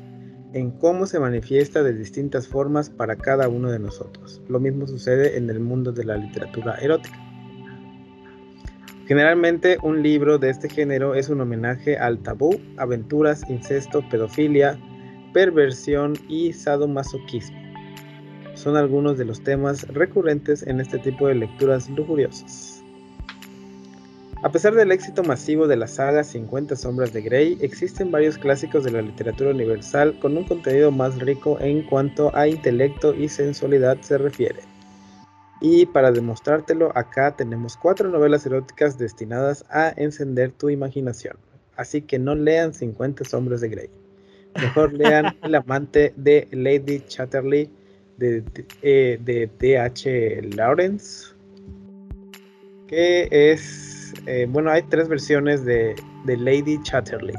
en 0.55 0.71
cómo 0.71 1.05
se 1.05 1.19
manifiesta 1.19 1.83
de 1.83 1.93
distintas 1.93 2.47
formas 2.47 2.89
para 2.89 3.17
cada 3.17 3.49
uno 3.49 3.71
de 3.71 3.81
nosotros. 3.81 4.41
Lo 4.49 4.61
mismo 4.61 4.87
sucede 4.87 5.37
en 5.37 5.51
el 5.51 5.59
mundo 5.59 5.93
de 5.93 6.05
la 6.05 6.17
literatura 6.17 6.77
erótica. 6.77 7.19
Generalmente 9.07 9.77
un 9.83 10.03
libro 10.03 10.39
de 10.39 10.51
este 10.51 10.71
género 10.71 11.15
es 11.15 11.29
un 11.29 11.41
homenaje 11.41 11.99
al 11.99 12.21
tabú, 12.21 12.59
aventuras, 12.79 13.43
incesto, 13.51 14.03
pedofilia, 14.09 14.79
perversión 15.35 16.15
y 16.29 16.53
sadomasoquismo. 16.53 17.59
Son 18.55 18.77
algunos 18.77 19.19
de 19.19 19.25
los 19.25 19.43
temas 19.43 19.87
recurrentes 19.89 20.63
en 20.67 20.81
este 20.81 21.01
tipo 21.01 21.27
de 21.27 21.35
lecturas 21.35 21.91
lujuriosas. 21.91 22.74
A 24.45 24.53
pesar 24.53 24.75
del 24.75 24.93
éxito 24.93 25.23
masivo 25.23 25.67
de 25.67 25.77
la 25.77 25.87
saga 25.87 26.23
50 26.23 26.77
sombras 26.77 27.15
de 27.15 27.23
Grey, 27.23 27.57
existen 27.63 28.11
varios 28.11 28.37
clásicos 28.37 28.85
de 28.85 28.91
la 28.91 29.01
literatura 29.01 29.49
universal 29.49 30.19
con 30.21 30.37
un 30.37 30.45
contenido 30.45 30.91
más 30.91 31.19
rico 31.19 31.57
en 31.63 31.83
cuanto 31.87 32.31
a 32.37 32.47
intelecto 32.47 33.15
y 33.15 33.31
sensualidad 33.31 33.99
se 34.03 34.19
refiere. 34.19 34.61
Y 35.63 35.87
para 35.87 36.13
demostrártelo, 36.13 36.93
acá 36.95 37.35
tenemos 37.35 37.79
cuatro 37.79 38.11
novelas 38.11 38.45
eróticas 38.45 38.99
destinadas 38.99 39.65
a 39.71 39.95
encender 39.97 40.53
tu 40.53 40.69
imaginación. 40.69 41.39
Así 41.77 42.03
que 42.03 42.19
no 42.19 42.35
lean 42.35 42.75
50 42.75 43.25
sombras 43.25 43.63
de 43.63 43.71
Grey. 43.71 43.91
Mejor 44.61 44.93
lean 44.99 45.35
El 45.43 45.55
amante 45.55 46.13
de 46.17 46.49
Lady 46.51 47.01
Chatterley 47.09 47.71
de 48.19 48.43
D.H. 49.59 50.11
Eh, 50.11 50.43
Lawrence, 50.55 51.35
que 52.87 53.27
es 53.31 53.94
eh, 54.27 54.47
bueno, 54.49 54.71
hay 54.71 54.83
tres 54.83 55.09
versiones 55.09 55.65
de, 55.65 55.95
Lady 56.27 56.81
Chatterley. 56.83 57.37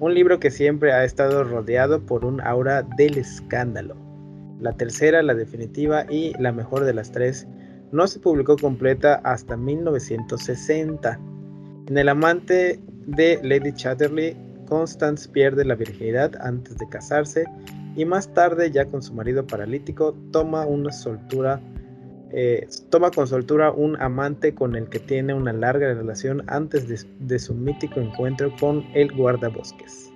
Un 0.00 0.14
libro 0.14 0.38
que 0.38 0.50
siempre 0.50 0.92
ha 0.92 1.04
estado 1.04 1.44
rodeado 1.44 2.04
por 2.04 2.24
un 2.24 2.40
aura 2.40 2.82
del 2.96 3.18
escándalo. 3.18 3.96
La 4.60 4.72
tercera, 4.72 5.22
la 5.22 5.34
definitiva 5.34 6.06
y 6.10 6.32
la 6.38 6.52
mejor 6.52 6.84
de 6.84 6.94
las 6.94 7.12
tres, 7.12 7.46
no 7.92 8.06
se 8.06 8.18
publicó 8.18 8.56
completa 8.56 9.20
hasta 9.24 9.56
1960. 9.56 11.18
En 11.88 11.98
El 11.98 12.08
amante 12.08 12.80
de 13.06 13.38
Lady 13.42 13.72
Chatterley, 13.72 14.36
Constance 14.66 15.28
pierde 15.28 15.64
la 15.64 15.74
virginidad 15.74 16.32
antes 16.40 16.76
de 16.78 16.88
casarse 16.88 17.44
y 17.96 18.04
más 18.04 18.32
tarde, 18.34 18.70
ya 18.70 18.86
con 18.86 19.02
su 19.02 19.14
marido 19.14 19.46
paralítico, 19.46 20.16
toma 20.32 20.66
una 20.66 20.90
soltura 20.90 21.60
eh, 22.36 22.66
toma 22.90 23.12
con 23.12 23.28
soltura 23.28 23.70
un 23.70 24.00
amante 24.02 24.56
con 24.56 24.74
el 24.74 24.88
que 24.88 24.98
tiene 24.98 25.34
una 25.34 25.52
larga 25.52 25.94
relación 25.94 26.42
antes 26.48 26.88
de, 26.88 27.38
su 27.38 27.54
mítico 27.54 28.00
encuentro 28.00 28.52
con 28.58 28.84
el 28.92 29.12
guardabosques. 29.12 30.10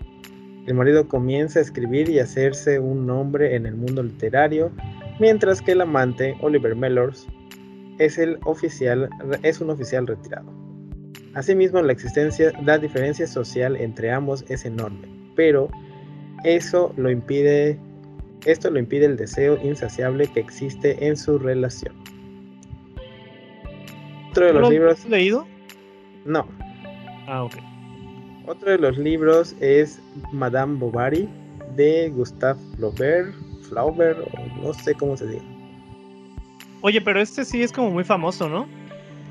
El 0.66 0.74
marido 0.74 1.06
comienza 1.06 1.60
a 1.60 1.62
escribir 1.62 2.08
y 2.08 2.18
hacerse 2.18 2.80
un 2.80 3.06
nombre 3.06 3.54
en 3.54 3.66
el 3.66 3.76
mundo 3.76 4.02
literario, 4.02 4.72
mientras 5.20 5.62
que 5.62 5.72
el 5.72 5.80
amante, 5.80 6.36
Oliver 6.40 6.74
Mellors, 6.74 7.28
es, 7.98 8.18
es 8.18 9.60
un 9.60 9.70
oficial 9.70 10.06
retirado. 10.06 10.52
Asimismo, 11.34 11.80
la 11.82 11.92
existencia, 11.92 12.52
la 12.64 12.78
diferencia 12.78 13.28
social 13.28 13.76
entre 13.76 14.10
ambos 14.10 14.44
es 14.48 14.64
enorme, 14.64 15.08
pero 15.36 15.68
eso 16.42 16.92
lo 16.96 17.10
impide 17.10 17.78
esto 18.50 18.70
lo 18.70 18.78
impide 18.78 19.06
el 19.06 19.16
deseo 19.16 19.58
insaciable 19.62 20.26
que 20.28 20.40
existe 20.40 21.06
en 21.06 21.16
su 21.16 21.38
relación. 21.38 21.94
Otro 24.30 24.46
de 24.46 24.52
los 24.54 24.70
libros. 24.70 24.98
¿Has 25.00 25.08
leído? 25.08 25.46
No. 26.24 26.46
Ah, 27.26 27.44
ok. 27.44 27.54
Otro 28.46 28.70
de 28.70 28.78
los 28.78 28.96
libros 28.96 29.54
es 29.60 30.00
Madame 30.32 30.78
Bovary 30.78 31.28
de 31.76 32.08
Gustave 32.10 32.58
Flaubert, 32.76 33.34
Flaubert, 33.68 34.18
no 34.62 34.72
sé 34.72 34.94
cómo 34.94 35.16
se 35.16 35.26
dice. 35.26 35.44
Oye, 36.80 37.00
pero 37.00 37.20
este 37.20 37.44
sí 37.44 37.62
es 37.62 37.72
como 37.72 37.90
muy 37.90 38.04
famoso, 38.04 38.48
¿no? 38.48 38.66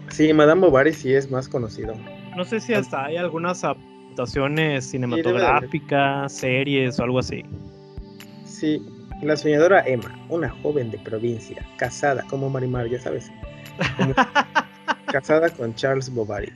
Sí, 0.09 0.31
Madame 0.33 0.61
Bovary 0.61 0.93
sí 0.93 1.13
es 1.13 1.31
más 1.31 1.47
conocido. 1.49 1.95
No 2.35 2.45
sé 2.45 2.59
si 2.59 2.73
hasta 2.73 3.05
hay 3.05 3.17
algunas 3.17 3.63
adaptaciones 3.63 4.85
cinematográficas, 4.85 6.31
series 6.31 6.99
o 6.99 7.03
algo 7.03 7.19
así. 7.19 7.43
Sí, 8.45 8.81
la 9.21 9.35
soñadora 9.35 9.83
Emma, 9.85 10.17
una 10.29 10.49
joven 10.49 10.91
de 10.91 10.99
provincia, 10.99 11.65
casada 11.77 12.23
como 12.29 12.49
Marimar, 12.49 12.87
ya 12.87 12.99
sabes, 12.99 13.31
casada 15.11 15.49
con 15.49 15.73
Charles 15.75 16.13
Bovary, 16.13 16.53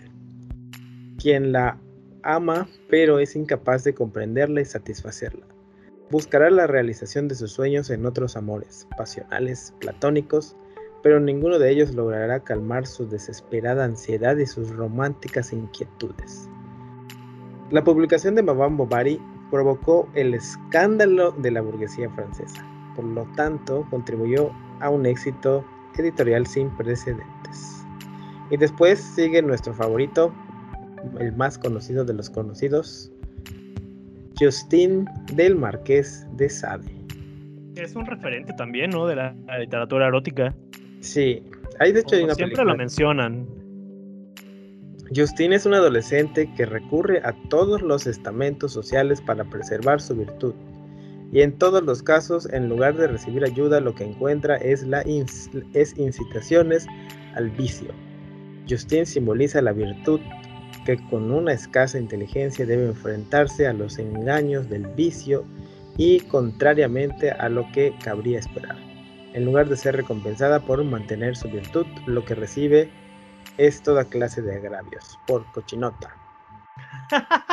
quien 1.18 1.52
la 1.52 1.78
ama 2.24 2.68
pero 2.90 3.20
es 3.20 3.36
incapaz 3.36 3.84
de 3.84 3.94
comprenderla 3.94 4.62
y 4.62 4.66
satisfacerla. 4.66 5.46
Buscará 6.12 6.50
la 6.50 6.68
realización 6.68 7.28
de 7.28 7.36
sus 7.36 7.54
sueños 7.54 7.90
en 7.90 8.06
otros 8.06 8.36
amores, 8.36 8.88
pasionales, 8.98 9.74
platónicos, 9.80 10.58
pero 11.02 11.20
ninguno 11.20 11.58
de 11.58 11.72
ellos 11.72 11.96
logrará 11.96 12.42
calmar 12.42 12.86
su 12.86 13.08
desesperada 13.08 13.86
ansiedad 13.86 14.36
y 14.38 14.46
sus 14.46 14.70
románticas 14.70 15.54
inquietudes. 15.54 16.50
La 17.72 17.84
publicación 17.84 18.36
de 18.36 18.44
Madame 18.44 18.76
Bovary 18.76 19.20
provocó 19.52 20.10
el 20.16 20.34
escándalo 20.34 21.32
de 21.34 21.52
la 21.52 21.62
burguesía 21.62 22.10
francesa. 22.10 22.66
Por 22.96 23.06
lo 23.06 23.26
tanto, 23.36 23.86
contribuyó 23.90 24.52
a 24.80 24.90
un 24.90 25.06
éxito 25.06 25.64
editorial 25.98 26.48
sin 26.48 26.70
precedentes. 26.72 27.86
Y 28.50 28.58
después 28.58 29.00
sigue 29.00 29.42
nuestro 29.42 29.74
favorito, 29.74 30.34
el 31.20 31.34
más 31.36 31.58
conocido 31.58 32.04
de 32.04 32.14
los 32.14 32.30
conocidos, 32.30 33.12
Justin 34.40 35.06
del 35.36 35.56
Marqués 35.56 36.26
de 36.38 36.50
Sade. 36.50 36.92
Es 37.76 37.96
un 37.96 38.06
referente 38.06 38.54
también, 38.54 38.90
¿no? 38.90 39.06
De 39.06 39.16
la, 39.16 39.36
literatura 39.60 40.08
erótica. 40.08 40.54
Sí, 41.00 41.44
hay 41.80 41.92
de 41.92 42.02
hecho 42.02 42.16
hay 42.16 42.24
una 42.24 42.36
siempre 42.36 42.66
lo 42.66 42.76
mencionan. 42.76 43.48
Justin 45.14 45.52
es 45.52 45.66
un 45.66 45.74
adolescente 45.74 46.50
que 46.56 46.66
recurre 46.66 47.20
a 47.26 47.34
todos 47.50 47.82
los 47.82 48.08
estamentos 48.08 48.72
sociales 48.72 49.20
para 49.20 49.44
preservar 49.44 50.00
su 50.00 50.16
virtud. 50.16 50.54
Y 51.34 51.42
en 51.42 51.58
todos 51.58 51.84
los 51.84 52.02
casos, 52.02 52.48
en 52.54 52.70
lugar 52.70 52.96
de 52.96 53.08
recibir 53.08 53.44
ayuda, 53.44 53.82
lo 53.82 53.94
que 53.94 54.06
encuentra 54.06 54.56
es, 54.56 54.84
la 54.84 55.02
es 55.02 55.98
incitaciones 55.98 56.88
al 57.36 57.50
vicio. 57.50 57.90
Justin 58.70 59.06
simboliza 59.06 59.62
la 59.62 59.74
virtud 59.74 60.22
que 60.86 60.98
con 61.10 61.30
una 61.30 61.54
escasa 61.54 62.00
inteligencia 62.00 62.66
debe 62.66 62.88
enfrentarse 62.88 63.68
a 63.68 63.74
los 63.74 64.00
engaños 64.00 64.70
del 64.70 64.88
vicio 64.88 65.44
y 65.98 66.22
contrariamente 66.22 67.32
a 67.32 67.50
lo 67.50 67.70
que 67.74 67.94
cabría 68.02 68.40
esperar. 68.40 68.78
En 69.34 69.44
lugar 69.44 69.68
de 69.68 69.76
ser 69.76 69.98
recompensada 69.98 70.62
por 70.62 70.82
mantener 70.86 71.36
su 71.36 71.50
virtud, 71.50 71.86
lo 72.06 72.24
que 72.24 72.36
recibe 72.36 72.90
es 73.58 73.82
toda 73.82 74.06
clase 74.06 74.42
de 74.42 74.56
agravios 74.56 75.18
por 75.28 75.46
cochinota. 75.52 76.16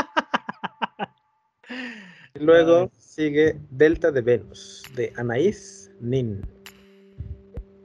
Luego 2.35 2.91
sigue 2.99 3.59
Delta 3.71 4.11
de 4.13 4.21
Venus 4.21 4.85
de 4.95 5.13
Anaís 5.17 5.91
Nin. 6.01 6.41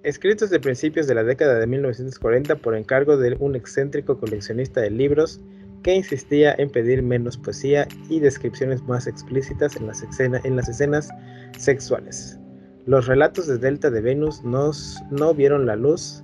Escritos 0.03 0.49
de 0.49 0.59
principios 0.59 1.07
de 1.07 1.15
la 1.15 1.23
década 1.23 1.57
de 1.59 1.65
1940 1.65 2.57
por 2.57 2.75
encargo 2.75 3.17
de 3.17 3.35
un 3.39 3.55
excéntrico 3.55 4.19
coleccionista 4.19 4.81
de 4.81 4.91
libros 4.91 5.39
que 5.81 5.95
insistía 5.95 6.53
en 6.57 6.69
pedir 6.69 7.01
menos 7.01 7.37
poesía 7.37 7.87
y 8.09 8.19
descripciones 8.19 8.81
más 8.83 9.07
explícitas 9.07 9.75
en 9.75 9.87
las, 9.87 10.69
escenas 10.69 11.09
sexuales. 11.57 12.37
Los 12.85 13.07
relatos 13.07 13.47
de 13.47 13.57
Delta 13.57 13.89
de 13.89 14.01
Venus 14.01 14.43
no 14.43 15.33
vieron 15.33 15.65
la 15.65 15.75
luz 15.75 16.23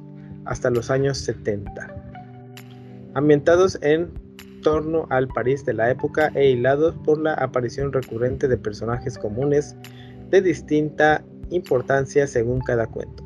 hasta 0.50 0.70
los 0.72 0.90
años 0.90 1.20
70. 1.20 1.96
Ambientados 3.14 3.78
en 3.82 4.12
torno 4.62 5.06
al 5.10 5.28
París 5.28 5.64
de 5.64 5.74
la 5.74 5.90
época 5.92 6.32
e 6.36 6.50
hilados 6.50 6.96
por 7.06 7.22
la 7.22 7.36
aparición 7.36 7.94
recurrente 7.94 8.48
de 8.48 8.58
personajes 8.58 9.18
comunes 9.18 9.76
de 10.32 10.42
distinta 10.42 11.24
importancia 11.52 12.28
según 12.28 12.62
cada 12.62 12.88
cuento. 12.88 13.24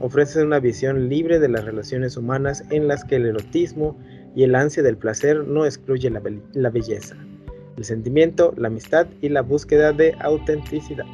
Ofrece 0.00 0.42
una 0.42 0.60
visión 0.60 1.08
libre 1.08 1.38
de 1.38 1.48
las 1.48 1.64
relaciones 1.64 2.16
humanas 2.16 2.62
en 2.70 2.88
las 2.88 3.04
que 3.04 3.16
el 3.16 3.26
erotismo 3.26 3.98
y 4.34 4.42
el 4.44 4.54
ansia 4.54 4.82
del 4.82 4.98
placer 4.98 5.44
no 5.46 5.64
excluye 5.64 6.10
la, 6.10 6.22
la 6.52 6.70
belleza, 6.70 7.16
el 7.78 7.84
sentimiento, 7.84 8.52
la 8.58 8.68
amistad 8.68 9.06
y 9.22 9.30
la 9.30 9.40
búsqueda 9.40 9.92
de 9.92 10.14
autenticidad. 10.20 11.06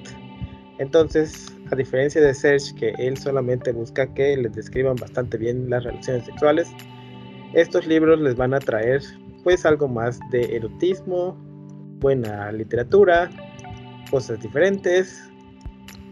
Entonces, 0.78 1.46
a 1.72 1.76
diferencia 1.76 2.20
de 2.20 2.34
Serge, 2.34 2.74
que 2.74 2.90
él 2.98 3.16
solamente 3.16 3.72
busca 3.72 4.06
que 4.14 4.36
les 4.36 4.52
describan 4.52 4.96
bastante 4.96 5.38
bien 5.38 5.70
las 5.70 5.84
relaciones 5.84 6.26
sexuales, 6.26 6.70
estos 7.54 7.86
libros 7.86 8.20
les 8.20 8.36
van 8.36 8.54
a 8.54 8.60
traer 8.60 9.02
pues 9.42 9.64
algo 9.64 9.88
más 9.88 10.20
de 10.30 10.56
erotismo, 10.56 11.36
buena 12.00 12.52
literatura, 12.52 13.30
cosas 14.10 14.40
diferentes 14.40 15.30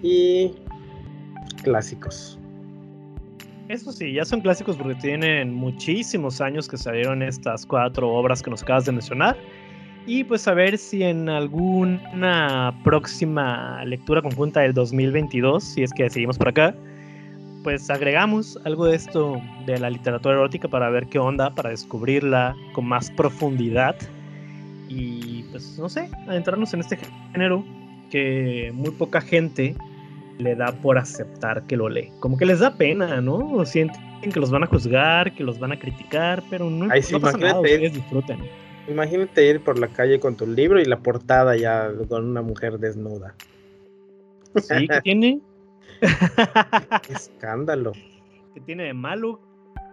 y 0.03 0.55
clásicos. 1.63 2.39
Eso 3.69 3.93
sí, 3.93 4.15
ya 4.15 4.25
son 4.25 4.41
clásicos 4.41 4.77
porque 4.77 4.97
tienen 4.97 5.55
muchísimos 5.55 6.41
años 6.41 6.69
que 6.69 6.77
salieron 6.77 7.23
estas 7.23 7.65
cuatro 7.65 8.09
obras 8.09 8.43
que 8.43 8.51
nos 8.51 8.63
acabas 8.63 8.87
de 8.87 8.93
mencionar. 8.93 9.37
Y 10.07 10.25
pues 10.25 10.49
a 10.49 10.55
ver 10.55 10.79
si 10.79 11.03
en 11.03 11.29
alguna 11.29 12.75
próxima 12.83 13.85
lectura 13.85 14.23
conjunta 14.23 14.61
del 14.61 14.75
2022, 14.75 15.63
si 15.63 15.83
es 15.83 15.93
que 15.93 16.09
seguimos 16.09 16.39
por 16.39 16.49
acá, 16.49 16.75
pues 17.63 17.91
agregamos 17.91 18.59
algo 18.65 18.87
de 18.87 18.97
esto 18.97 19.41
de 19.67 19.79
la 19.79 19.91
literatura 19.91 20.35
erótica 20.35 20.69
para 20.69 20.89
ver 20.91 21.07
qué 21.07 21.19
onda, 21.19 21.51
para 21.55 21.71
descubrirla 21.71 22.57
con 22.73 22.87
más 22.87 23.11
profundidad 23.11 23.97
y 24.89 25.45
pues 25.51 25.79
no 25.79 25.89
sé, 25.89 26.09
adentrarnos 26.27 26.75
en 26.75 26.81
este 26.81 26.99
género 27.33 27.65
que 28.11 28.73
muy 28.75 28.91
poca 28.91 29.21
gente 29.21 29.77
le 30.39 30.57
da 30.57 30.73
por 30.73 30.99
aceptar 30.99 31.63
que 31.65 31.77
lo 31.77 31.89
lee. 31.89 32.11
Como 32.19 32.37
que 32.37 32.47
les 32.47 32.61
da 32.61 32.75
pena, 32.75 33.21
¿no? 33.21 33.37
O 33.37 33.65
sienten 33.65 34.33
que 34.33 34.41
los 34.41 34.51
van 34.51 34.65
a 34.65 34.67
juzgar, 34.67 35.33
que 35.35 35.45
los 35.45 35.59
van 35.59 35.73
a 35.73 35.79
criticar, 35.79 36.43
pero 36.51 36.69
no, 36.69 36.89
pasa 36.89 37.39
nada, 37.39 37.61
ustedes 37.61 37.95
disfruten. 37.95 38.41
Imagínate 38.89 39.47
ir 39.47 39.63
por 39.63 39.79
la 39.79 39.89
calle 39.89 40.19
con 40.19 40.37
tu 40.37 40.47
libro 40.47 40.81
y 40.81 40.85
la 40.85 40.99
portada 40.99 41.57
ya 41.57 41.91
con 42.09 42.27
una 42.27 42.43
mujer 42.43 42.79
desnuda. 42.79 43.35
Sí, 44.57 44.89
¿qué 44.89 45.01
tiene? 45.03 45.41
escándalo. 47.09 47.93
¿Qué 48.55 48.61
tiene 48.61 48.85
de 48.85 48.95
malo? 48.95 49.41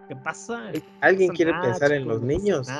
¿Qué 0.08 0.16
pasa? 0.16 0.72
¿Alguien 1.00 1.30
quiere 1.30 1.52
pensar 1.60 1.92
en 1.92 2.08
los 2.08 2.22
niños? 2.22 2.68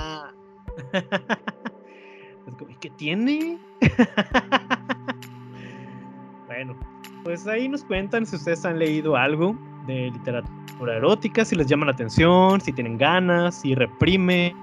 ¿Qué 2.81 2.91
tiene? 2.91 3.59
bueno, 6.47 6.79
pues 7.25 7.47
ahí 7.47 7.69
nos 7.69 7.85
cuentan 7.85 8.25
si 8.25 8.37
ustedes 8.37 8.65
han 8.65 8.79
leído 8.79 9.17
algo 9.17 9.59
de 9.87 10.11
literatura 10.11 10.97
erótica, 10.97 11.45
si 11.45 11.57
les 11.57 11.67
llama 11.67 11.87
la 11.87 11.93
atención, 11.93 12.61
si 12.61 12.73
tienen 12.73 12.97
ganas, 12.97 13.61
si 13.61 13.75
reprimen, 13.75 14.55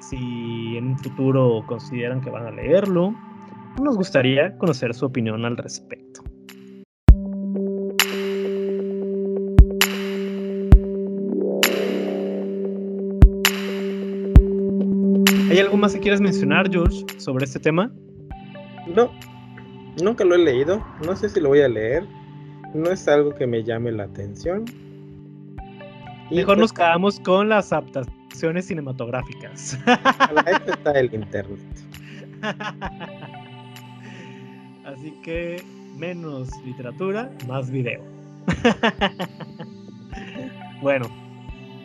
si 0.00 0.76
en 0.76 0.88
un 0.88 0.98
futuro 0.98 1.64
consideran 1.66 2.20
que 2.20 2.30
van 2.30 2.46
a 2.46 2.50
leerlo. 2.50 3.14
Nos 3.82 3.96
gustaría 3.96 4.56
conocer 4.58 4.94
su 4.94 5.06
opinión 5.06 5.44
al 5.44 5.56
respecto. 5.56 6.22
¿Hay 15.50 15.58
algo 15.58 15.76
más 15.76 15.94
que 15.94 16.00
quieras 16.00 16.20
mencionar, 16.20 16.70
George, 16.70 17.04
sobre 17.18 17.44
este 17.44 17.58
tema? 17.58 17.90
No, 18.94 19.10
Nunca 20.02 20.24
lo 20.24 20.36
he 20.36 20.38
leído, 20.38 20.84
no 21.04 21.16
sé 21.16 21.28
si 21.28 21.40
lo 21.40 21.48
voy 21.48 21.60
a 21.60 21.68
leer. 21.68 22.06
No 22.74 22.90
es 22.90 23.08
algo 23.08 23.34
que 23.34 23.46
me 23.46 23.64
llame 23.64 23.90
la 23.90 24.04
atención. 24.04 24.64
Mejor 26.30 26.56
pues 26.56 26.58
nos 26.58 26.72
quedamos 26.72 27.20
con 27.20 27.48
las 27.48 27.72
cinematográficas. 28.38 29.78
Para 29.84 30.50
eso 30.50 30.72
está 30.72 30.92
el 30.92 31.14
internet. 31.14 31.60
Así 34.84 35.12
que 35.22 35.62
menos 35.96 36.48
literatura, 36.64 37.30
más 37.46 37.70
video. 37.70 38.02
bueno, 40.82 41.06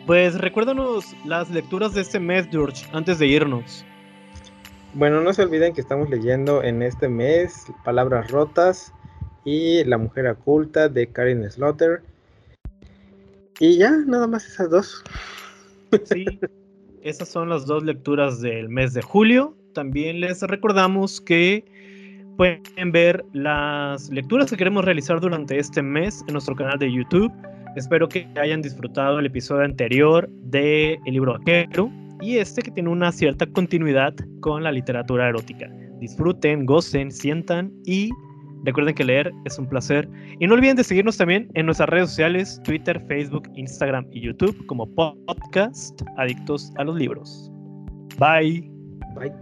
pues 0.06 0.38
recuérdanos 0.38 1.14
las 1.24 1.50
lecturas 1.50 1.94
de 1.94 2.02
este 2.02 2.20
mes, 2.20 2.46
George, 2.50 2.86
antes 2.92 3.18
de 3.18 3.26
irnos. 3.26 3.84
Bueno, 4.94 5.20
no 5.20 5.32
se 5.32 5.42
olviden 5.42 5.74
que 5.74 5.80
estamos 5.80 6.08
leyendo 6.08 6.62
en 6.62 6.82
este 6.82 7.08
mes 7.08 7.66
Palabras 7.84 8.30
Rotas 8.30 8.92
y 9.44 9.82
La 9.84 9.98
Mujer 9.98 10.28
Oculta 10.28 10.88
de 10.88 11.08
Karen 11.08 11.50
Slaughter. 11.50 12.02
Y 13.60 13.76
ya, 13.76 13.90
nada 13.90 14.26
más 14.26 14.46
esas 14.46 14.70
dos. 14.70 15.04
Sí, 16.04 16.24
esas 17.02 17.28
son 17.28 17.48
las 17.48 17.66
dos 17.66 17.82
lecturas 17.84 18.40
del 18.40 18.68
mes 18.68 18.94
de 18.94 19.02
julio. 19.02 19.56
También 19.74 20.20
les 20.20 20.40
recordamos 20.42 21.20
que 21.20 21.64
pueden 22.36 22.92
ver 22.92 23.24
las 23.32 24.10
lecturas 24.10 24.50
que 24.50 24.56
queremos 24.56 24.84
realizar 24.84 25.20
durante 25.20 25.58
este 25.58 25.82
mes 25.82 26.24
en 26.26 26.32
nuestro 26.32 26.54
canal 26.54 26.78
de 26.78 26.92
YouTube. 26.92 27.32
Espero 27.76 28.08
que 28.08 28.26
hayan 28.40 28.62
disfrutado 28.62 29.18
el 29.18 29.26
episodio 29.26 29.64
anterior 29.64 30.28
de 30.44 30.98
El 31.06 31.14
libro 31.14 31.32
vaquero 31.32 31.90
y 32.20 32.38
este 32.38 32.62
que 32.62 32.70
tiene 32.70 32.88
una 32.88 33.12
cierta 33.12 33.46
continuidad 33.46 34.14
con 34.40 34.62
la 34.62 34.72
literatura 34.72 35.28
erótica. 35.28 35.68
Disfruten, 36.00 36.66
gocen, 36.66 37.10
sientan 37.10 37.72
y 37.84 38.10
recuerden 38.64 38.94
que 38.94 39.04
leer 39.04 39.32
es 39.44 39.58
un 39.58 39.66
placer. 39.68 40.08
Y 40.40 40.46
no 40.46 40.54
olviden 40.54 40.76
de 40.76 40.84
seguirnos 40.84 41.16
también 41.16 41.48
en 41.54 41.66
nuestras 41.66 41.88
redes 41.88 42.10
sociales, 42.10 42.60
Twitter, 42.64 43.00
Facebook, 43.08 43.48
Instagram 43.54 44.06
y 44.12 44.22
YouTube 44.22 44.66
como 44.66 44.86
podcast 44.94 46.00
Adictos 46.16 46.72
a 46.76 46.84
los 46.84 46.96
Libros. 46.96 47.50
Bye. 48.18 48.70
Bye. 49.14 49.32